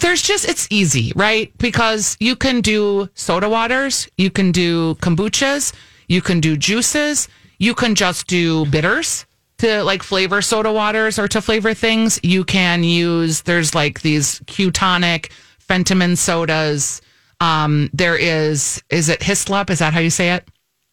There's 0.00 0.22
just, 0.22 0.46
it's 0.46 0.66
easy, 0.70 1.12
right? 1.16 1.52
Because 1.58 2.16
you 2.20 2.36
can 2.36 2.60
do 2.60 3.08
soda 3.14 3.48
waters, 3.48 4.08
you 4.18 4.30
can 4.30 4.52
do 4.52 4.94
kombuchas, 4.96 5.72
you 6.08 6.20
can 6.20 6.40
do 6.40 6.56
juices, 6.56 7.28
you 7.58 7.74
can 7.74 7.94
just 7.94 8.26
do 8.26 8.66
bitters 8.66 9.24
to 9.58 9.82
like 9.82 10.02
flavor 10.02 10.42
soda 10.42 10.70
waters 10.70 11.18
or 11.18 11.26
to 11.28 11.40
flavor 11.40 11.72
things. 11.72 12.20
You 12.22 12.44
can 12.44 12.84
use, 12.84 13.42
there's 13.42 13.74
like 13.74 14.02
these 14.02 14.40
Q 14.46 14.70
tonic, 14.70 15.32
Fentiman 15.66 16.16
sodas. 16.18 17.00
Um, 17.40 17.88
there 17.92 18.16
is, 18.16 18.82
is 18.90 19.08
it 19.08 19.22
Hislop? 19.22 19.70
Is 19.70 19.78
that 19.78 19.94
how 19.94 20.00
you 20.00 20.10
say 20.10 20.32
it? 20.32 20.46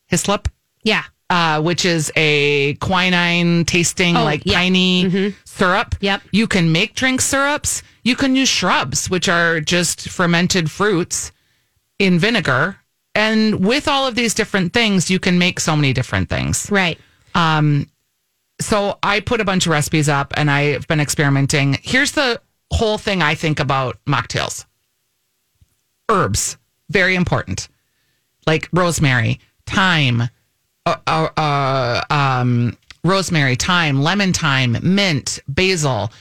Hislop? 0.07 0.47
Yeah. 0.83 1.03
Uh, 1.33 1.59
which 1.61 1.83
is 1.83 2.11
a 2.15 2.75
quinine 2.75 3.65
tasting, 3.65 4.15
Oh, 4.15 4.23
like 4.23 4.43
yeah. 4.45 4.59
piney 4.59 5.33
syrup. 5.45 5.95
Yep. 5.99 6.21
You 6.31 6.45
can 6.47 6.71
make 6.71 6.93
drink 6.93 7.21
syrups. 7.21 7.81
You 8.03 8.15
can 8.15 8.35
use 8.35 8.49
shrubs, 8.49 9.09
which 9.09 9.27
are 9.27 9.59
just 9.59 10.09
fermented 10.09 10.69
fruits 10.69 11.31
in 11.97 12.19
vinegar. 12.19 12.77
And 13.15 13.65
with 13.65 13.87
all 13.87 14.05
of 14.07 14.13
these 14.15 14.33
different 14.35 14.73
things, 14.73 15.09
you 15.09 15.19
can 15.19 15.37
make 15.39 15.59
so 15.59 15.75
many 15.75 15.91
different 15.93 16.29
things. 16.29 16.69
Right. 16.69 16.99
Um, 17.33 17.89
So 18.61 18.97
I 19.01 19.19
put 19.19 19.41
a 19.41 19.45
bunch 19.45 19.65
of 19.65 19.71
recipes 19.71 20.07
up 20.07 20.33
and 20.37 20.51
I've 20.51 20.87
been 20.87 20.99
experimenting. 20.99 21.77
Here's 21.81 22.11
the 22.11 22.39
whole 22.71 22.97
thing 22.99 23.21
I 23.23 23.33
think 23.35 23.59
about 23.59 23.97
mocktails 24.05 24.65
herbs, 26.09 26.57
very 26.89 27.15
important, 27.15 27.67
like 28.45 28.69
rosemary, 28.71 29.39
thyme, 29.65 30.29
uh, 30.85 30.95
uh, 31.07 31.29
uh, 31.37 32.01
um, 32.13 32.77
rosemary, 33.03 33.55
thyme, 33.55 34.01
lemon 34.01 34.33
thyme, 34.33 34.77
mint, 34.81 35.39
basil. 35.47 36.11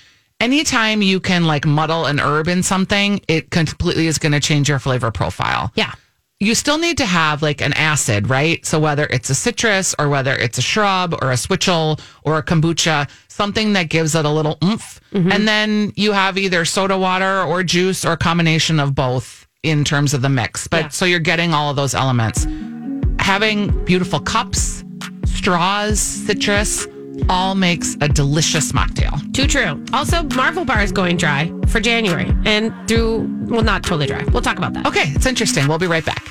Anytime 0.40 1.02
you 1.02 1.20
can 1.20 1.46
like 1.46 1.64
muddle 1.66 2.06
an 2.06 2.18
herb 2.18 2.48
in 2.48 2.62
something, 2.62 3.20
it 3.28 3.50
completely 3.50 4.06
is 4.06 4.18
going 4.18 4.32
to 4.32 4.40
change 4.40 4.68
your 4.68 4.78
flavor 4.80 5.10
profile 5.12 5.70
Yeah. 5.76 5.92
you 6.40 6.56
still 6.56 6.78
need 6.78 6.98
to 6.98 7.06
have 7.06 7.42
like 7.42 7.60
an 7.60 7.72
acid, 7.74 8.28
right? 8.28 8.64
So 8.66 8.80
whether 8.80 9.04
it's 9.06 9.30
a 9.30 9.34
citrus 9.36 9.94
or 10.00 10.08
whether 10.08 10.34
it's 10.34 10.58
a 10.58 10.62
shrub 10.62 11.14
or 11.22 11.30
a 11.30 11.36
switchel 11.36 12.00
or 12.24 12.38
a 12.38 12.42
kombucha, 12.42 13.08
something 13.28 13.74
that 13.74 13.88
gives 13.88 14.16
it 14.16 14.24
a 14.24 14.28
little 14.30 14.58
oomph. 14.64 15.00
And 15.12 15.46
then 15.46 15.92
you 15.94 16.10
have 16.12 16.36
either 16.38 16.64
soda 16.64 16.98
water 16.98 17.42
or 17.42 17.62
juice 17.62 18.04
or 18.04 18.12
a 18.12 18.16
combination 18.16 18.80
of 18.80 18.94
both 18.96 19.46
in 19.62 19.84
terms 19.84 20.14
of 20.14 20.22
the 20.22 20.28
mix. 20.28 20.66
But 20.66 20.82
Yeah. 20.84 20.88
so 20.88 21.04
you're 21.04 21.20
getting 21.20 21.54
all 21.54 21.70
of 21.70 21.76
those 21.76 21.94
elements. 21.94 22.46
Having 23.22 23.84
beautiful 23.84 24.18
cups, 24.18 24.82
straws, 25.26 26.00
citrus, 26.00 26.88
all 27.28 27.54
makes 27.54 27.96
a 28.00 28.08
delicious 28.08 28.72
mocktail. 28.72 29.32
Too 29.32 29.46
true. 29.46 29.82
Also, 29.92 30.24
Marvel 30.24 30.64
Bar 30.64 30.82
is 30.82 30.90
going 30.90 31.18
dry 31.18 31.52
for 31.68 31.78
January 31.78 32.34
and 32.44 32.74
through, 32.88 33.30
well, 33.44 33.62
not 33.62 33.84
totally 33.84 34.06
dry. 34.06 34.24
We'll 34.32 34.42
talk 34.42 34.58
about 34.58 34.74
that. 34.74 34.86
Okay, 34.86 35.04
it's 35.14 35.26
interesting. 35.26 35.68
We'll 35.68 35.78
be 35.78 35.86
right 35.86 36.04
back. 36.04 36.26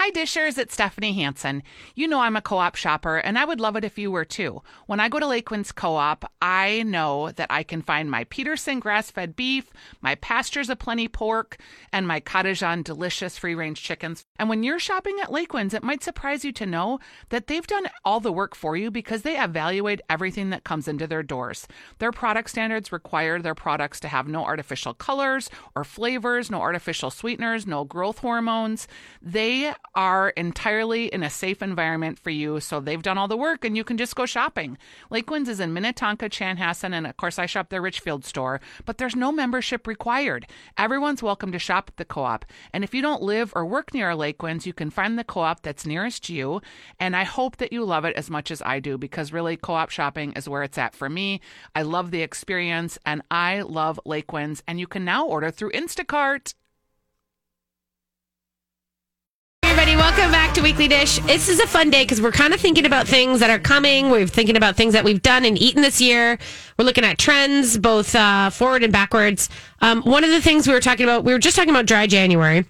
Hi, 0.00 0.12
Dishers. 0.12 0.58
It's 0.58 0.74
Stephanie 0.74 1.12
Hansen. 1.14 1.64
You 1.96 2.06
know 2.06 2.20
I'm 2.20 2.36
a 2.36 2.40
co 2.40 2.58
op 2.58 2.76
shopper, 2.76 3.16
and 3.16 3.36
I 3.36 3.44
would 3.44 3.58
love 3.58 3.74
it 3.74 3.82
if 3.82 3.98
you 3.98 4.12
were 4.12 4.24
too. 4.24 4.62
When 4.86 5.00
I 5.00 5.08
go 5.08 5.18
to 5.18 5.26
Lakewinds 5.26 5.74
Co 5.74 5.96
op, 5.96 6.30
I 6.40 6.84
know 6.84 7.32
that 7.32 7.50
I 7.50 7.64
can 7.64 7.82
find 7.82 8.08
my 8.08 8.22
Peterson 8.22 8.78
grass 8.78 9.10
fed 9.10 9.34
beef, 9.34 9.72
my 10.00 10.14
Pastures 10.14 10.70
of 10.70 10.78
Plenty 10.78 11.08
pork, 11.08 11.56
and 11.92 12.06
my 12.06 12.20
Kadejan 12.20 12.84
delicious 12.84 13.36
free 13.36 13.56
range 13.56 13.82
chickens. 13.82 14.24
And 14.38 14.48
when 14.48 14.62
you're 14.62 14.78
shopping 14.78 15.16
at 15.20 15.30
Lakewinds, 15.30 15.74
it 15.74 15.82
might 15.82 16.04
surprise 16.04 16.44
you 16.44 16.52
to 16.52 16.64
know 16.64 17.00
that 17.30 17.48
they've 17.48 17.66
done 17.66 17.88
all 18.04 18.20
the 18.20 18.30
work 18.30 18.54
for 18.54 18.76
you 18.76 18.92
because 18.92 19.22
they 19.22 19.36
evaluate 19.36 20.00
everything 20.08 20.50
that 20.50 20.62
comes 20.62 20.86
into 20.86 21.08
their 21.08 21.24
doors. 21.24 21.66
Their 21.98 22.12
product 22.12 22.50
standards 22.50 22.92
require 22.92 23.42
their 23.42 23.56
products 23.56 23.98
to 24.00 24.08
have 24.08 24.28
no 24.28 24.44
artificial 24.44 24.94
colors 24.94 25.50
or 25.74 25.82
flavors, 25.82 26.52
no 26.52 26.60
artificial 26.60 27.10
sweeteners, 27.10 27.66
no 27.66 27.82
growth 27.82 28.18
hormones. 28.18 28.86
They 29.20 29.72
are 29.94 30.30
entirely 30.30 31.06
in 31.06 31.22
a 31.22 31.30
safe 31.30 31.62
environment 31.62 32.18
for 32.18 32.30
you. 32.30 32.60
So 32.60 32.80
they've 32.80 33.02
done 33.02 33.18
all 33.18 33.28
the 33.28 33.36
work 33.36 33.64
and 33.64 33.76
you 33.76 33.84
can 33.84 33.96
just 33.96 34.16
go 34.16 34.26
shopping. 34.26 34.78
Lakewinds 35.10 35.48
is 35.48 35.60
in 35.60 35.72
Minnetonka, 35.72 36.28
Chanhassen, 36.28 36.92
and 36.92 37.06
of 37.06 37.16
course 37.16 37.38
I 37.38 37.46
shop 37.46 37.68
their 37.68 37.82
Richfield 37.82 38.24
store, 38.24 38.60
but 38.84 38.98
there's 38.98 39.16
no 39.16 39.32
membership 39.32 39.86
required. 39.86 40.46
Everyone's 40.76 41.22
welcome 41.22 41.52
to 41.52 41.58
shop 41.58 41.86
at 41.88 41.96
the 41.96 42.04
co 42.04 42.22
op. 42.22 42.44
And 42.72 42.84
if 42.84 42.94
you 42.94 43.02
don't 43.02 43.22
live 43.22 43.52
or 43.54 43.64
work 43.64 43.92
near 43.92 44.10
a 44.10 44.16
Lakewinds, 44.16 44.66
you 44.66 44.72
can 44.72 44.90
find 44.90 45.18
the 45.18 45.24
co 45.24 45.40
op 45.40 45.62
that's 45.62 45.86
nearest 45.86 46.28
you. 46.28 46.60
And 46.98 47.16
I 47.16 47.24
hope 47.24 47.56
that 47.56 47.72
you 47.72 47.84
love 47.84 48.04
it 48.04 48.16
as 48.16 48.30
much 48.30 48.50
as 48.50 48.62
I 48.62 48.80
do 48.80 48.98
because 48.98 49.32
really 49.32 49.56
co 49.56 49.74
op 49.74 49.90
shopping 49.90 50.32
is 50.32 50.48
where 50.48 50.62
it's 50.62 50.78
at 50.78 50.94
for 50.94 51.08
me. 51.08 51.40
I 51.74 51.82
love 51.82 52.10
the 52.10 52.22
experience 52.22 52.98
and 53.04 53.22
I 53.30 53.62
love 53.62 54.00
Lakewinds. 54.06 54.62
And 54.66 54.78
you 54.78 54.86
can 54.86 55.04
now 55.04 55.26
order 55.26 55.50
through 55.50 55.72
Instacart. 55.72 56.54
Everybody, 59.78 59.96
welcome 60.18 60.32
back 60.32 60.52
to 60.52 60.60
Weekly 60.60 60.88
Dish. 60.88 61.20
This 61.20 61.48
is 61.48 61.60
a 61.60 61.66
fun 61.68 61.90
day 61.90 62.02
because 62.02 62.20
we're 62.20 62.32
kind 62.32 62.52
of 62.52 62.60
thinking 62.60 62.84
about 62.84 63.06
things 63.06 63.38
that 63.38 63.50
are 63.50 63.58
coming. 63.60 64.10
We're 64.10 64.26
thinking 64.26 64.56
about 64.56 64.74
things 64.74 64.92
that 64.94 65.04
we've 65.04 65.22
done 65.22 65.44
and 65.44 65.56
eaten 65.56 65.80
this 65.80 66.00
year. 66.00 66.36
We're 66.76 66.86
looking 66.86 67.04
at 67.04 67.18
trends, 67.18 67.78
both 67.78 68.16
uh, 68.16 68.50
forward 68.50 68.82
and 68.82 68.92
backwards. 68.92 69.48
Um, 69.80 70.02
one 70.02 70.24
of 70.24 70.30
the 70.30 70.40
things 70.42 70.66
we 70.66 70.72
were 70.72 70.80
talking 70.80 71.04
about, 71.04 71.22
we 71.22 71.32
were 71.32 71.38
just 71.38 71.54
talking 71.54 71.70
about 71.70 71.86
dry 71.86 72.08
January 72.08 72.64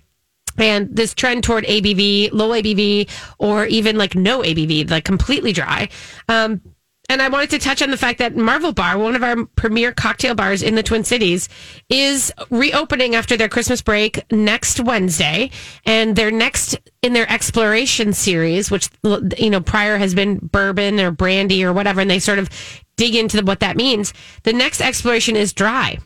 and 0.59 0.95
this 0.95 1.15
trend 1.15 1.43
toward 1.43 1.65
ABV, 1.65 2.33
low 2.33 2.51
ABV, 2.51 3.09
or 3.39 3.65
even 3.65 3.97
like 3.97 4.15
no 4.15 4.43
ABV, 4.43 4.91
like 4.91 5.07
completely 5.07 5.55
dry. 5.55 5.89
Um, 6.29 6.61
and 7.09 7.23
I 7.23 7.29
wanted 7.29 7.51
to 7.51 7.59
touch 7.59 7.81
on 7.81 7.91
the 7.91 7.97
fact 7.97 8.19
that 8.19 8.37
Marvel 8.37 8.73
Bar, 8.73 8.99
one 8.99 9.17
of 9.17 9.23
our 9.23 9.47
premier 9.47 9.93
cocktail 9.93 10.35
bars 10.35 10.63
in 10.63 10.75
the 10.75 10.83
Twin 10.83 11.05
Cities, 11.05 11.49
is 11.89 12.33
reopening 12.51 13.15
after 13.15 13.37
their 13.37 13.49
Christmas 13.49 13.81
break 13.81 14.23
next 14.31 14.79
Wednesday. 14.79 15.51
And 15.87 16.17
their 16.17 16.31
next 16.31 16.77
in 17.01 17.15
their 17.15 17.31
exploration 17.31 18.13
series, 18.13 18.71
which, 18.71 18.91
you 19.39 19.49
know, 19.49 19.61
prior 19.61 19.97
has 19.97 20.15
been 20.15 20.37
bourbon 20.39 21.01
or 21.01 21.11
brandy 21.11 21.65
or 21.65 21.73
whatever, 21.73 22.03
and 22.03 22.11
they 22.11 22.19
sort 22.19 22.39
of 22.39 22.51
dig 22.97 23.15
into 23.15 23.43
what 23.43 23.61
that 23.61 23.77
means. 23.77 24.13
The 24.43 24.53
next 24.53 24.83
exploration 24.83 25.35
is 25.35 25.55
dry. 25.55 25.99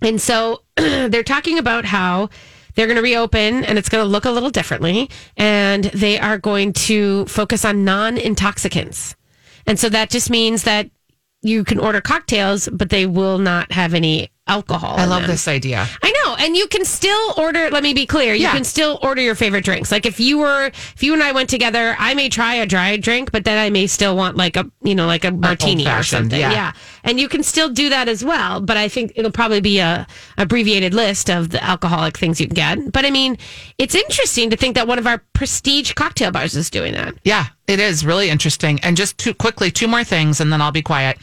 And 0.00 0.20
so 0.20 0.62
they're 0.76 1.24
talking 1.24 1.58
about 1.58 1.84
how 1.84 2.30
they're 2.76 2.86
going 2.86 2.96
to 2.96 3.02
reopen 3.02 3.64
and 3.64 3.78
it's 3.78 3.88
going 3.88 4.04
to 4.04 4.08
look 4.08 4.26
a 4.26 4.30
little 4.30 4.50
differently. 4.50 5.10
And 5.36 5.84
they 5.84 6.20
are 6.20 6.38
going 6.38 6.72
to 6.74 7.26
focus 7.26 7.64
on 7.64 7.84
non 7.84 8.16
intoxicants. 8.16 9.16
And 9.66 9.78
so 9.78 9.88
that 9.88 10.10
just 10.10 10.30
means 10.30 10.64
that 10.64 10.90
you 11.42 11.64
can 11.64 11.78
order 11.78 12.00
cocktails, 12.00 12.68
but 12.70 12.90
they 12.90 13.06
will 13.06 13.38
not 13.38 13.72
have 13.72 13.94
any 13.94 14.30
alcohol. 14.50 14.96
I 14.98 15.04
love 15.06 15.22
them. 15.22 15.30
this 15.30 15.46
idea. 15.48 15.86
I 16.02 16.12
know, 16.24 16.36
and 16.38 16.56
you 16.56 16.66
can 16.66 16.84
still 16.84 17.34
order. 17.36 17.70
Let 17.70 17.82
me 17.82 17.94
be 17.94 18.04
clear: 18.06 18.34
you 18.34 18.42
Yeah. 18.42 18.52
can 18.52 18.64
still 18.64 18.98
order 19.02 19.22
your 19.22 19.34
favorite 19.34 19.64
drinks. 19.64 19.90
Like 19.92 20.04
if 20.06 20.18
you 20.20 20.38
were, 20.38 20.66
if 20.66 21.02
you 21.02 21.12
and 21.14 21.22
I 21.22 21.32
went 21.32 21.48
together, 21.48 21.94
I 21.98 22.14
may 22.14 22.28
try 22.28 22.54
a 22.56 22.66
dry 22.66 22.96
drink, 22.96 23.30
but 23.32 23.44
then 23.44 23.56
I 23.58 23.70
may 23.70 23.86
still 23.86 24.16
want 24.16 24.36
like 24.36 24.56
a, 24.56 24.70
you 24.82 24.94
know, 24.94 25.06
like 25.06 25.24
a 25.24 25.30
martini 25.30 25.86
or 25.88 26.02
something. 26.02 26.40
yeah. 26.40 26.72
and 27.04 27.18
you 27.20 27.28
can 27.28 27.42
still 27.42 27.68
do 27.68 27.88
that 27.90 28.08
as 28.08 28.24
well. 28.24 28.60
But 28.60 28.76
I 28.76 28.88
think 28.88 29.12
it'll 29.16 29.30
probably 29.30 29.60
be 29.60 29.78
a 29.78 30.06
abbreviated 30.36 30.92
list 30.94 31.30
of 31.30 31.50
the 31.50 31.62
alcoholic 31.62 32.18
things 32.18 32.40
you 32.40 32.46
can 32.48 32.54
get. 32.54 32.92
But 32.92 33.04
I 33.04 33.10
mean, 33.10 33.38
it's 33.78 33.94
interesting 33.94 34.50
to 34.50 34.56
think 34.56 34.74
that 34.74 34.86
one 34.88 34.98
of 34.98 35.06
our 35.06 35.22
prestige 35.32 35.92
cocktail 35.94 36.30
bars 36.32 36.56
is 36.56 36.70
doing 36.70 36.92
that. 36.94 37.14
Yeah, 37.24 37.46
it 37.66 37.78
is 37.80 38.04
really 38.04 38.28
interesting. 38.30 38.80
And 38.82 38.96
just 38.96 39.16
too 39.18 39.34
quickly, 39.34 39.70
two 39.70 39.86
more 39.88 40.04
things, 40.04 40.40
and 40.40 40.52
then 40.52 40.60
I'll 40.60 40.72
be 40.72 40.82
quiet. 40.82 41.18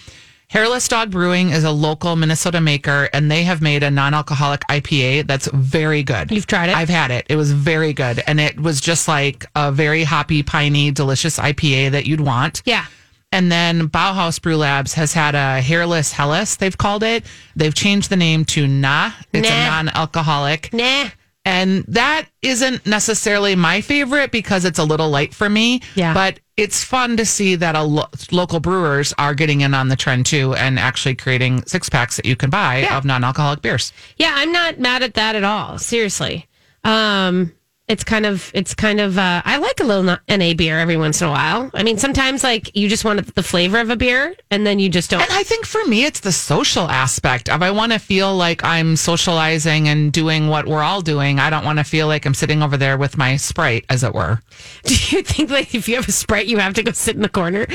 Hairless 0.49 0.87
Dog 0.87 1.11
Brewing 1.11 1.49
is 1.49 1.65
a 1.65 1.71
local 1.71 2.15
Minnesota 2.15 2.61
maker, 2.61 3.09
and 3.11 3.29
they 3.29 3.43
have 3.43 3.61
made 3.61 3.83
a 3.83 3.91
non-alcoholic 3.91 4.61
IPA 4.69 5.27
that's 5.27 5.49
very 5.53 6.03
good. 6.03 6.31
You've 6.31 6.47
tried 6.47 6.69
it? 6.69 6.75
I've 6.77 6.87
had 6.87 7.11
it. 7.11 7.25
It 7.29 7.35
was 7.35 7.51
very 7.51 7.91
good, 7.91 8.23
and 8.25 8.39
it 8.39 8.57
was 8.57 8.79
just 8.79 9.09
like 9.09 9.45
a 9.55 9.73
very 9.73 10.05
hoppy, 10.05 10.43
piney, 10.43 10.91
delicious 10.91 11.37
IPA 11.37 11.91
that 11.91 12.07
you'd 12.07 12.21
want. 12.21 12.61
Yeah. 12.65 12.85
And 13.33 13.51
then 13.51 13.89
Bauhaus 13.89 14.41
Brew 14.41 14.55
Labs 14.55 14.93
has 14.93 15.11
had 15.11 15.35
a 15.35 15.61
hairless 15.61 16.13
Hellas, 16.13 16.55
they've 16.55 16.77
called 16.77 17.03
it. 17.03 17.25
They've 17.57 17.75
changed 17.75 18.09
the 18.09 18.15
name 18.15 18.45
to 18.45 18.67
Nah. 18.67 19.11
It's 19.33 19.49
Nah. 19.49 19.53
a 19.53 19.65
non-alcoholic. 19.65 20.71
Nah. 20.71 21.09
And 21.43 21.83
that 21.89 22.27
isn't 22.41 22.85
necessarily 22.85 23.55
my 23.57 23.81
favorite 23.81 24.31
because 24.31 24.63
it's 24.63 24.79
a 24.79 24.83
little 24.85 25.09
light 25.09 25.33
for 25.33 25.49
me. 25.49 25.81
Yeah. 25.95 26.13
But 26.13 26.39
it's 26.57 26.83
fun 26.83 27.15
to 27.17 27.25
see 27.25 27.55
that 27.55 27.75
a 27.75 27.83
lo- 27.83 28.09
local 28.31 28.59
brewers 28.59 29.13
are 29.17 29.33
getting 29.35 29.61
in 29.61 29.73
on 29.73 29.87
the 29.89 29.95
trend 29.95 30.25
too 30.25 30.55
and 30.55 30.79
actually 30.79 31.15
creating 31.15 31.63
six 31.65 31.87
packs 31.87 32.15
that 32.17 32.25
you 32.25 32.35
can 32.35 32.49
buy 32.49 32.79
Yeah. 32.79 32.97
of 32.97 33.05
non 33.05 33.23
alcoholic 33.23 33.61
beers. 33.61 33.93
Yeah, 34.17 34.33
I'm 34.35 34.51
not 34.51 34.79
mad 34.79 35.03
at 35.03 35.13
that 35.13 35.35
at 35.35 35.43
all. 35.43 35.77
Seriously. 35.77 36.47
Um, 36.83 37.53
it's 37.87 38.03
kind 38.03 38.25
of, 38.25 38.51
it's 38.53 38.73
kind 38.73 38.99
of, 38.99 39.17
uh, 39.17 39.41
I 39.45 39.57
like 39.57 39.79
a 39.79 39.85
little 39.85 40.03
na- 40.03 40.17
beer 40.27 40.77
every 40.77 40.97
once 40.97 41.21
in 41.21 41.29
a 41.29 41.31
while. 41.31 41.71
I 41.73 41.83
mean, 41.83 41.97
sometimes 41.97 42.43
like 42.43 42.75
you 42.75 42.89
just 42.89 43.05
want 43.05 43.33
the 43.33 43.43
flavor 43.43 43.79
of 43.79 43.89
a 43.89 43.95
beer 43.95 44.35
and 44.51 44.67
then 44.67 44.77
you 44.77 44.89
just 44.89 45.09
don't. 45.09 45.21
And 45.21 45.31
I 45.31 45.43
think 45.43 45.65
for 45.65 45.83
me, 45.85 46.03
it's 46.03 46.19
the 46.19 46.33
social 46.33 46.89
aspect 46.89 47.47
of 47.47 47.63
I 47.63 47.71
want 47.71 47.93
to 47.93 47.99
feel 47.99 48.35
like 48.35 48.61
I'm 48.63 48.97
socializing 48.97 49.87
and 49.87 50.11
doing 50.11 50.49
what 50.49 50.67
we're 50.67 50.83
all 50.83 50.99
doing. 50.99 51.39
I 51.39 51.49
don't 51.49 51.63
want 51.63 51.79
to 51.79 51.85
feel 51.85 52.07
like 52.07 52.25
I'm 52.25 52.33
sitting 52.33 52.61
over 52.61 52.75
there 52.75 52.97
with 52.97 53.17
my 53.17 53.37
Sprite, 53.37 53.85
as 53.89 54.03
it 54.03 54.13
were. 54.13 54.41
Do 54.83 54.93
you 54.93 55.23
think 55.23 55.49
like 55.49 55.73
if 55.73 55.87
you 55.87 55.95
have 55.95 56.09
a 56.09 56.11
Sprite, 56.11 56.47
you 56.47 56.57
have 56.57 56.73
to 56.73 56.83
go 56.83 56.91
sit 56.91 57.15
in 57.15 57.21
the 57.21 57.29
corner? 57.29 57.61
You 57.61 57.67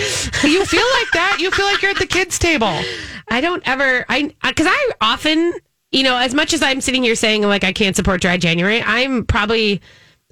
feel 0.66 0.86
like 1.00 1.10
that? 1.14 1.38
You 1.40 1.50
feel 1.50 1.64
like 1.64 1.80
you're 1.80 1.92
at 1.92 1.98
the 1.98 2.06
kids' 2.06 2.38
table. 2.38 2.78
I 3.28 3.40
don't 3.40 3.66
ever, 3.66 4.04
I, 4.10 4.34
because 4.46 4.66
I 4.68 4.90
often, 5.00 5.54
you 5.90 6.02
know, 6.02 6.16
as 6.18 6.34
much 6.34 6.52
as 6.52 6.62
I'm 6.62 6.82
sitting 6.82 7.02
here 7.02 7.14
saying 7.14 7.42
like 7.42 7.64
I 7.64 7.72
can't 7.72 7.96
support 7.96 8.20
dry 8.20 8.36
January, 8.36 8.82
I'm 8.82 9.24
probably, 9.24 9.80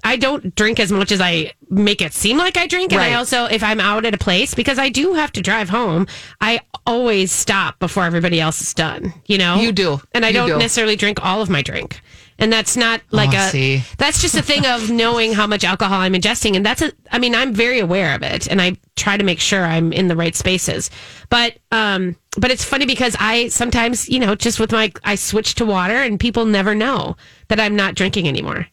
I 0.03 0.15
don't 0.17 0.55
drink 0.55 0.79
as 0.79 0.91
much 0.91 1.11
as 1.11 1.21
I 1.21 1.53
make 1.69 2.01
it 2.01 2.13
seem 2.13 2.37
like 2.37 2.57
I 2.57 2.67
drink. 2.67 2.91
And 2.91 3.01
I 3.01 3.13
also, 3.13 3.45
if 3.45 3.63
I'm 3.63 3.79
out 3.79 4.05
at 4.05 4.13
a 4.13 4.17
place, 4.17 4.53
because 4.55 4.79
I 4.79 4.89
do 4.89 5.13
have 5.13 5.31
to 5.33 5.41
drive 5.41 5.69
home, 5.69 6.07
I 6.39 6.61
always 6.85 7.31
stop 7.31 7.79
before 7.79 8.03
everybody 8.03 8.39
else 8.39 8.61
is 8.61 8.73
done, 8.73 9.13
you 9.27 9.37
know? 9.37 9.55
You 9.61 9.71
do. 9.71 10.01
And 10.13 10.25
I 10.25 10.29
You 10.29 10.33
don't 10.33 10.49
do. 10.49 10.57
necessarily 10.57 10.95
drink 10.95 11.23
all 11.23 11.41
of 11.41 11.49
my 11.49 11.61
drink. 11.61 12.01
And 12.39 12.51
that's 12.51 12.75
not 12.75 13.01
like 13.11 13.29
Oh, 13.33 13.37
a, 13.37 13.49
see. 13.49 13.83
that's 13.99 14.19
just 14.19 14.33
a 14.35 14.41
thing 14.41 14.65
of 14.65 14.89
knowing 14.89 15.33
how 15.33 15.45
much 15.45 15.63
alcohol 15.63 15.99
I'm 16.01 16.13
ingesting. 16.13 16.55
And 16.55 16.65
that's 16.65 16.81
a, 16.81 16.91
I 17.11 17.19
mean, 17.19 17.35
I'm 17.35 17.53
very 17.53 17.77
aware 17.79 18.15
of 18.15 18.23
it 18.23 18.49
and 18.49 18.59
I 18.59 18.77
try 18.95 19.15
to 19.15 19.23
make 19.23 19.39
sure 19.39 19.63
I'm 19.63 19.93
in 19.93 20.07
the 20.07 20.15
right 20.15 20.35
spaces. 20.35 20.89
But, 21.29 21.57
um, 21.71 22.15
but 22.37 22.49
it's 22.49 22.63
funny 22.63 22.87
because 22.87 23.15
I 23.19 23.49
sometimes, 23.49 24.09
you 24.09 24.17
know, 24.19 24.33
just 24.33 24.59
with 24.59 24.71
my, 24.71 24.91
I 25.03 25.13
switch 25.15 25.53
to 25.55 25.65
water 25.67 25.93
and 25.97 26.19
people 26.19 26.45
never 26.45 26.73
know 26.73 27.15
that 27.49 27.59
I'm 27.59 27.75
not 27.75 27.93
drinking 27.93 28.27
anymore. 28.27 28.65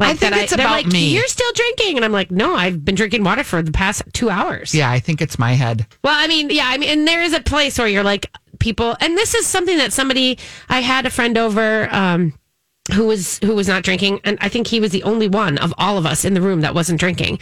I 0.00 0.14
think 0.14 0.36
it's 0.36 0.54
they're 0.54 0.64
about 0.64 0.84
like, 0.84 0.86
me. 0.86 1.14
You're 1.14 1.26
still 1.26 1.52
drinking. 1.52 1.96
And 1.96 2.04
I'm 2.04 2.12
like, 2.12 2.30
no, 2.30 2.54
I've 2.54 2.84
been 2.84 2.94
drinking 2.94 3.24
water 3.24 3.44
for 3.44 3.62
the 3.62 3.72
past 3.72 4.02
two 4.12 4.30
hours. 4.30 4.74
Yeah, 4.74 4.90
I 4.90 5.00
think 5.00 5.20
it's 5.20 5.38
my 5.38 5.52
head. 5.52 5.86
Well, 6.02 6.14
I 6.16 6.26
mean, 6.26 6.50
yeah, 6.50 6.66
I 6.66 6.78
mean, 6.78 6.90
and 6.90 7.08
there 7.08 7.22
is 7.22 7.32
a 7.32 7.40
place 7.40 7.78
where 7.78 7.88
you're 7.88 8.04
like 8.04 8.30
people, 8.58 8.96
and 9.00 9.16
this 9.16 9.34
is 9.34 9.46
something 9.46 9.78
that 9.78 9.92
somebody 9.92 10.38
I 10.68 10.80
had 10.80 11.06
a 11.06 11.10
friend 11.10 11.36
over 11.36 11.92
um, 11.94 12.34
who 12.92 13.06
was 13.06 13.38
who 13.42 13.54
was 13.54 13.68
not 13.68 13.82
drinking, 13.82 14.20
and 14.24 14.38
I 14.40 14.48
think 14.48 14.66
he 14.66 14.80
was 14.80 14.90
the 14.90 15.02
only 15.02 15.28
one 15.28 15.58
of 15.58 15.72
all 15.78 15.98
of 15.98 16.06
us 16.06 16.24
in 16.24 16.34
the 16.34 16.40
room 16.40 16.60
that 16.62 16.74
wasn't 16.74 17.00
drinking. 17.00 17.38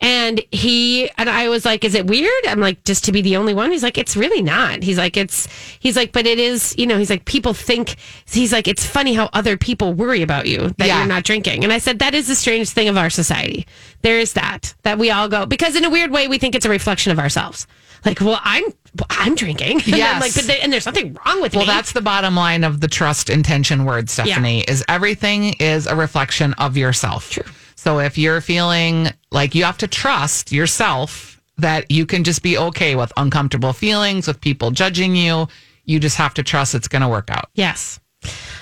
And 0.00 0.40
he 0.50 1.08
and 1.16 1.30
I 1.30 1.48
was 1.48 1.64
like, 1.64 1.84
"Is 1.84 1.94
it 1.94 2.06
weird?" 2.06 2.46
I'm 2.48 2.60
like, 2.60 2.82
"Just 2.84 3.04
to 3.04 3.12
be 3.12 3.22
the 3.22 3.36
only 3.36 3.54
one." 3.54 3.70
He's 3.70 3.82
like, 3.82 3.98
"It's 3.98 4.16
really 4.16 4.42
not." 4.42 4.82
He's 4.82 4.98
like, 4.98 5.16
"It's." 5.16 5.46
He's 5.78 5.96
like, 5.96 6.12
"But 6.12 6.26
it 6.26 6.38
is." 6.38 6.74
You 6.76 6.86
know, 6.86 6.98
he's 6.98 7.10
like, 7.10 7.24
"People 7.24 7.54
think." 7.54 7.96
He's 8.30 8.52
like, 8.52 8.66
"It's 8.66 8.84
funny 8.84 9.14
how 9.14 9.30
other 9.32 9.56
people 9.56 9.94
worry 9.94 10.22
about 10.22 10.46
you 10.46 10.74
that 10.78 10.86
Yeah. 10.88 10.98
you're 10.98 11.06
not 11.08 11.22
drinking." 11.24 11.62
And 11.64 11.72
I 11.72 11.78
said, 11.78 11.98
"That 12.00 12.14
is 12.14 12.26
the 12.26 12.34
strangest 12.34 12.72
thing 12.72 12.88
of 12.88 12.96
our 12.96 13.10
society. 13.10 13.66
There 14.02 14.18
is 14.18 14.32
that 14.32 14.74
that 14.82 14.98
we 14.98 15.10
all 15.10 15.28
go 15.28 15.46
because 15.46 15.76
in 15.76 15.84
a 15.84 15.90
weird 15.90 16.10
way 16.10 16.26
we 16.26 16.38
think 16.38 16.54
it's 16.54 16.66
a 16.66 16.70
reflection 16.70 17.12
of 17.12 17.18
ourselves. 17.18 17.66
Like, 18.04 18.20
well, 18.20 18.40
I'm 18.42 18.64
I'm 19.10 19.34
drinking. 19.34 19.80
And 19.86 19.94
I'm 19.94 19.98
Yes. 19.98 20.20
like, 20.20 20.34
but 20.34 20.44
there, 20.44 20.58
and 20.62 20.72
there's 20.72 20.86
nothing 20.86 21.16
wrong 21.24 21.40
with 21.40 21.54
Well, 21.54 21.64
me. 21.64 21.72
that's 21.72 21.92
the 21.92 22.00
bottom 22.02 22.34
line 22.36 22.62
of 22.64 22.80
the 22.80 22.88
trust 22.88 23.30
intention 23.30 23.84
word, 23.84 24.10
Stephanie, 24.10 24.62
is 24.62 24.84
everything 24.88 25.54
is 25.54 25.86
a 25.86 25.96
reflection 25.96 26.52
of 26.54 26.76
yourself. 26.76 27.30
True. 27.30 27.44
So 27.74 27.98
if 28.00 28.18
you're 28.18 28.40
feeling 28.40 29.08
like 29.30 29.54
you 29.54 29.64
have 29.64 29.78
to 29.78 29.88
trust 29.88 30.52
yourself 30.52 31.40
that 31.58 31.90
you 31.90 32.06
can 32.06 32.22
just 32.24 32.42
be 32.42 32.56
okay 32.58 32.94
with 32.96 33.12
uncomfortable 33.16 33.72
feelings, 33.72 34.26
with 34.26 34.40
people 34.40 34.70
judging 34.70 35.14
you, 35.16 35.48
you 35.84 35.98
just 35.98 36.16
have 36.16 36.34
to 36.34 36.42
trust 36.42 36.74
it's 36.74 36.88
going 36.88 37.02
to 37.02 37.08
work 37.08 37.28
out. 37.30 37.50
Yes. 37.54 37.98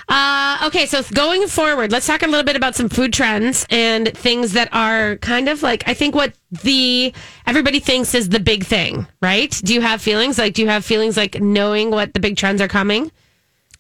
Uh, 0.09 0.59
okay, 0.65 0.87
so 0.87 1.03
going 1.15 1.47
forward, 1.47 1.93
let's 1.93 2.07
talk 2.07 2.23
a 2.23 2.27
little 2.27 2.45
bit 2.45 2.57
about 2.57 2.75
some 2.75 2.89
food 2.89 3.13
trends 3.13 3.67
and 3.71 4.09
things 4.17 4.53
that 4.53 4.69
are 4.73 5.17
kind 5.17 5.49
of 5.49 5.63
like 5.63 5.85
I 5.87 5.95
think 5.95 6.15
what 6.15 6.35
the 6.63 7.13
everybody 7.47 7.81
thinks 7.81 8.15
is 8.15 8.29
the 8.29 8.41
big 8.41 8.65
thing, 8.65 9.07
right? 9.23 9.51
Do 9.65 9.73
you 9.73 9.81
have 9.81 10.03
feelings 10.03 10.39
like 10.39 10.55
do 10.55 10.63
you 10.63 10.69
have 10.69 10.85
feelings 10.85 11.17
like 11.17 11.41
knowing 11.41 11.91
what 11.91 12.15
the 12.15 12.21
big 12.21 12.37
trends 12.37 12.61
are 12.61 12.69
coming? 12.69 13.13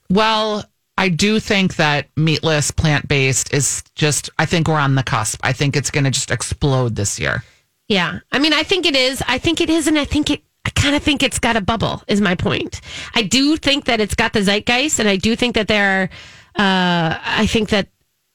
Well, 0.08 0.64
I 1.00 1.08
do 1.08 1.40
think 1.40 1.76
that 1.76 2.08
meatless, 2.14 2.70
plant 2.70 3.08
based 3.08 3.54
is 3.54 3.82
just, 3.94 4.28
I 4.38 4.44
think 4.44 4.68
we're 4.68 4.74
on 4.74 4.96
the 4.96 5.02
cusp. 5.02 5.40
I 5.42 5.54
think 5.54 5.74
it's 5.74 5.90
going 5.90 6.04
to 6.04 6.10
just 6.10 6.30
explode 6.30 6.94
this 6.94 7.18
year. 7.18 7.42
Yeah. 7.88 8.18
I 8.30 8.38
mean, 8.38 8.52
I 8.52 8.64
think 8.64 8.84
it 8.84 8.94
is. 8.94 9.22
I 9.26 9.38
think 9.38 9.62
it 9.62 9.70
is, 9.70 9.86
and 9.86 9.98
I 9.98 10.04
think 10.04 10.28
it. 10.28 10.42
I 10.64 10.70
kind 10.70 10.94
of 10.94 11.02
think 11.02 11.22
it's 11.22 11.38
got 11.38 11.56
a 11.56 11.60
bubble. 11.60 12.02
Is 12.06 12.20
my 12.20 12.34
point. 12.34 12.80
I 13.14 13.22
do 13.22 13.56
think 13.56 13.86
that 13.86 14.00
it's 14.00 14.14
got 14.14 14.32
the 14.32 14.40
zeitgeist, 14.40 14.98
and 14.98 15.08
I 15.08 15.16
do 15.16 15.36
think 15.36 15.54
that 15.54 15.68
there 15.68 16.02
are. 16.02 16.10
Uh, 16.56 17.18
I 17.24 17.46
think 17.46 17.70
that 17.70 17.88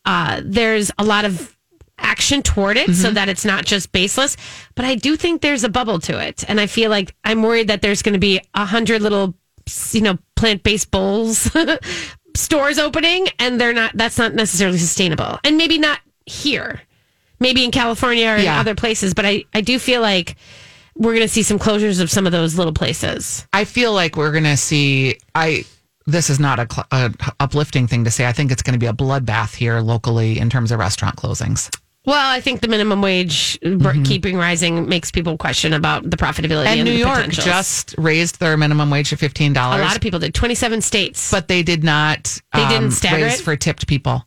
uh, 0.06 0.42
there's 0.44 0.90
a 0.98 1.04
lot 1.04 1.26
of 1.26 1.56
action 1.98 2.42
toward 2.42 2.78
it 2.78 2.94
so 2.94 3.10
that 3.12 3.30
it's 3.30 3.46
not 3.46 3.66
just 3.66 3.92
baseless. 3.92 4.38
But 4.76 4.86
I 4.86 4.96
do 4.96 5.16
think 5.16 5.42
there's 5.42 5.64
a 5.64 5.70
bubble 5.70 6.00
to 6.00 6.20
it. 6.20 6.44
And 6.48 6.60
I 6.60 6.68
feel 6.68 6.90
like 6.90 7.16
I'm 7.24 7.42
worried 7.42 7.68
that 7.68 7.82
there's 7.82 8.02
going 8.02 8.14
to 8.14 8.20
be 8.20 8.42
a 8.54 8.66
hundred 8.66 9.02
little, 9.02 9.36
you 9.92 10.02
know, 10.02 10.18
plant 10.36 10.64
based 10.64 10.92
bowls 10.92 11.50
stores 12.36 12.80
opening 12.80 13.28
and 13.40 13.60
they're 13.60 13.74
not, 13.74 13.92
that's 13.96 14.18
not 14.18 14.34
necessarily 14.34 14.78
sustainable. 14.78 15.40
And 15.44 15.58
maybe 15.58 15.78
not 15.78 16.00
here, 16.26 16.82
maybe 17.40 17.64
in 17.64 17.72
California 17.72 18.28
or 18.28 18.36
in 18.36 18.48
other 18.48 18.76
places. 18.76 19.14
But 19.14 19.26
I, 19.26 19.46
I 19.54 19.62
do 19.62 19.80
feel 19.80 20.02
like 20.02 20.36
we're 20.96 21.14
going 21.14 21.26
to 21.28 21.34
see 21.34 21.44
some 21.44 21.60
closures 21.60 22.02
of 22.02 22.10
some 22.10 22.26
of 22.26 22.32
those 22.32 22.58
little 22.58 22.74
places. 22.74 23.46
I 23.54 23.66
feel 23.66 23.94
like 23.94 24.16
we're 24.16 24.32
going 24.32 24.44
to 24.46 24.58
see. 24.58 25.18
I 25.34 25.66
this 26.08 26.30
is 26.30 26.40
not 26.40 26.60
a, 26.60 26.68
cl- 26.72 26.88
a 26.92 27.12
uplifting 27.40 27.88
thing 27.88 28.04
to 28.06 28.12
say. 28.12 28.28
I 28.28 28.32
think 28.32 28.52
it's 28.52 28.62
going 28.62 28.74
to 28.74 28.80
be 28.80 28.86
a 28.86 28.94
bloodbath 28.94 29.56
here 29.56 29.80
locally 29.80 30.38
in 30.40 30.50
terms 30.52 30.72
of 30.72 30.80
restaurant 30.80 31.16
closings. 31.16 31.76
Well, 32.06 32.30
I 32.30 32.40
think 32.40 32.62
the 32.62 32.68
minimum 32.68 33.02
wage 33.02 33.58
r- 33.84 33.94
keeping 34.04 34.38
rising 34.38 34.88
makes 34.88 35.10
people 35.10 35.38
question 35.40 35.74
about 35.74 36.08
the 36.08 36.18
profitability 36.18 36.68
and, 36.68 36.82
And 36.82 36.84
New 36.86 36.92
the 36.94 37.00
York 37.00 37.30
just 37.30 37.96
raised 37.98 38.40
their 38.40 38.56
minimum 38.58 38.92
wage 38.92 39.10
to 39.10 39.18
fifteen 39.18 39.54
dollars. 39.54 39.82
a 39.82 39.84
lot 39.84 39.96
of 39.96 40.02
people 40.04 40.20
did. 40.20 40.36
Twenty-seven 40.36 40.82
states. 40.82 41.32
but 41.32 41.48
they 41.48 41.64
did 41.64 41.84
not. 41.84 42.40
um, 42.54 42.62
They 42.62 42.70
didn't 42.70 42.92
stagger 42.92 43.24
raise 43.26 43.40
it? 43.40 43.44
for 43.44 43.56
tipped 43.56 43.88
people. 43.88 44.24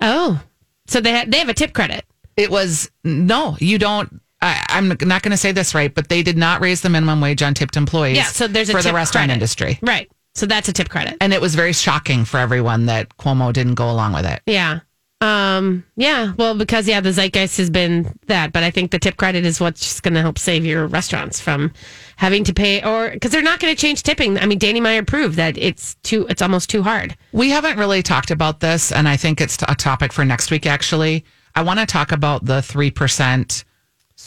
oh, 0.00 0.40
so 0.86 1.00
they 1.00 1.12
ha- 1.12 1.24
they 1.26 1.38
have 1.38 1.48
a 1.48 1.54
tip 1.54 1.72
credit. 1.72 2.04
It 2.36 2.50
was 2.50 2.90
no, 3.02 3.56
you 3.58 3.78
don't. 3.78 4.20
I, 4.44 4.64
I'm 4.68 4.88
not 4.88 5.22
going 5.22 5.30
to 5.30 5.36
say 5.36 5.52
this 5.52 5.74
right, 5.74 5.92
but 5.92 6.08
they 6.08 6.22
did 6.22 6.36
not 6.36 6.60
raise 6.60 6.82
the 6.82 6.90
minimum 6.90 7.20
wage 7.20 7.42
on 7.42 7.54
tipped 7.54 7.76
employees. 7.76 8.16
Yeah, 8.16 8.24
so 8.24 8.46
there's 8.46 8.68
a 8.68 8.72
for 8.72 8.82
the 8.82 8.92
restaurant 8.92 9.28
credit. 9.28 9.32
industry, 9.32 9.78
Right. 9.82 10.10
So 10.34 10.46
that's 10.46 10.68
a 10.68 10.72
tip 10.72 10.88
credit. 10.88 11.16
and 11.20 11.32
it 11.32 11.40
was 11.40 11.54
very 11.54 11.72
shocking 11.72 12.24
for 12.24 12.38
everyone 12.38 12.86
that 12.86 13.16
Cuomo 13.18 13.52
didn't 13.52 13.74
go 13.74 13.88
along 13.88 14.12
with 14.14 14.26
it. 14.26 14.42
Yeah. 14.46 14.80
Um, 15.20 15.84
yeah. 15.96 16.34
Well, 16.36 16.54
because 16.54 16.86
yeah, 16.86 17.00
the 17.00 17.12
zeitgeist 17.12 17.56
has 17.56 17.70
been 17.70 18.12
that, 18.26 18.52
but 18.52 18.62
I 18.62 18.70
think 18.70 18.90
the 18.90 18.98
tip 18.98 19.16
credit 19.16 19.46
is 19.46 19.60
what's 19.60 20.00
going 20.00 20.14
to 20.14 20.20
help 20.20 20.38
save 20.38 20.66
your 20.66 20.86
restaurants 20.88 21.40
from 21.40 21.72
having 22.16 22.44
to 22.44 22.52
pay 22.52 22.82
or 22.82 23.10
because 23.10 23.30
they're 23.30 23.42
not 23.42 23.60
going 23.60 23.74
to 23.74 23.80
change 23.80 24.02
tipping. 24.02 24.38
I 24.38 24.44
mean, 24.46 24.58
Danny 24.58 24.80
Meyer 24.80 25.02
proved 25.04 25.36
that 25.36 25.56
it's 25.56 25.94
too, 26.02 26.26
it's 26.28 26.42
almost 26.42 26.68
too 26.68 26.82
hard. 26.82 27.16
We 27.32 27.50
haven't 27.50 27.78
really 27.78 28.02
talked 28.02 28.30
about 28.30 28.60
this, 28.60 28.92
and 28.92 29.08
I 29.08 29.16
think 29.16 29.40
it's 29.40 29.56
a 29.66 29.74
topic 29.74 30.12
for 30.12 30.24
next 30.24 30.50
week, 30.50 30.66
actually. 30.66 31.24
I 31.54 31.62
want 31.62 31.78
to 31.80 31.86
talk 31.86 32.10
about 32.12 32.44
the 32.44 32.54
3% 32.60 33.64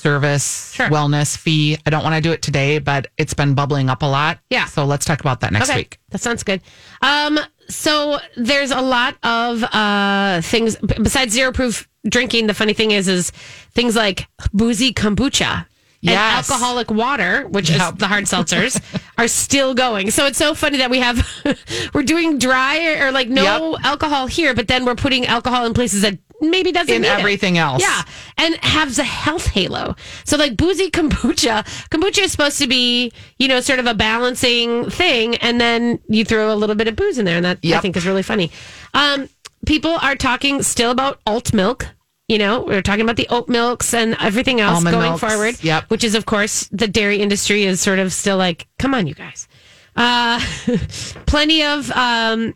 service 0.01 0.71
Sure. 0.73 0.87
wellness 0.89 1.35
fee. 1.37 1.77
I 1.85 1.89
don't 1.89 2.03
want 2.03 2.15
to 2.15 2.21
do 2.21 2.31
it 2.31 2.41
today, 2.41 2.79
but 2.79 3.07
it's 3.17 3.33
been 3.33 3.53
bubbling 3.55 3.89
up 3.89 4.03
a 4.03 4.05
lot. 4.05 4.39
Yeah. 4.49 4.65
So 4.65 4.85
let's 4.85 5.05
talk 5.05 5.19
about 5.19 5.41
that 5.41 5.51
next 5.51 5.73
week. 5.73 5.99
That 6.09 6.21
sounds 6.21 6.43
good. 6.43 6.61
Um, 7.01 7.39
so 7.69 8.19
there's 8.37 8.71
a 8.71 8.81
lot 8.81 9.15
of 9.23 9.63
uh, 9.63 10.41
things 10.41 10.77
besides 10.77 11.33
zero 11.33 11.51
proof 11.51 11.87
drinking. 12.07 12.47
The 12.47 12.53
funny 12.53 12.73
thing 12.73 12.91
is, 12.91 13.07
is 13.07 13.31
things 13.73 13.95
like 13.95 14.27
boozy 14.53 14.93
kombucha. 14.93 15.65
And 16.03 16.15
alcoholic 16.15 16.89
water, 16.91 17.47
which 17.49 17.69
Yep. 17.69 17.93
is 17.93 17.99
the 17.99 18.07
hard 18.07 18.25
seltzers, 18.25 18.79
are 19.17 19.27
still 19.27 19.73
going. 19.73 20.09
So 20.11 20.25
it's 20.27 20.37
so 20.37 20.53
funny 20.53 20.77
that 20.77 20.89
we 20.89 20.99
have, 20.99 21.27
we're 21.93 22.03
doing 22.03 22.37
dry 22.37 22.93
or, 22.93 23.07
or 23.07 23.11
like 23.11 23.27
no 23.27 23.71
Yep. 23.73 23.81
alcohol 23.83 24.27
here, 24.27 24.53
but 24.53 24.69
then 24.69 24.85
we're 24.85 24.95
putting 24.95 25.25
alcohol 25.25 25.65
in 25.65 25.73
places 25.73 26.03
that 26.03 26.17
maybe 26.41 26.71
doesn't 26.71 26.93
In 26.93 27.01
need 27.03 27.07
it. 27.07 27.19
everything 27.19 27.57
else. 27.57 27.81
Yeah, 27.81 28.03
and 28.37 28.55
has 28.63 28.99
a 28.99 29.03
health 29.03 29.47
halo. 29.47 29.95
So 30.25 30.37
like 30.37 30.55
boozy 30.57 30.89
kombucha, 30.91 31.63
kombucha 31.89 32.19
is 32.23 32.31
supposed 32.31 32.59
to 32.59 32.67
be 32.67 33.11
you 33.39 33.47
know 33.47 33.59
sort 33.61 33.79
of 33.79 33.85
a 33.85 33.93
balancing 33.93 34.89
thing, 34.89 35.35
and 35.37 35.59
then 35.59 35.99
you 36.07 36.25
throw 36.25 36.53
a 36.53 36.55
little 36.55 36.75
bit 36.75 36.87
of 36.87 36.95
booze 36.95 37.17
in 37.17 37.25
there, 37.25 37.37
and 37.37 37.45
that 37.45 37.59
I 37.63 37.79
think 37.79 37.95
is 37.97 38.05
really 38.05 38.23
funny. 38.23 38.51
Um, 38.93 39.29
people 39.65 39.97
are 40.01 40.15
talking 40.15 40.61
still 40.63 40.91
about 40.91 41.19
alt 41.25 41.53
milk. 41.53 41.87
You 42.29 42.37
know, 42.37 42.59
we're 42.61 42.81
talking 42.81 43.03
about 43.03 43.15
the 43.15 43.27
oat 43.29 43.47
milks 43.47 43.93
and 43.93 44.17
everything 44.19 44.59
else 44.59 44.79
Almond 44.79 44.93
going 44.95 45.09
milks, 45.11 45.21
forward. 45.21 45.63
yep. 45.63 45.85
Which 45.89 46.03
is, 46.03 46.13
of 46.13 46.25
course, 46.25 46.67
the 46.73 46.85
dairy 46.85 47.19
industry 47.21 47.63
is 47.63 47.79
sort 47.79 47.99
of 47.99 48.11
still 48.11 48.35
like, 48.35 48.67
come 48.79 48.93
on, 48.93 49.07
you 49.07 49.13
guys. 49.15 49.47
Uh, 49.95 50.37
plenty 51.25 51.63
of 51.63 51.89
um, 51.91 52.53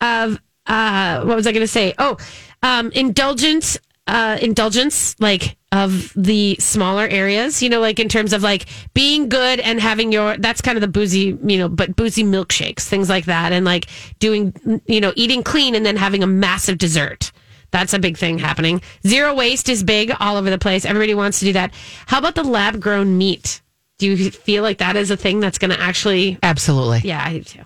of 0.00 0.40
uh, 0.66 1.22
what 1.24 1.36
was 1.36 1.46
I 1.46 1.52
going 1.52 1.60
to 1.62 1.68
say? 1.68 1.92
Oh, 1.98 2.16
um, 2.62 2.90
indulgence, 2.92 3.78
uh, 4.06 4.38
indulgence, 4.40 5.18
like 5.20 5.56
of 5.72 6.12
the 6.16 6.56
smaller 6.58 7.06
areas. 7.06 7.62
You 7.62 7.68
know, 7.68 7.80
like 7.80 7.98
in 8.00 8.08
terms 8.08 8.32
of 8.32 8.42
like 8.42 8.66
being 8.94 9.28
good 9.28 9.60
and 9.60 9.80
having 9.80 10.12
your. 10.12 10.36
That's 10.36 10.60
kind 10.60 10.76
of 10.76 10.82
the 10.82 10.88
boozy, 10.88 11.38
you 11.42 11.58
know, 11.58 11.68
but 11.68 11.96
boozy 11.96 12.24
milkshakes, 12.24 12.80
things 12.80 13.08
like 13.08 13.26
that, 13.26 13.52
and 13.52 13.64
like 13.64 13.86
doing, 14.18 14.54
you 14.86 15.00
know, 15.00 15.12
eating 15.16 15.42
clean 15.42 15.74
and 15.74 15.84
then 15.84 15.96
having 15.96 16.22
a 16.22 16.26
massive 16.26 16.78
dessert. 16.78 17.32
That's 17.70 17.94
a 17.94 17.98
big 17.98 18.18
thing 18.18 18.38
happening. 18.38 18.82
Zero 19.06 19.32
waste 19.34 19.68
is 19.68 19.84
big 19.84 20.12
all 20.18 20.36
over 20.36 20.50
the 20.50 20.58
place. 20.58 20.84
Everybody 20.84 21.14
wants 21.14 21.38
to 21.38 21.44
do 21.44 21.52
that. 21.52 21.72
How 22.06 22.18
about 22.18 22.34
the 22.34 22.42
lab 22.42 22.80
grown 22.80 23.16
meat? 23.16 23.62
Do 23.98 24.10
you 24.10 24.30
feel 24.30 24.62
like 24.62 24.78
that 24.78 24.96
is 24.96 25.10
a 25.10 25.16
thing 25.16 25.40
that's 25.40 25.58
going 25.58 25.70
to 25.70 25.80
actually 25.80 26.38
Absolutely. 26.42 27.02
yeah, 27.04 27.22
I 27.24 27.34
do 27.34 27.44
too. 27.44 27.62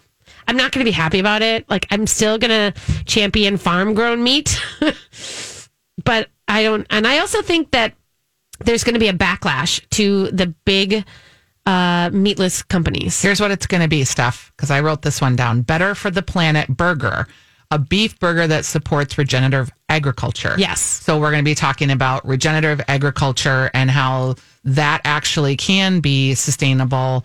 I'm 0.47 0.57
not 0.57 0.73
going 0.73 0.85
to 0.85 0.89
be 0.89 0.95
happy 0.95 1.19
about 1.19 1.43
it. 1.43 1.69
Like, 1.69 1.87
I'm 1.91 2.07
still 2.07 2.39
going 2.39 2.73
to 2.73 2.81
champion 3.05 3.57
farm 3.57 3.95
grown 3.95 4.23
meat. 4.23 4.61
but 6.05 6.29
I 6.49 6.63
don't, 6.63 6.87
and 6.91 7.07
I 7.07 7.19
also 7.19 7.43
think 7.43 7.71
that 7.73 7.95
there's 8.61 8.85
going 8.85 8.95
to 8.95 9.01
be 9.01 9.09
a 9.09 9.13
backlash 9.13 9.87
to 9.91 10.31
the 10.31 10.49
big 10.65 11.05
uh, 11.67 12.11
meatless 12.13 12.63
companies. 12.63 13.21
Here's 13.21 13.41
what 13.41 13.51
it's 13.51 13.67
going 13.67 13.83
to 13.83 13.89
be, 13.89 14.05
Steph, 14.05 14.53
because 14.57 14.71
I 14.71 14.81
wrote 14.81 15.03
this 15.03 15.21
one 15.21 15.37
down. 15.37 15.63
Better 15.63 15.95
for 15.95 16.11
the 16.11 16.23
Planet 16.23 16.69
Burger, 16.69 17.27
a 17.71 17.79
beef 17.79 18.19
burger 18.19 18.47
that 18.47 18.65
supports 18.65 19.17
regenerative 19.17 19.73
agriculture. 19.89 20.55
Yes. 20.59 20.81
So 20.81 21.19
we're 21.19 21.31
going 21.31 21.45
to 21.45 21.49
be 21.49 21.55
talking 21.55 21.91
about 21.91 22.27
regenerative 22.27 22.85
agriculture 22.89 23.71
and 23.75 23.91
how 23.91 24.37
that 24.65 25.01
actually 25.05 25.57
can 25.57 26.01
be 26.01 26.35
sustainable 26.35 27.25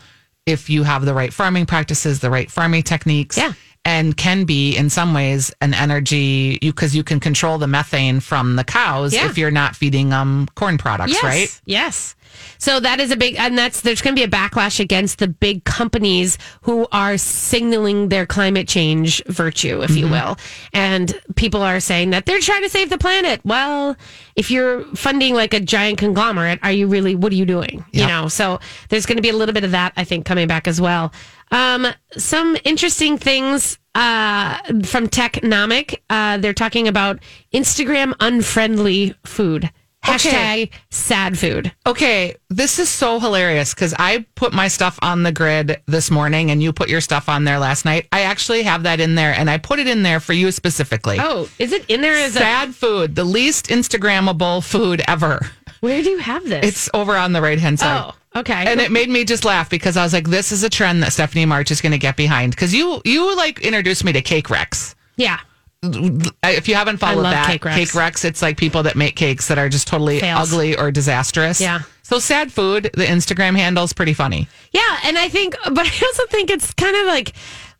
if 0.50 0.70
you 0.70 0.84
have 0.84 1.06
the 1.06 1.14
right 1.14 1.32
farming 1.34 1.66
practices, 1.66 2.20
the 2.20 2.30
right 2.30 2.50
farming 2.52 2.84
techniques. 2.84 3.38
Yeah. 3.38 3.54
And 3.86 4.16
can 4.18 4.44
be 4.44 4.76
in 4.76 4.90
some 4.90 5.14
ways 5.14 5.54
an 5.62 5.74
energy 5.74 6.60
you 6.62 6.74
because 6.74 6.94
you 6.94 7.04
can 7.04 7.20
control 7.22 7.58
the 7.58 7.66
methane 7.68 8.20
from 8.20 8.58
the 8.58 8.64
cows 8.66 9.14
Yeah. 9.14 9.28
if 9.28 9.38
you're 9.38 9.52
not 9.52 9.74
feeding 9.76 10.10
them 10.10 10.48
corn 10.56 10.78
products, 10.78 11.14
yes, 11.14 11.24
right? 11.24 11.62
Yes. 11.66 12.14
So 12.58 12.80
that 12.80 13.00
is 13.00 13.12
a 13.12 13.18
big, 13.18 13.36
and 13.36 13.58
that's 13.58 13.82
there's 13.82 14.02
going 14.02 14.16
to 14.16 14.20
be 14.20 14.24
a 14.24 14.28
backlash 14.28 14.80
against 14.80 15.20
the 15.20 15.28
big 15.28 15.64
companies 15.64 16.38
who 16.62 16.88
are 16.92 17.18
signaling 17.18 18.10
their 18.10 18.26
climate 18.26 18.68
change 18.68 19.24
virtue, 19.26 19.82
if 19.82 19.92
you 19.96 20.06
Mm-hmm. 20.06 20.14
will. 20.14 20.38
And 20.74 21.20
people 21.36 21.62
are 21.62 21.80
saying 21.80 22.12
that 22.12 22.26
they're 22.26 22.40
trying 22.40 22.64
to 22.64 22.70
save 22.70 22.90
the 22.90 22.98
planet. 22.98 23.42
Well, 23.44 23.96
if 24.36 24.50
you're 24.50 24.84
funding 24.96 25.36
like 25.36 25.54
a 25.54 25.60
giant 25.60 25.98
conglomerate, 26.00 26.60
are 26.64 26.72
you 26.72 26.88
really? 26.88 27.16
What 27.16 27.32
are 27.32 27.36
you 27.36 27.46
doing? 27.46 27.86
You 27.92 28.08
know. 28.08 28.28
So 28.28 28.60
there's 28.90 29.06
going 29.06 29.18
to 29.18 29.22
be 29.22 29.30
a 29.30 29.36
little 29.36 29.54
bit 29.54 29.64
of 29.64 29.72
that, 29.72 29.94
I 29.98 30.04
think, 30.04 30.26
coming 30.26 30.48
back 30.48 30.68
as 30.68 30.80
well. 30.80 31.12
Um, 31.52 31.88
some 32.16 32.56
interesting 32.64 33.18
things 33.18 33.80
uh, 33.96 34.58
from 34.84 35.08
Technomic. 35.08 35.98
Uh, 36.10 36.38
they're 36.38 36.54
talking 36.54 36.88
about 36.88 37.20
Instagram 37.54 38.14
unfriendly 38.20 39.16
food. 39.26 39.72
Hashtag 40.04 40.72
sad 40.90 41.38
food. 41.38 41.72
Okay, 41.86 42.36
this 42.50 42.80
is 42.80 42.90
so 42.90 43.20
hilarious 43.20 43.74
because 43.74 43.94
I 44.00 44.26
put 44.36 44.54
my 44.54 44.68
stuff 44.68 44.98
on 45.02 45.24
the 45.24 45.32
grid 45.32 45.82
this 45.88 46.10
morning 46.10 46.50
and 46.52 46.64
you 46.64 46.74
put 46.74 46.90
your 46.90 47.02
stuff 47.02 47.30
on 47.30 47.44
there 47.44 47.60
last 47.60 47.86
night. 47.86 48.08
I 48.12 48.22
actually 48.22 48.64
have 48.64 48.84
that 48.84 49.00
in 49.00 49.16
there 49.16 49.34
and 49.34 49.50
I 49.50 49.58
put 49.58 49.78
it 49.80 49.88
in 49.88 50.02
there 50.04 50.20
for 50.20 50.34
you 50.34 50.52
specifically. 50.52 51.18
Oh, 51.20 51.50
is 51.60 51.72
it 51.74 51.86
in 51.90 52.02
there 52.02 52.16
as 52.16 52.36
a? 52.36 52.40
Sad 52.40 52.74
food, 52.74 53.16
the 53.16 53.24
least 53.26 53.68
Instagrammable 53.68 54.64
food 54.64 55.02
ever. 55.08 55.46
Where 55.82 56.02
do 56.02 56.10
you 56.10 56.18
have 56.20 56.44
this? 56.44 56.66
It's 56.66 56.90
over 56.94 57.16
on 57.16 57.34
the 57.34 57.42
right 57.42 57.60
hand 57.60 57.80
side. 57.80 58.12
oh, 58.36 58.40
okay. 58.40 58.66
And 58.68 58.82
it 58.82 58.92
made 58.92 59.10
me 59.10 59.24
just 59.26 59.46
laugh 59.46 59.70
because 59.70 59.96
I 59.96 60.04
was 60.04 60.12
like, 60.14 60.28
this 60.28 60.52
is 60.52 60.64
a 60.64 60.70
trend 60.70 61.04
that 61.04 61.14
Stephanie 61.14 61.46
March 61.46 61.72
is 61.72 61.82
going 61.82 61.92
to 61.94 61.98
get 61.98 62.18
behind. 62.18 62.52
Because 62.52 62.74
you, 62.74 63.02
you 63.06 63.36
like 63.38 63.60
introduced 63.60 64.04
me 64.04 64.12
to 64.14 64.22
Cake 64.22 64.50
Wrecks. 64.50 64.96
yeah, 65.18 65.40
If 65.82 66.68
you 66.68 66.76
haven't 66.76 66.98
followed 66.98 67.24
that, 67.24 67.48
Cake 67.48 67.64
Wrecks. 67.64 67.96
Wrecks, 67.96 68.26
it's 68.26 68.42
like 68.42 68.58
people 68.58 68.84
that 68.84 68.96
make 68.96 69.16
cakes 69.16 69.48
that 69.48 69.58
are 69.58 69.70
just 69.70 69.88
totally 69.88 70.20
Fails. 70.20 70.52
ugly 70.52 70.76
or 70.78 70.92
disastrous. 70.92 71.62
Yeah. 71.62 71.82
So 72.04 72.20
sad 72.20 72.52
food, 72.52 72.90
the 72.96 73.06
Instagram 73.06 73.56
handle 73.56 73.84
is 73.84 73.94
pretty 73.94 74.14
funny. 74.14 74.48
yeah, 74.72 75.00
and 75.04 75.18
I 75.18 75.30
think, 75.30 75.56
but 75.64 75.86
I 75.86 76.06
also 76.06 76.26
think 76.28 76.50
it's 76.50 76.74
kind 76.74 76.96
of 76.96 77.06
like. 77.06 77.34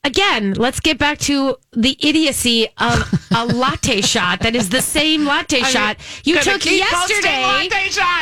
Again, 0.06 0.54
let's 0.54 0.80
get 0.80 0.98
back 0.98 1.18
to 1.28 1.58
the 1.74 1.98
idiocy 2.02 2.70
of 2.78 3.28
a 3.36 3.46
latte 3.54 4.00
shot 4.00 4.40
that 4.40 4.56
is 4.56 4.70
the 4.70 4.82
same 4.82 5.26
latte 5.26 5.62
shot 5.64 5.98
you 6.24 6.40
took 6.40 6.64
yesterday 6.66 7.68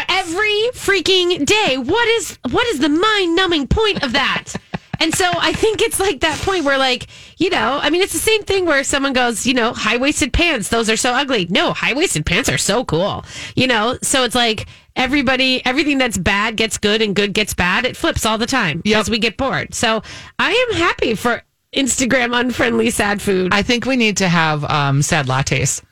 every 0.10 0.70
freaking 0.74 1.46
day. 1.46 1.78
What 1.78 2.08
is 2.08 2.40
what 2.50 2.66
is 2.70 2.80
the 2.80 2.90
mind 2.90 3.36
numbing 3.36 3.68
point 3.68 4.04
of 4.04 4.14
that? 4.14 4.56
And 5.00 5.14
so 5.14 5.30
I 5.38 5.54
think 5.54 5.82
it's 5.82 6.00
like 6.00 6.22
that 6.22 6.40
point 6.40 6.66
where, 6.66 6.78
like, 6.78 7.08
you 7.38 7.50
know, 7.50 7.80
I 7.82 7.90
mean, 7.90 8.02
it's 8.02 8.14
the 8.14 8.20
same 8.20 8.44
thing 8.44 8.66
where 8.66 8.84
someone 8.84 9.14
goes, 9.14 9.46
you 9.46 9.54
know, 9.54 9.74
high 9.74 9.98
waisted 9.98 10.34
pants, 10.34 10.70
those 10.70 10.90
are 10.90 10.98
so 10.98 11.14
ugly. 11.14 11.46
No, 11.50 11.74
high 11.74 11.94
waisted 11.94 12.26
pants 12.26 12.50
are 12.50 12.58
so 12.58 12.84
cool, 12.86 13.24
you 13.56 13.68
know? 13.68 13.98
So 14.02 14.24
it's 14.24 14.36
like 14.36 14.66
everybody, 14.96 15.64
everything 15.66 15.98
that's 15.98 16.18
bad 16.18 16.56
gets 16.58 16.78
good 16.78 17.02
and 17.02 17.16
good 17.16 17.34
gets 17.34 17.54
bad. 17.54 17.86
It 17.86 17.96
flips 17.96 18.26
all 18.26 18.38
the 18.38 18.48
time 18.48 18.82
Yep. 18.86 19.00
as 19.00 19.10
we 19.10 19.20
get 19.20 19.38
bored. 19.38 19.74
So 19.74 20.02
I 20.40 20.52
am 20.70 20.78
happy 20.78 21.14
for 21.16 21.44
Instagram 21.76 22.38
unfriendly 22.40 22.90
sad 22.90 23.22
food. 23.22 23.54
I 23.54 23.62
think 23.62 23.86
we 23.86 23.96
need 23.98 24.18
to 24.18 24.28
have 24.28 24.64
um, 24.66 25.02
sad 25.02 25.28
lattes. 25.28 25.84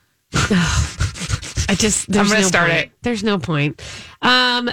I 1.68 1.76
just 1.76 2.12
there's 2.12 2.30
gonna 2.30 2.42
no 2.42 2.48
start 2.48 2.70
point. 2.72 2.84
it. 2.86 2.92
There's 3.02 3.24
no 3.24 3.38
point. 3.40 3.82
Um, 4.22 4.70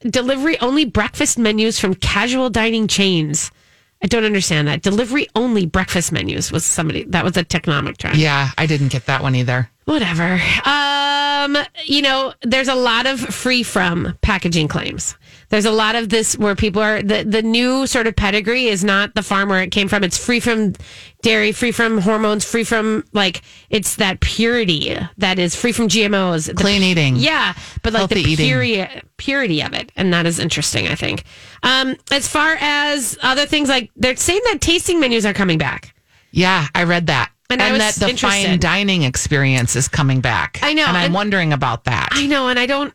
delivery 0.00 0.58
only 0.60 0.84
breakfast 0.84 1.38
menus 1.38 1.78
from 1.78 1.94
casual 1.94 2.50
dining 2.50 2.88
chains. 2.88 3.50
I 4.02 4.08
don't 4.08 4.24
understand 4.24 4.66
that. 4.68 4.82
Delivery 4.82 5.28
only 5.36 5.64
breakfast 5.66 6.10
menus 6.12 6.50
was 6.50 6.64
somebody 6.64 7.04
that 7.04 7.24
was 7.24 7.36
a 7.36 7.44
technomic 7.44 7.98
trend. 7.98 8.18
Yeah, 8.18 8.50
I 8.58 8.66
didn't 8.66 8.88
get 8.88 9.06
that 9.06 9.22
one 9.22 9.34
either. 9.36 9.70
Whatever. 9.84 10.40
Um, 10.64 11.56
you 11.84 12.02
know, 12.02 12.34
there's 12.42 12.68
a 12.68 12.74
lot 12.74 13.06
of 13.06 13.20
free 13.20 13.62
from 13.62 14.16
packaging 14.22 14.68
claims. 14.68 15.16
There's 15.52 15.66
a 15.66 15.70
lot 15.70 15.94
of 15.94 16.08
this 16.08 16.36
where 16.38 16.56
people 16.56 16.80
are 16.82 17.02
the 17.02 17.24
the 17.24 17.42
new 17.42 17.86
sort 17.86 18.06
of 18.06 18.16
pedigree 18.16 18.66
is 18.68 18.82
not 18.82 19.14
the 19.14 19.22
farm 19.22 19.50
where 19.50 19.60
it 19.62 19.70
came 19.70 19.86
from. 19.86 20.02
It's 20.02 20.16
free 20.16 20.40
from 20.40 20.72
dairy, 21.22 21.52
free 21.52 21.72
from 21.72 21.98
hormones, 21.98 22.42
free 22.44 22.64
from 22.64 23.04
like 23.12 23.42
it's 23.68 23.96
that 23.96 24.20
purity 24.20 24.96
that 25.18 25.38
is 25.38 25.54
free 25.54 25.72
from 25.72 25.88
GMOs. 25.88 26.46
The 26.46 26.54
Clean 26.54 26.82
eating. 26.82 27.16
yeah, 27.16 27.52
but 27.82 27.92
like 27.92 28.08
the 28.08 28.14
Healthy 28.16 28.30
eating. 28.32 28.46
purity 28.46 29.02
purity 29.18 29.60
of 29.62 29.74
it, 29.74 29.92
and 29.94 30.10
that 30.14 30.24
is 30.24 30.38
interesting. 30.38 30.88
I 30.88 30.94
think. 30.94 31.22
Um, 31.62 31.96
as 32.10 32.26
far 32.26 32.56
as 32.58 33.18
other 33.22 33.44
things, 33.44 33.68
like 33.68 33.90
they're 33.94 34.16
saying 34.16 34.40
that 34.46 34.62
tasting 34.62 35.00
menus 35.00 35.26
are 35.26 35.34
coming 35.34 35.58
back. 35.58 35.94
Yeah, 36.30 36.66
I 36.74 36.84
read 36.84 37.08
that. 37.08 37.30
And 37.50 37.60
I 37.60 37.70
was 37.72 37.80
that 37.98 38.06
the 38.10 38.16
fine 38.16 38.58
dining 38.58 39.02
experience 39.02 39.76
is 39.76 39.86
coming 39.86 40.22
back. 40.22 40.58
I 40.62 40.72
know, 40.72 40.86
And 40.86 40.96
I'm 40.96 41.04
and- 41.04 41.14
wondering 41.14 41.52
about 41.52 41.84
that. 41.84 42.08
I 42.12 42.26
know, 42.26 42.48
and 42.48 42.58
I 42.58 42.64
don't. 42.64 42.94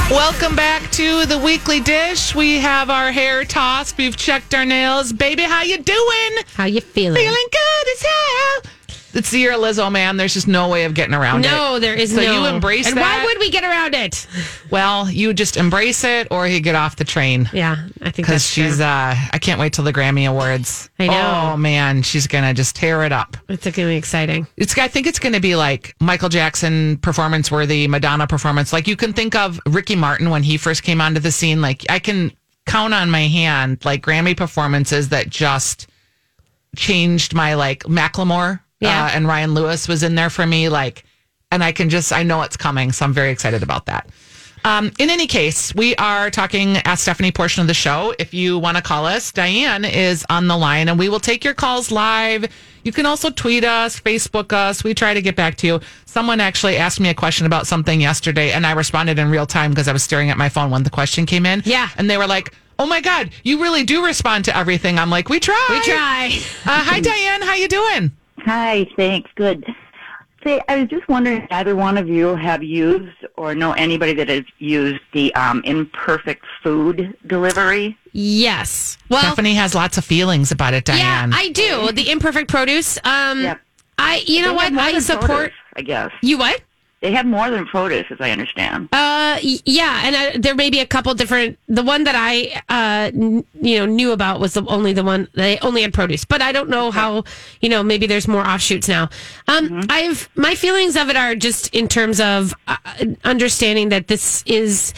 Welcome 0.10 0.56
back 0.56 0.90
to 0.92 1.26
the 1.26 1.38
weekly 1.38 1.80
dish. 1.80 2.34
We 2.34 2.60
have 2.60 2.90
our 2.90 3.12
hair 3.12 3.44
tossed. 3.44 3.98
We've 3.98 4.16
checked 4.16 4.54
our 4.54 4.66
nails. 4.66 5.12
Baby, 5.12 5.44
how 5.44 5.64
you 5.64 5.78
doing? 5.78 6.44
How 6.56 6.66
you 6.66 6.82
feeling? 6.82 7.22
Feeling 7.22 7.48
good 7.52 7.88
as 7.94 8.02
hell. 8.02 8.72
It's 9.14 9.32
the 9.32 9.40
year 9.40 9.54
of 9.54 9.60
Lizzo, 9.60 9.92
man. 9.92 10.18
There's 10.18 10.34
just 10.34 10.48
no 10.48 10.70
way 10.70 10.86
of 10.86 10.94
getting 10.94 11.14
around 11.14 11.46
it. 11.46 11.50
no, 11.50 11.80
there 11.80 11.96
is 11.96 12.14
no. 12.14 12.22
so 12.22 12.28
no. 12.28 12.42
you 12.42 12.56
embrace 12.56 12.88
it. 12.88 12.90
and 12.90 12.98
that. 12.98 13.20
why 13.20 13.26
would 13.26 13.40
we 13.40 13.50
get 13.50 13.64
around 13.64 13.94
it? 13.94 14.28
well, 14.70 15.10
you 15.10 15.34
just 15.34 15.58
embrace 15.58 16.04
it, 16.04 16.28
or 16.32 16.48
you 16.48 16.60
get 16.60 16.76
off 16.76 16.96
the 16.96 17.04
train. 17.04 17.50
Yeah, 17.54 17.88
I 18.02 18.12
think 18.12 18.28
because 18.28 18.46
she's 18.46 18.80
uh 18.80 19.16
i 19.32 19.38
can't 19.40 19.60
wait 19.60 19.74
till 19.74 19.84
the 19.84 19.94
grammy 19.94 20.30
awards 20.30 20.90
I 21.00 21.08
know. 21.08 21.52
oh 21.54 21.58
man 21.58 22.02
she's 22.02 22.28
gonna 22.28 22.54
just 22.54 22.76
tear 22.76 23.04
it 23.04 23.12
up 23.12 23.38
it's 23.50 23.66
gonna 23.66 23.88
be 23.88 23.96
exciting. 23.96 24.48
it's 24.58 24.78
i 24.78 24.88
think 24.88 25.08
it's 25.08 25.20
gonna 25.20 25.40
be 25.40 25.56
like 25.56 25.96
michael 26.00 26.30
jackson 26.30 26.98
performance 26.98 27.52
worthy 27.52 27.88
madonna 27.88 28.28
performance 28.28 28.72
like 28.74 28.88
you 28.88 28.96
can 28.96 29.14
think 29.14 29.36
of 29.36 29.60
ricky 29.68 29.96
martin 29.96 30.30
when 30.30 30.44
he 30.44 30.58
first 30.58 30.84
came 30.84 31.02
onto 31.02 31.20
the 31.20 31.32
scene 31.32 31.62
like 31.62 31.84
i 31.90 32.00
can 32.00 32.32
count 32.66 32.94
on 32.94 33.10
my 33.10 33.28
hand 33.28 33.84
like 33.86 34.04
grammy 34.04 34.36
performances 34.36 35.10
that 35.10 35.30
just 35.30 35.88
changed 36.76 37.34
my 37.34 37.54
like 37.56 37.84
macklemore 37.84 38.60
Yeah. 38.82 39.06
uh, 39.06 39.10
and 39.14 39.28
ryan 39.28 39.54
lewis 39.54 39.88
was 39.88 40.04
in 40.04 40.16
there 40.16 40.30
for 40.30 40.46
me 40.46 40.68
like 40.68 41.06
and 41.52 41.64
i 41.64 41.72
can 41.72 41.90
just 41.90 42.12
i 42.12 42.24
know 42.24 42.42
it's 42.42 42.58
coming 42.58 42.92
so 42.92 43.06
i'm 43.06 43.14
very 43.14 43.32
excited 43.32 43.64
about 43.64 43.86
that 43.86 44.10
um, 44.64 44.92
in 45.00 45.10
any 45.10 45.26
case, 45.26 45.74
we 45.74 45.96
are 45.96 46.30
talking 46.30 46.78
Ask 46.78 47.02
Stephanie 47.02 47.32
portion 47.32 47.62
of 47.62 47.68
the 47.68 47.74
show. 47.74 48.14
If 48.20 48.34
you 48.34 48.60
want 48.60 48.78
to 48.78 48.84
call 48.84 49.06
us, 49.08 49.32
Diane 49.32 49.86
is 49.86 50.24
on 50.30 50.48
the 50.48 50.56
line 50.56 50.88
and 50.88 51.00
we 51.00 51.10
will 51.10 51.20
take 51.20 51.44
your 51.44 51.56
calls 51.56 51.90
live. 51.92 52.46
You 52.84 52.92
can 52.92 53.08
also 53.08 53.32
tweet 53.32 53.64
us, 53.64 54.00
Facebook 54.00 54.54
us. 54.54 54.84
We 54.84 54.94
try 54.94 55.14
to 55.16 55.22
get 55.22 55.36
back 55.36 55.56
to 55.58 55.68
you. 55.68 55.80
Someone 56.06 56.40
actually 56.40 56.78
asked 56.78 57.00
me 57.00 57.10
a 57.10 57.14
question 57.14 57.48
about 57.48 57.66
something 57.66 58.00
yesterday 58.00 58.52
and 58.52 58.66
I 58.68 58.74
responded 58.74 59.18
in 59.18 59.32
real 59.32 59.48
time 59.48 59.72
because 59.72 59.88
I 59.88 59.94
was 59.94 60.04
staring 60.04 60.30
at 60.30 60.38
my 60.38 60.50
phone 60.50 60.70
when 60.70 60.84
the 60.84 60.90
question 60.92 61.26
came 61.26 61.48
in. 61.48 61.64
Yeah. 61.66 61.90
And 61.98 62.08
they 62.08 62.18
were 62.18 62.28
like, 62.28 62.54
Oh 62.78 62.86
my 62.86 63.02
God, 63.02 63.32
you 63.44 63.62
really 63.62 63.84
do 63.84 64.06
respond 64.06 64.46
to 64.46 64.56
everything. 64.58 64.98
I'm 64.98 65.10
like, 65.10 65.30
we 65.30 65.40
try. 65.40 65.68
We 65.70 65.82
try. 65.82 66.28
Uh, 66.72 66.84
hi, 66.84 67.00
Diane. 67.02 67.42
How 67.42 67.54
you 67.56 67.68
doing? 67.68 68.12
Hi, 68.46 68.88
thanks. 68.96 69.30
Good. 69.36 69.66
Say, 70.44 70.60
I 70.68 70.78
was 70.80 70.90
just 70.90 71.08
wondering 71.08 71.44
if 71.44 71.52
either 71.52 71.76
one 71.76 72.00
of 72.00 72.10
you 72.10 72.36
have 72.36 72.64
used 72.64 73.16
or 73.38 73.54
know 73.54 73.74
anybody 73.74 74.14
that 74.14 74.28
has 74.28 74.44
used 74.58 75.02
the 75.14 75.34
um, 75.36 75.62
imperfect 75.66 76.44
food 76.64 77.16
delivery. 77.28 77.96
Yes. 78.12 78.98
Well, 79.08 79.22
Stephanie 79.22 79.54
has 79.54 79.76
lots 79.76 80.00
of 80.00 80.06
feelings 80.06 80.52
about 80.52 80.74
it, 80.74 80.84
Diane. 80.86 81.32
Yeah, 81.32 81.38
I 81.38 81.50
do. 81.50 81.92
The 81.92 82.10
imperfect 82.10 82.50
produce. 82.50 82.98
Um, 83.04 83.44
Yep. 83.44 83.62
I, 84.00 84.24
you 84.26 84.42
know 84.42 84.50
They 84.50 84.56
what? 84.56 84.74
I 84.74 85.00
support. 85.00 85.30
produce, 85.30 85.54
I 85.76 85.82
guess 85.84 86.12
You 86.24 86.40
what? 86.40 86.60
They 87.02 87.12
have 87.12 87.26
more 87.26 87.50
than 87.50 87.66
produce, 87.66 88.06
as 88.12 88.22
I 88.22 88.30
understand. 88.30 88.90
Uh, 88.94 89.40
yeah, 89.42 90.02
and 90.04 90.16
uh, 90.16 90.40
there 90.40 90.54
may 90.54 90.70
be 90.70 90.80
a 90.80 90.86
couple 90.86 91.14
different. 91.16 91.58
The 91.68 91.82
one 91.82 92.04
that 92.04 92.16
I, 92.16 92.62
uh, 92.70 93.12
n- 93.12 93.44
you 93.60 93.80
know, 93.80 93.86
knew 93.88 94.12
about 94.12 94.40
was 94.40 94.54
the 94.54 94.64
only 94.68 94.94
the 94.94 95.04
one 95.04 95.28
they 95.34 95.58
only 95.60 95.82
had 95.82 95.94
produce, 95.94 96.26
but 96.26 96.42
I 96.42 96.52
don't 96.52 96.70
know 96.70 96.92
how. 96.92 97.24
You 97.60 97.70
know, 97.70 97.82
maybe 97.82 98.06
there's 98.06 98.28
more 98.28 98.46
offshoots 98.46 98.88
now. 98.88 99.10
Um, 99.48 99.82
I've 99.90 100.30
my 100.36 100.54
feelings 100.54 100.96
of 100.96 101.10
it 101.10 101.16
are 101.16 101.36
just 101.36 101.74
in 101.74 101.88
terms 101.88 102.20
of 102.20 102.54
uh, 102.68 102.78
understanding 103.24 103.90
that 103.90 104.08
this 104.08 104.44
is 104.46 104.94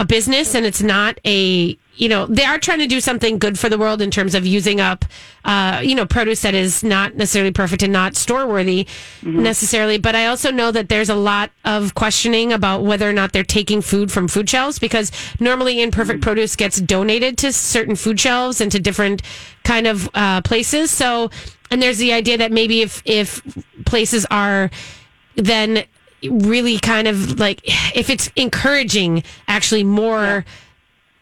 a 0.00 0.04
business 0.04 0.54
and 0.54 0.64
it's 0.64 0.80
not 0.80 1.20
a 1.26 1.76
you 1.94 2.08
know 2.08 2.24
they 2.24 2.46
are 2.46 2.58
trying 2.58 2.78
to 2.78 2.86
do 2.86 3.02
something 3.02 3.38
good 3.38 3.58
for 3.58 3.68
the 3.68 3.76
world 3.76 4.00
in 4.00 4.10
terms 4.10 4.34
of 4.34 4.46
using 4.46 4.80
up 4.80 5.04
uh, 5.44 5.78
you 5.84 5.94
know 5.94 6.06
produce 6.06 6.40
that 6.40 6.54
is 6.54 6.82
not 6.82 7.16
necessarily 7.16 7.52
perfect 7.52 7.82
and 7.82 7.92
not 7.92 8.16
store 8.16 8.46
worthy 8.46 8.86
necessarily. 9.22 9.98
But 9.98 10.16
i 10.16 10.24
also 10.26 10.50
know 10.50 10.70
that 10.72 10.88
there's 10.88 11.10
a 11.10 11.14
lot 11.14 11.50
of 11.66 11.94
questioning 11.94 12.50
about 12.50 12.82
whether 12.82 13.08
or 13.08 13.12
not 13.12 13.32
they're 13.32 13.44
taking 13.44 13.82
food 13.82 14.10
from 14.10 14.26
food 14.26 14.48
shelves 14.48 14.78
because 14.78 15.12
normally 15.38 15.82
imperfect 15.82 16.22
produce 16.22 16.56
gets 16.56 16.80
donated 16.80 17.36
to 17.38 17.52
certain 17.52 17.94
food 17.94 18.18
shelves 18.18 18.62
and 18.62 18.72
to 18.72 18.78
different 18.80 19.20
kind 19.64 19.86
of 19.86 20.08
uh, 20.14 20.40
places. 20.40 20.90
So 20.90 21.30
and 21.70 21.82
there's 21.82 21.98
the 21.98 22.14
idea 22.14 22.38
that 22.38 22.52
maybe 22.52 22.80
if 22.80 23.02
if 23.04 23.42
places 23.84 24.24
are 24.30 24.70
then 25.36 25.84
really 26.28 26.78
kind 26.78 27.08
of 27.08 27.38
like 27.38 27.60
if 27.96 28.10
it's 28.10 28.30
encouraging 28.36 29.22
actually 29.48 29.84
more 29.84 30.44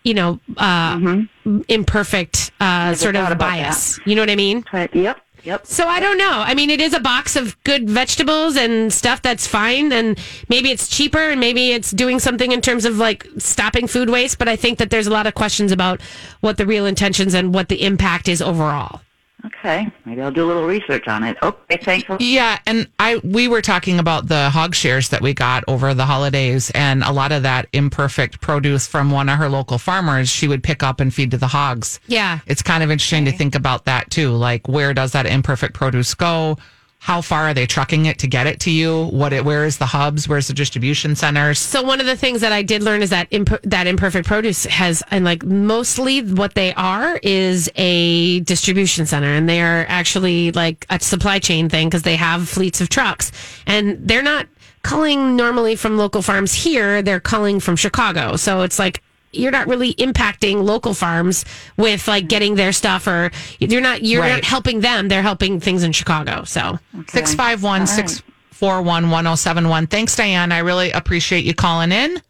you 0.04 0.14
know 0.14 0.40
uh 0.56 1.22
imperfect 1.68 2.50
uh 2.60 2.94
sort 2.94 3.16
of 3.16 3.38
bias. 3.38 3.98
you 4.04 4.14
know 4.14 4.22
what 4.22 4.30
i 4.30 4.36
mean? 4.36 4.64
But, 4.70 4.94
yep, 4.94 5.20
yep. 5.42 5.66
so 5.66 5.86
i 5.86 6.00
don't 6.00 6.18
know. 6.18 6.42
I 6.46 6.54
mean 6.54 6.70
it 6.70 6.80
is 6.80 6.94
a 6.94 7.00
box 7.00 7.36
of 7.36 7.62
good 7.64 7.88
vegetables 7.88 8.56
and 8.56 8.92
stuff 8.92 9.22
that's 9.22 9.46
fine 9.46 9.92
and 9.92 10.18
maybe 10.48 10.70
it's 10.70 10.88
cheaper 10.88 11.30
and 11.30 11.40
maybe 11.40 11.72
it's 11.72 11.90
doing 11.90 12.18
something 12.18 12.52
in 12.52 12.60
terms 12.60 12.84
of 12.84 12.98
like 12.98 13.26
stopping 13.38 13.86
food 13.86 14.10
waste 14.10 14.38
but 14.38 14.48
i 14.48 14.56
think 14.56 14.78
that 14.78 14.90
there's 14.90 15.06
a 15.06 15.10
lot 15.10 15.26
of 15.26 15.34
questions 15.34 15.72
about 15.72 16.00
what 16.40 16.56
the 16.56 16.66
real 16.66 16.86
intentions 16.86 17.34
and 17.34 17.54
what 17.54 17.68
the 17.68 17.82
impact 17.82 18.28
is 18.28 18.40
overall 18.40 19.00
Okay, 19.46 19.88
maybe 20.04 20.20
I'll 20.20 20.32
do 20.32 20.44
a 20.44 20.48
little 20.48 20.66
research 20.66 21.06
on 21.06 21.22
it. 21.22 21.36
Okay, 21.42 21.78
thanks. 21.82 22.08
a- 22.10 22.16
Yeah, 22.18 22.58
and 22.66 22.88
I 22.98 23.20
we 23.22 23.46
were 23.46 23.62
talking 23.62 24.00
about 24.00 24.26
the 24.26 24.50
hog 24.50 24.74
shares 24.74 25.10
that 25.10 25.22
we 25.22 25.32
got 25.32 25.62
over 25.68 25.94
the 25.94 26.06
holidays, 26.06 26.70
and 26.74 27.04
a 27.04 27.12
lot 27.12 27.30
of 27.30 27.44
that 27.44 27.68
imperfect 27.72 28.40
produce 28.40 28.88
from 28.88 29.12
one 29.12 29.28
of 29.28 29.38
her 29.38 29.48
local 29.48 29.78
farmers, 29.78 30.28
she 30.28 30.48
would 30.48 30.64
pick 30.64 30.82
up 30.82 30.98
and 31.00 31.14
feed 31.14 31.30
to 31.30 31.38
the 31.38 31.46
hogs. 31.46 32.00
Yeah. 32.08 32.40
It's 32.46 32.62
kind 32.62 32.82
of 32.82 32.90
interesting 32.90 33.24
to 33.26 33.32
think 33.32 33.54
about 33.54 33.84
that 33.84 34.10
too. 34.10 34.32
Like, 34.32 34.66
where 34.66 34.92
does 34.92 35.12
that 35.12 35.24
imperfect 35.26 35.72
produce 35.74 36.14
go? 36.14 36.58
How 37.00 37.20
far 37.22 37.44
are 37.44 37.54
they 37.54 37.66
trucking 37.66 38.06
it 38.06 38.18
to 38.18 38.26
get 38.26 38.46
it 38.46 38.60
to 38.60 38.70
you? 38.70 39.06
What 39.06 39.32
it? 39.32 39.44
Where 39.44 39.64
is 39.64 39.78
the 39.78 39.86
hubs? 39.86 40.28
Where's 40.28 40.48
the 40.48 40.52
distribution 40.52 41.14
centers? 41.16 41.58
So 41.58 41.82
one 41.82 42.00
of 42.00 42.06
the 42.06 42.16
things 42.16 42.40
that 42.40 42.52
I 42.52 42.62
did 42.62 42.82
learn 42.82 43.02
is 43.02 43.10
that 43.10 43.28
imp- 43.30 43.62
that 43.62 43.86
imperfect 43.86 44.26
produce 44.26 44.64
has 44.64 45.02
and 45.10 45.24
like 45.24 45.44
mostly 45.44 46.22
what 46.22 46.54
they 46.54 46.74
are 46.74 47.18
is 47.22 47.70
a 47.76 48.40
distribution 48.40 49.06
center 49.06 49.28
and 49.28 49.48
they 49.48 49.62
are 49.62 49.86
actually 49.88 50.52
like 50.52 50.86
a 50.90 51.00
supply 51.00 51.38
chain 51.38 51.68
thing 51.68 51.88
because 51.88 52.02
they 52.02 52.16
have 52.16 52.48
fleets 52.48 52.80
of 52.80 52.88
trucks 52.88 53.32
and 53.66 53.96
they're 54.06 54.22
not 54.22 54.46
culling 54.82 55.36
normally 55.36 55.76
from 55.76 55.96
local 55.96 56.22
farms 56.22 56.52
here 56.52 57.02
they're 57.02 57.20
culling 57.20 57.58
from 57.60 57.76
Chicago 57.76 58.36
so 58.36 58.62
it's 58.62 58.78
like 58.78 59.02
you're 59.32 59.50
not 59.52 59.66
really 59.66 59.94
impacting 59.94 60.64
local 60.64 60.94
farms 60.94 61.44
with 61.76 62.08
like 62.08 62.24
mm. 62.24 62.28
getting 62.28 62.54
their 62.54 62.72
stuff 62.72 63.06
or 63.06 63.30
you're 63.58 63.80
not 63.80 64.02
you're 64.02 64.22
Right. 64.22 64.34
not 64.34 64.44
helping 64.44 64.80
them 64.80 65.08
they're 65.08 65.22
helping 65.22 65.60
things 65.60 65.82
in 65.82 65.92
Chicago 65.92 66.44
so 66.44 66.78
Six 67.08 67.34
five 67.34 67.62
one 67.62 67.86
six 67.86 68.22
four 68.58 68.82
one 68.82 69.10
one 69.10 69.24
zero 69.24 69.36
seven 69.36 69.68
one. 69.68 69.86
Thanks, 69.86 70.16
Diane. 70.16 70.50
I 70.50 70.58
really 70.58 70.90
appreciate 70.90 71.44
you 71.44 71.54
calling 71.54 71.92
in. 71.92 72.20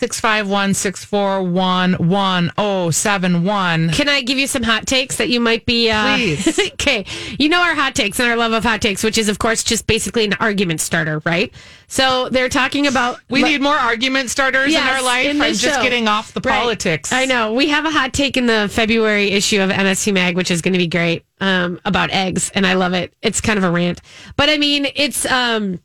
Six 0.00 0.18
five 0.18 0.48
one 0.48 0.72
six 0.72 1.04
four 1.04 1.42
one 1.42 1.92
one 1.92 2.50
zero 2.58 2.90
seven 2.90 3.44
one. 3.44 3.90
Can 3.90 4.08
I 4.08 4.22
give 4.22 4.38
you 4.38 4.46
some 4.46 4.62
hot 4.62 4.86
takes 4.86 5.16
that 5.16 5.28
you 5.28 5.40
might 5.40 5.66
be? 5.66 5.90
Uh, 5.90 6.16
Please. 6.16 6.58
okay. 6.72 7.04
You 7.38 7.50
know 7.50 7.60
our 7.60 7.74
hot 7.74 7.94
takes 7.94 8.18
and 8.18 8.26
our 8.30 8.34
love 8.34 8.52
of 8.54 8.64
hot 8.64 8.80
takes, 8.80 9.04
which 9.04 9.18
is, 9.18 9.28
of 9.28 9.38
course, 9.38 9.62
just 9.62 9.86
basically 9.86 10.24
an 10.24 10.32
argument 10.40 10.80
starter, 10.80 11.20
right? 11.26 11.52
So 11.86 12.30
they're 12.30 12.48
talking 12.48 12.86
about. 12.86 13.20
We 13.28 13.42
need 13.42 13.60
more 13.60 13.76
argument 13.76 14.30
starters 14.30 14.72
in 14.74 14.80
our 14.80 15.02
life. 15.02 15.26
in 15.26 15.38
I'm 15.42 15.52
just 15.52 15.76
show. 15.76 15.82
getting 15.82 16.08
off 16.08 16.32
the 16.32 16.40
Right. 16.40 16.58
politics. 16.58 17.12
I 17.12 17.26
know. 17.26 17.52
We 17.52 17.68
have 17.68 17.84
a 17.84 17.90
hot 17.90 18.14
take 18.14 18.38
in 18.38 18.46
the 18.46 18.68
February 18.72 19.30
issue 19.32 19.60
of 19.60 19.68
MSP 19.68 20.14
Mag, 20.14 20.34
which 20.34 20.50
is 20.50 20.62
going 20.62 20.72
to 20.72 20.78
be 20.78 20.86
great 20.86 21.26
um, 21.42 21.78
about 21.84 22.08
eggs, 22.10 22.50
and 22.54 22.66
I 22.66 22.72
love 22.72 22.94
it. 22.94 23.12
It's 23.20 23.42
kind 23.42 23.58
of 23.58 23.64
a 23.64 23.70
rant, 23.70 24.00
but 24.38 24.48
I 24.48 24.56
mean, 24.56 24.86
it's. 24.94 25.26
um 25.26 25.78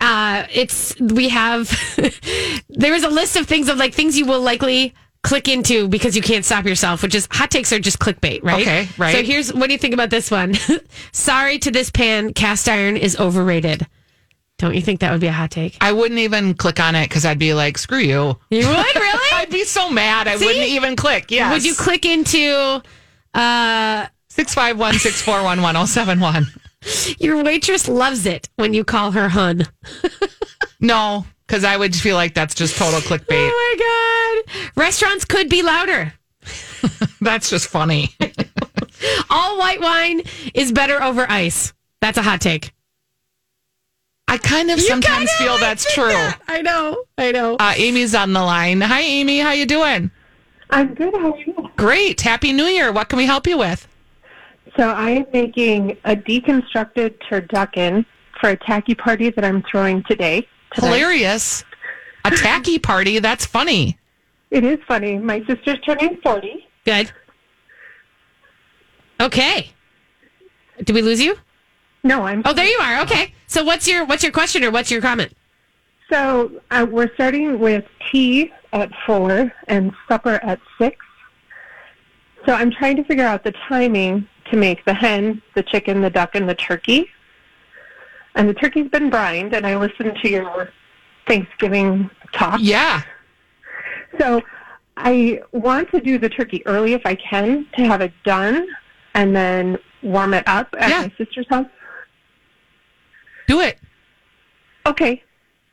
uh 0.00 0.46
it's 0.52 0.98
we 1.00 1.28
have 1.28 1.68
there 2.68 2.94
is 2.94 3.04
a 3.04 3.08
list 3.08 3.36
of 3.36 3.46
things 3.46 3.68
of 3.68 3.76
like 3.78 3.94
things 3.94 4.16
you 4.18 4.24
will 4.26 4.40
likely 4.40 4.94
click 5.22 5.48
into 5.48 5.86
because 5.88 6.16
you 6.16 6.22
can't 6.22 6.44
stop 6.44 6.64
yourself 6.64 7.02
which 7.02 7.14
is 7.14 7.28
hot 7.30 7.50
takes 7.50 7.72
are 7.72 7.78
just 7.78 7.98
clickbait 7.98 8.42
right 8.42 8.62
Okay, 8.62 8.88
right. 8.98 9.14
so 9.14 9.22
here's 9.22 9.52
what 9.54 9.66
do 9.68 9.72
you 9.72 9.78
think 9.78 9.94
about 9.94 10.10
this 10.10 10.30
one 10.30 10.54
sorry 11.12 11.58
to 11.60 11.70
this 11.70 11.90
pan 11.90 12.32
cast 12.32 12.68
iron 12.68 12.96
is 12.96 13.16
overrated 13.18 13.86
don't 14.58 14.74
you 14.74 14.80
think 14.82 15.00
that 15.00 15.10
would 15.10 15.20
be 15.20 15.26
a 15.26 15.32
hot 15.32 15.50
take 15.50 15.76
I 15.80 15.90
wouldn't 15.92 16.20
even 16.20 16.54
click 16.54 16.78
on 16.78 16.94
it 16.94 17.08
because 17.08 17.24
I'd 17.24 17.38
be 17.38 17.52
like, 17.52 17.76
screw 17.78 17.98
you. 17.98 18.38
you 18.50 18.58
would 18.68 18.94
really 18.94 19.28
I'd 19.32 19.50
be 19.50 19.64
so 19.64 19.90
mad. 19.90 20.28
I 20.28 20.36
See? 20.36 20.44
wouldn't 20.46 20.68
even 20.68 20.94
click. 20.94 21.32
Yeah. 21.32 21.50
would 21.52 21.64
you 21.64 21.74
click 21.74 22.04
into 22.06 22.80
uh 23.34 24.06
Six 24.28 24.54
five 24.54 24.78
one 24.78 24.94
six 24.94 25.20
four 25.20 25.42
one 25.42 25.62
one 25.62 25.74
zero 25.74 25.84
seven 25.86 26.20
one. 26.20 26.46
Your 27.18 27.42
waitress 27.42 27.88
loves 27.88 28.26
it 28.26 28.48
when 28.56 28.74
you 28.74 28.84
call 28.84 29.12
her 29.12 29.28
hun 29.28 29.66
No, 30.80 31.24
because 31.46 31.62
I 31.64 31.76
would 31.76 31.94
feel 31.94 32.16
like 32.16 32.34
that's 32.34 32.54
just 32.54 32.76
total 32.76 33.00
clickbait. 33.00 33.50
oh 33.50 33.74
my 33.76 34.44
god 34.46 34.72
restaurants 34.76 35.24
could 35.24 35.48
be 35.48 35.62
louder 35.62 36.12
That's 37.20 37.48
just 37.50 37.68
funny. 37.68 38.08
all 39.30 39.56
white 39.58 39.80
wine 39.80 40.22
is 40.54 40.72
better 40.72 41.00
over 41.02 41.24
ice 41.30 41.72
that's 42.00 42.18
a 42.18 42.22
hot 42.22 42.40
take 42.40 42.72
I 44.28 44.38
kind 44.38 44.70
of 44.70 44.80
sometimes 44.80 45.30
kinda 45.30 45.32
feel 45.38 45.52
like 45.52 45.60
that's 45.60 45.94
true. 45.94 46.06
that. 46.08 46.40
I 46.48 46.62
know. 46.62 47.04
I 47.18 47.32
know. 47.32 47.56
Uh, 47.60 47.74
Amy's 47.76 48.14
on 48.14 48.32
the 48.32 48.40
line. 48.40 48.80
Hi, 48.80 49.02
Amy. 49.02 49.40
How 49.40 49.52
you 49.52 49.66
doing? 49.66 50.10
I'm 50.70 50.94
good. 50.94 51.12
How 51.12 51.32
are 51.32 51.38
you? 51.38 51.70
Great. 51.76 52.22
Happy 52.22 52.50
New 52.54 52.64
Year. 52.64 52.90
What 52.92 53.10
can 53.10 53.18
we 53.18 53.26
help 53.26 53.46
you 53.46 53.58
with? 53.58 53.86
So 54.76 54.88
I 54.88 55.10
am 55.10 55.26
making 55.32 55.98
a 56.04 56.16
deconstructed 56.16 57.18
turducken 57.30 58.06
for 58.40 58.50
a 58.50 58.56
tacky 58.56 58.94
party 58.94 59.30
that 59.30 59.44
I'm 59.44 59.62
throwing 59.70 60.02
today. 60.04 60.46
Hilarious. 60.74 61.64
A 62.24 62.30
tacky 62.30 62.78
party. 62.78 63.18
That's 63.18 63.44
funny. 63.44 63.98
It 64.50 64.64
is 64.64 64.78
funny. 64.86 65.18
My 65.18 65.44
sister's 65.46 65.78
turning 65.84 66.18
40. 66.22 66.66
Good. 66.84 67.12
Okay. 69.20 69.70
Did 70.82 70.94
we 70.94 71.02
lose 71.02 71.20
you? 71.20 71.36
No, 72.02 72.22
I'm. 72.22 72.42
Oh, 72.44 72.52
there 72.52 72.66
you 72.66 72.78
are. 72.78 73.02
Okay. 73.02 73.34
So 73.46 73.62
what's 73.62 73.86
your 73.86 74.04
what's 74.04 74.22
your 74.22 74.32
question 74.32 74.64
or 74.64 74.70
what's 74.70 74.90
your 74.90 75.00
comment? 75.00 75.32
So 76.10 76.50
uh, 76.70 76.86
we're 76.90 77.12
starting 77.14 77.58
with 77.58 77.84
tea 78.10 78.52
at 78.72 78.90
four 79.06 79.52
and 79.68 79.92
supper 80.08 80.40
at 80.42 80.58
six. 80.78 80.96
So 82.46 82.54
I'm 82.54 82.72
trying 82.72 82.96
to 82.96 83.04
figure 83.04 83.24
out 83.24 83.44
the 83.44 83.52
timing 83.68 84.26
to 84.50 84.56
make 84.56 84.84
the 84.84 84.94
hen, 84.94 85.40
the 85.54 85.62
chicken, 85.62 86.00
the 86.00 86.10
duck, 86.10 86.34
and 86.34 86.48
the 86.48 86.54
turkey. 86.54 87.08
And 88.34 88.48
the 88.48 88.54
turkey's 88.54 88.88
been 88.88 89.10
brined, 89.10 89.54
and 89.54 89.66
I 89.66 89.76
listened 89.76 90.16
to 90.22 90.28
your 90.28 90.70
Thanksgiving 91.26 92.10
talk. 92.32 92.58
Yeah. 92.62 93.02
So 94.18 94.42
I 94.96 95.42
want 95.52 95.90
to 95.90 96.00
do 96.00 96.18
the 96.18 96.28
turkey 96.28 96.66
early 96.66 96.94
if 96.94 97.02
I 97.04 97.14
can 97.14 97.66
to 97.76 97.84
have 97.84 98.00
it 98.00 98.12
done 98.24 98.66
and 99.14 99.34
then 99.36 99.78
warm 100.02 100.34
it 100.34 100.44
up 100.46 100.74
at 100.78 100.88
Yeah. 100.90 101.00
my 101.02 101.12
sister's 101.18 101.46
house. 101.48 101.66
Do 103.48 103.60
it. 103.60 103.78
Okay. 104.86 105.22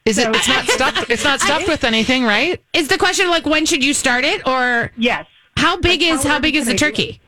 Is 0.05 0.17
it? 0.17 0.27
It's 0.35 0.47
not 0.47 0.65
stuffed. 0.69 1.09
It's 1.09 1.23
not 1.23 1.39
stuffed 1.39 1.67
with 1.67 1.83
anything, 1.83 2.23
right? 2.23 2.61
Is 2.73 2.87
the 2.87 2.97
question 2.97 3.29
like 3.29 3.45
when 3.45 3.65
should 3.65 3.83
you 3.83 3.93
start 3.93 4.23
it 4.25 4.45
or 4.47 4.91
Yes. 4.97 5.25
how 5.57 5.77
big 5.77 6.01
Like, 6.01 6.11
is 6.11 6.23
how 6.23 6.29
how 6.33 6.39
big 6.39 6.55
is 6.55 6.65
the 6.65 6.73
can 6.75 6.87
I 6.87 6.91
do 6.91 6.95
turkey? 6.97 7.21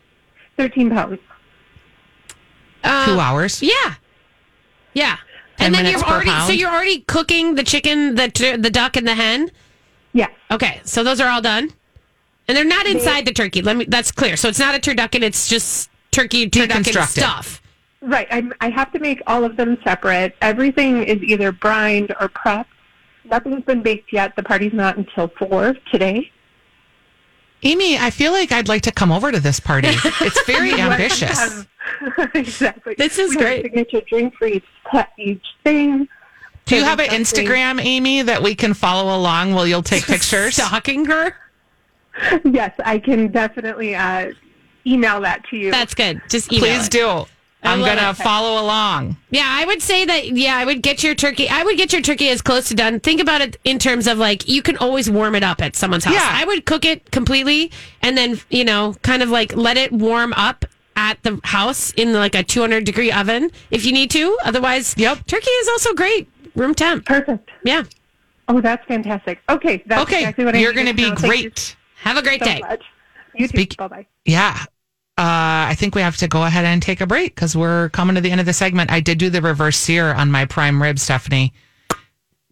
13 0.57 0.89
pounds. 0.89 1.19
Uh, 2.83 3.05
Two 3.05 3.19
hours. 3.19 3.61
Yeah. 3.61 3.95
Yeah. 4.93 5.17
And 5.59 5.73
then 5.75 5.85
you're 5.85 5.99
per 6.01 6.15
already 6.15 6.31
so 6.47 6.51
you're 6.51 6.71
already 6.71 7.01
cooking 7.01 7.55
the 7.55 7.63
chicken, 7.63 8.15
the 8.15 8.57
the 8.59 8.69
duck 8.69 8.97
and 8.97 9.07
the 9.07 9.13
hen? 9.15 9.51
Yeah. 10.13 10.27
Okay. 10.49 10.81
So 10.83 11.03
those 11.03 11.19
are 11.21 11.29
all 11.29 11.41
done. 11.41 11.71
And 12.47 12.57
they're 12.57 12.65
not 12.65 12.87
inside 12.87 13.25
the 13.25 13.31
turkey. 13.31 13.61
Let 13.61 13.77
me 13.77 13.85
that's 13.87 14.11
clear. 14.11 14.35
So 14.35 14.49
it's 14.49 14.59
not 14.59 14.75
a 14.75 14.79
turducken, 14.79 15.21
it's 15.21 15.47
just 15.47 15.89
turkey 16.11 16.49
turducken 16.49 16.83
Deconstructed. 16.83 17.07
stuff. 17.19 17.61
Right. 18.01 18.27
I'm, 18.31 18.51
I 18.59 18.69
have 18.69 18.91
to 18.93 18.99
make 18.99 19.21
all 19.27 19.43
of 19.45 19.55
them 19.57 19.77
separate. 19.83 20.35
Everything 20.41 21.03
is 21.03 21.21
either 21.21 21.51
brined 21.51 22.15
or 22.19 22.29
prepped. 22.29 22.65
Nothing's 23.25 23.63
been 23.63 23.83
baked 23.83 24.11
yet. 24.11 24.35
The 24.35 24.41
party's 24.43 24.73
not 24.73 24.97
until 24.97 25.27
4 25.37 25.75
today. 25.91 26.31
Amy, 27.63 27.97
I 27.99 28.09
feel 28.09 28.31
like 28.31 28.51
I'd 28.51 28.67
like 28.67 28.81
to 28.83 28.91
come 28.91 29.11
over 29.11 29.31
to 29.31 29.39
this 29.39 29.59
party. 29.59 29.89
It's 30.21 30.43
very 30.45 30.73
ambitious. 30.73 31.65
Have- 32.15 32.31
exactly. 32.35 32.95
This 32.97 33.17
is 33.17 33.31
we 33.31 33.37
great. 33.37 33.57
Have 33.57 33.59
a 33.59 33.77
signature 33.77 34.01
drink 34.07 34.35
for 34.35 34.47
each, 34.47 34.63
each 35.17 35.45
thing. 35.63 36.07
Do 36.65 36.75
you 36.77 36.83
have 36.83 36.99
an 36.99 37.09
something. 37.25 37.47
Instagram, 37.47 37.83
Amy, 37.83 38.21
that 38.21 38.41
we 38.41 38.55
can 38.55 38.73
follow 38.73 39.15
along 39.15 39.53
while 39.53 39.67
you'll 39.67 39.81
take 39.83 40.05
pictures? 40.07 40.55
Stalking 40.55 41.05
her? 41.05 41.35
Yes, 42.45 42.73
I 42.85 42.99
can 42.99 43.31
definitely 43.31 43.95
uh, 43.95 44.31
email 44.85 45.21
that 45.21 45.43
to 45.49 45.57
you. 45.57 45.71
That's 45.71 45.93
good. 45.93 46.21
Just 46.29 46.51
email 46.51 46.61
Please 46.77 46.87
it. 46.87 46.91
do. 46.91 47.25
I'm 47.63 47.79
gonna 47.79 48.09
it. 48.09 48.17
follow 48.17 48.61
along. 48.61 49.17
Yeah, 49.29 49.45
I 49.45 49.65
would 49.65 49.81
say 49.83 50.03
that. 50.05 50.29
Yeah, 50.29 50.57
I 50.57 50.65
would 50.65 50.81
get 50.81 51.03
your 51.03 51.13
turkey. 51.13 51.47
I 51.47 51.63
would 51.63 51.77
get 51.77 51.93
your 51.93 52.01
turkey 52.01 52.29
as 52.29 52.41
close 52.41 52.69
to 52.69 52.75
done. 52.75 52.99
Think 52.99 53.21
about 53.21 53.41
it 53.41 53.57
in 53.63 53.77
terms 53.77 54.07
of 54.07 54.17
like 54.17 54.47
you 54.49 54.61
can 54.63 54.77
always 54.77 55.09
warm 55.11 55.35
it 55.35 55.43
up 55.43 55.61
at 55.61 55.75
someone's 55.75 56.03
house. 56.05 56.15
Yeah. 56.15 56.27
I 56.27 56.43
would 56.45 56.65
cook 56.65 56.85
it 56.85 57.11
completely 57.11 57.71
and 58.01 58.17
then 58.17 58.39
you 58.49 58.65
know 58.65 58.95
kind 59.03 59.21
of 59.21 59.29
like 59.29 59.55
let 59.55 59.77
it 59.77 59.91
warm 59.91 60.33
up 60.33 60.65
at 60.95 61.21
the 61.23 61.39
house 61.43 61.91
in 61.93 62.13
like 62.13 62.35
a 62.35 62.43
200 62.43 62.83
degree 62.83 63.11
oven 63.11 63.49
if 63.69 63.85
you 63.85 63.91
need 63.91 64.11
to. 64.11 64.37
Otherwise, 64.43 64.93
Yep. 64.97 65.25
turkey 65.27 65.49
is 65.49 65.67
also 65.69 65.93
great 65.93 66.29
room 66.55 66.73
temp. 66.75 67.05
Perfect. 67.05 67.49
Yeah. 67.63 67.83
Oh, 68.47 68.59
that's 68.59 68.85
fantastic. 68.85 69.39
Okay, 69.49 69.81
that's 69.85 70.01
Okay, 70.03 70.19
exactly 70.19 70.45
what 70.45 70.55
I 70.55 70.59
you're 70.59 70.73
going 70.73 70.87
to 70.87 70.93
be 70.93 71.09
know. 71.09 71.15
Great. 71.15 71.75
Have 71.97 72.17
a 72.17 72.21
great 72.21 72.39
so 72.41 72.45
day. 72.45 72.59
much. 72.61 72.83
You 73.35 73.47
too. 73.47 73.65
Bye 73.77 73.87
bye. 73.87 74.07
Yeah. 74.25 74.57
Uh, 75.17 75.69
I 75.69 75.75
think 75.77 75.93
we 75.95 76.01
have 76.01 76.17
to 76.17 76.27
go 76.27 76.43
ahead 76.43 76.65
and 76.65 76.81
take 76.81 76.99
a 76.99 77.05
break 77.07 77.35
because 77.35 77.55
we're 77.55 77.89
coming 77.89 78.15
to 78.15 78.21
the 78.21 78.31
end 78.31 78.39
of 78.39 78.45
the 78.45 78.53
segment. 78.53 78.91
I 78.91 78.99
did 79.01 79.17
do 79.19 79.29
the 79.29 79.41
reverse 79.41 79.77
sear 79.77 80.13
on 80.13 80.31
my 80.31 80.45
prime 80.45 80.81
rib, 80.81 80.97
Stephanie. 80.99 81.53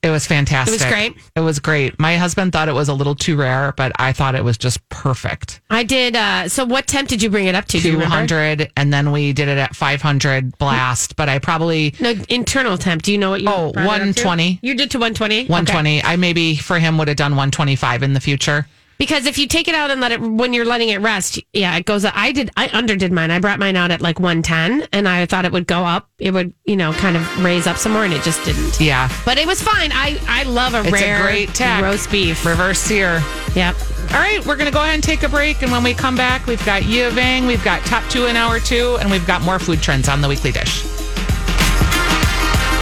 It 0.02 0.10
was 0.10 0.26
fantastic. 0.26 0.80
It 0.80 0.84
was 0.86 0.92
great? 0.94 1.18
It 1.36 1.40
was 1.42 1.60
great. 1.60 2.00
My 2.00 2.16
husband 2.18 2.54
thought 2.54 2.70
it 2.70 2.74
was 2.74 2.88
a 2.90 2.94
little 2.94 3.16
too 3.16 3.36
rare, 3.36 3.74
but 3.76 3.92
I 4.00 4.14
thought 4.14 4.36
it 4.36 4.44
was 4.44 4.58
just 4.58 4.88
perfect. 4.90 5.60
I 5.70 5.84
did. 5.84 6.16
Uh, 6.16 6.48
so, 6.48 6.66
what 6.66 6.88
temp 6.88 7.10
did 7.10 7.22
you 7.22 7.30
bring 7.30 7.48
it 7.48 7.56
up 7.56 7.66
to? 7.66 7.80
Remember? 7.80 8.06
200, 8.06 8.72
and 8.78 8.94
then 8.94 9.12
we 9.12 9.34
did 9.34 9.48
it 9.48 9.58
at 9.58 9.76
500 9.76 10.58
blast, 10.58 11.16
but 11.16 11.28
I 11.28 11.40
probably 11.40 11.94
No, 12.00 12.14
internal 12.30 12.78
temp. 12.78 13.02
Do 13.02 13.12
you 13.12 13.18
know 13.18 13.32
what 13.32 13.42
you? 13.42 13.50
Oh, 13.50 13.72
brought 13.72 14.02
it 14.02 14.10
up 14.10 14.16
to? 14.16 14.24
120. 14.26 14.60
You 14.62 14.76
did 14.76 14.92
to 14.92 14.98
120? 15.00 15.48
120. 15.48 16.04
I 16.04 16.16
maybe 16.16 16.56
for 16.56 16.80
him 16.80 16.98
would 16.98 17.08
have 17.08 17.18
done 17.18 17.32
125 17.32 18.04
in 18.04 18.14
the 18.14 18.20
future. 18.20 18.68
Because 19.00 19.26
if 19.26 19.38
you 19.38 19.48
take 19.48 19.70
it 19.70 19.74
out 19.76 19.92
and 19.92 20.02
let 20.02 20.12
it 20.12 20.20
when 20.22 20.52
you're 20.54 20.66
letting 20.66 20.90
it 20.90 21.00
rest, 21.00 21.40
yeah, 21.54 21.76
it 21.78 21.86
goes. 21.86 22.04
I 22.04 22.34
did. 22.34 22.52
I 22.58 22.68
underdid 22.74 23.14
mine. 23.14 23.32
I 23.32 23.40
brought 23.40 23.58
mine 23.58 23.78
out 23.78 23.92
at 23.92 24.02
like 24.02 24.20
110, 24.20 24.90
and 24.92 25.08
I 25.08 25.26
thought 25.26 25.46
it 25.46 25.54
would 25.54 25.68
go 25.68 25.86
up. 25.86 26.10
It 26.20 26.32
would, 26.32 26.54
you 26.66 26.76
know, 26.76 26.92
kind 26.92 27.16
of 27.16 27.44
raise 27.44 27.66
up 27.66 27.78
some 27.78 27.94
more, 27.94 28.04
and 28.04 28.14
it 28.14 28.22
just 28.24 28.44
didn't. 28.44 28.80
Yeah. 28.82 29.10
But 29.24 29.38
it 29.38 29.48
was 29.48 29.62
fine. 29.64 29.92
I 29.94 30.20
I 30.28 30.44
love 30.44 30.74
a 30.74 30.82
It's 30.82 30.92
rare 30.92 31.18
a 31.18 31.22
great 31.22 31.54
tack. 31.56 31.82
roast 31.82 32.12
beef. 32.12 32.46
Reverse 32.46 32.80
sear. 32.80 33.24
Yep. 33.56 33.76
All 34.12 34.20
right, 34.20 34.44
we're 34.46 34.56
going 34.56 34.66
to 34.66 34.74
go 34.74 34.82
ahead 34.82 34.96
and 34.96 35.04
take 35.04 35.24
a 35.24 35.30
break. 35.30 35.62
And 35.62 35.72
when 35.72 35.84
we 35.84 35.94
come 35.94 36.16
back, 36.18 36.46
we've 36.48 36.66
got 36.66 36.84
Yia 36.84 37.10
we've 37.46 37.64
got 37.64 37.86
top 37.86 38.04
two 38.10 38.26
in 38.26 38.36
hour 38.36 38.60
two, 38.60 38.98
and 39.00 39.10
we've 39.10 39.26
got 39.26 39.44
more 39.44 39.60
food 39.60 39.82
trends 39.82 40.10
on 40.10 40.20
the 40.20 40.28
weekly 40.28 40.52
dish. 40.52 40.84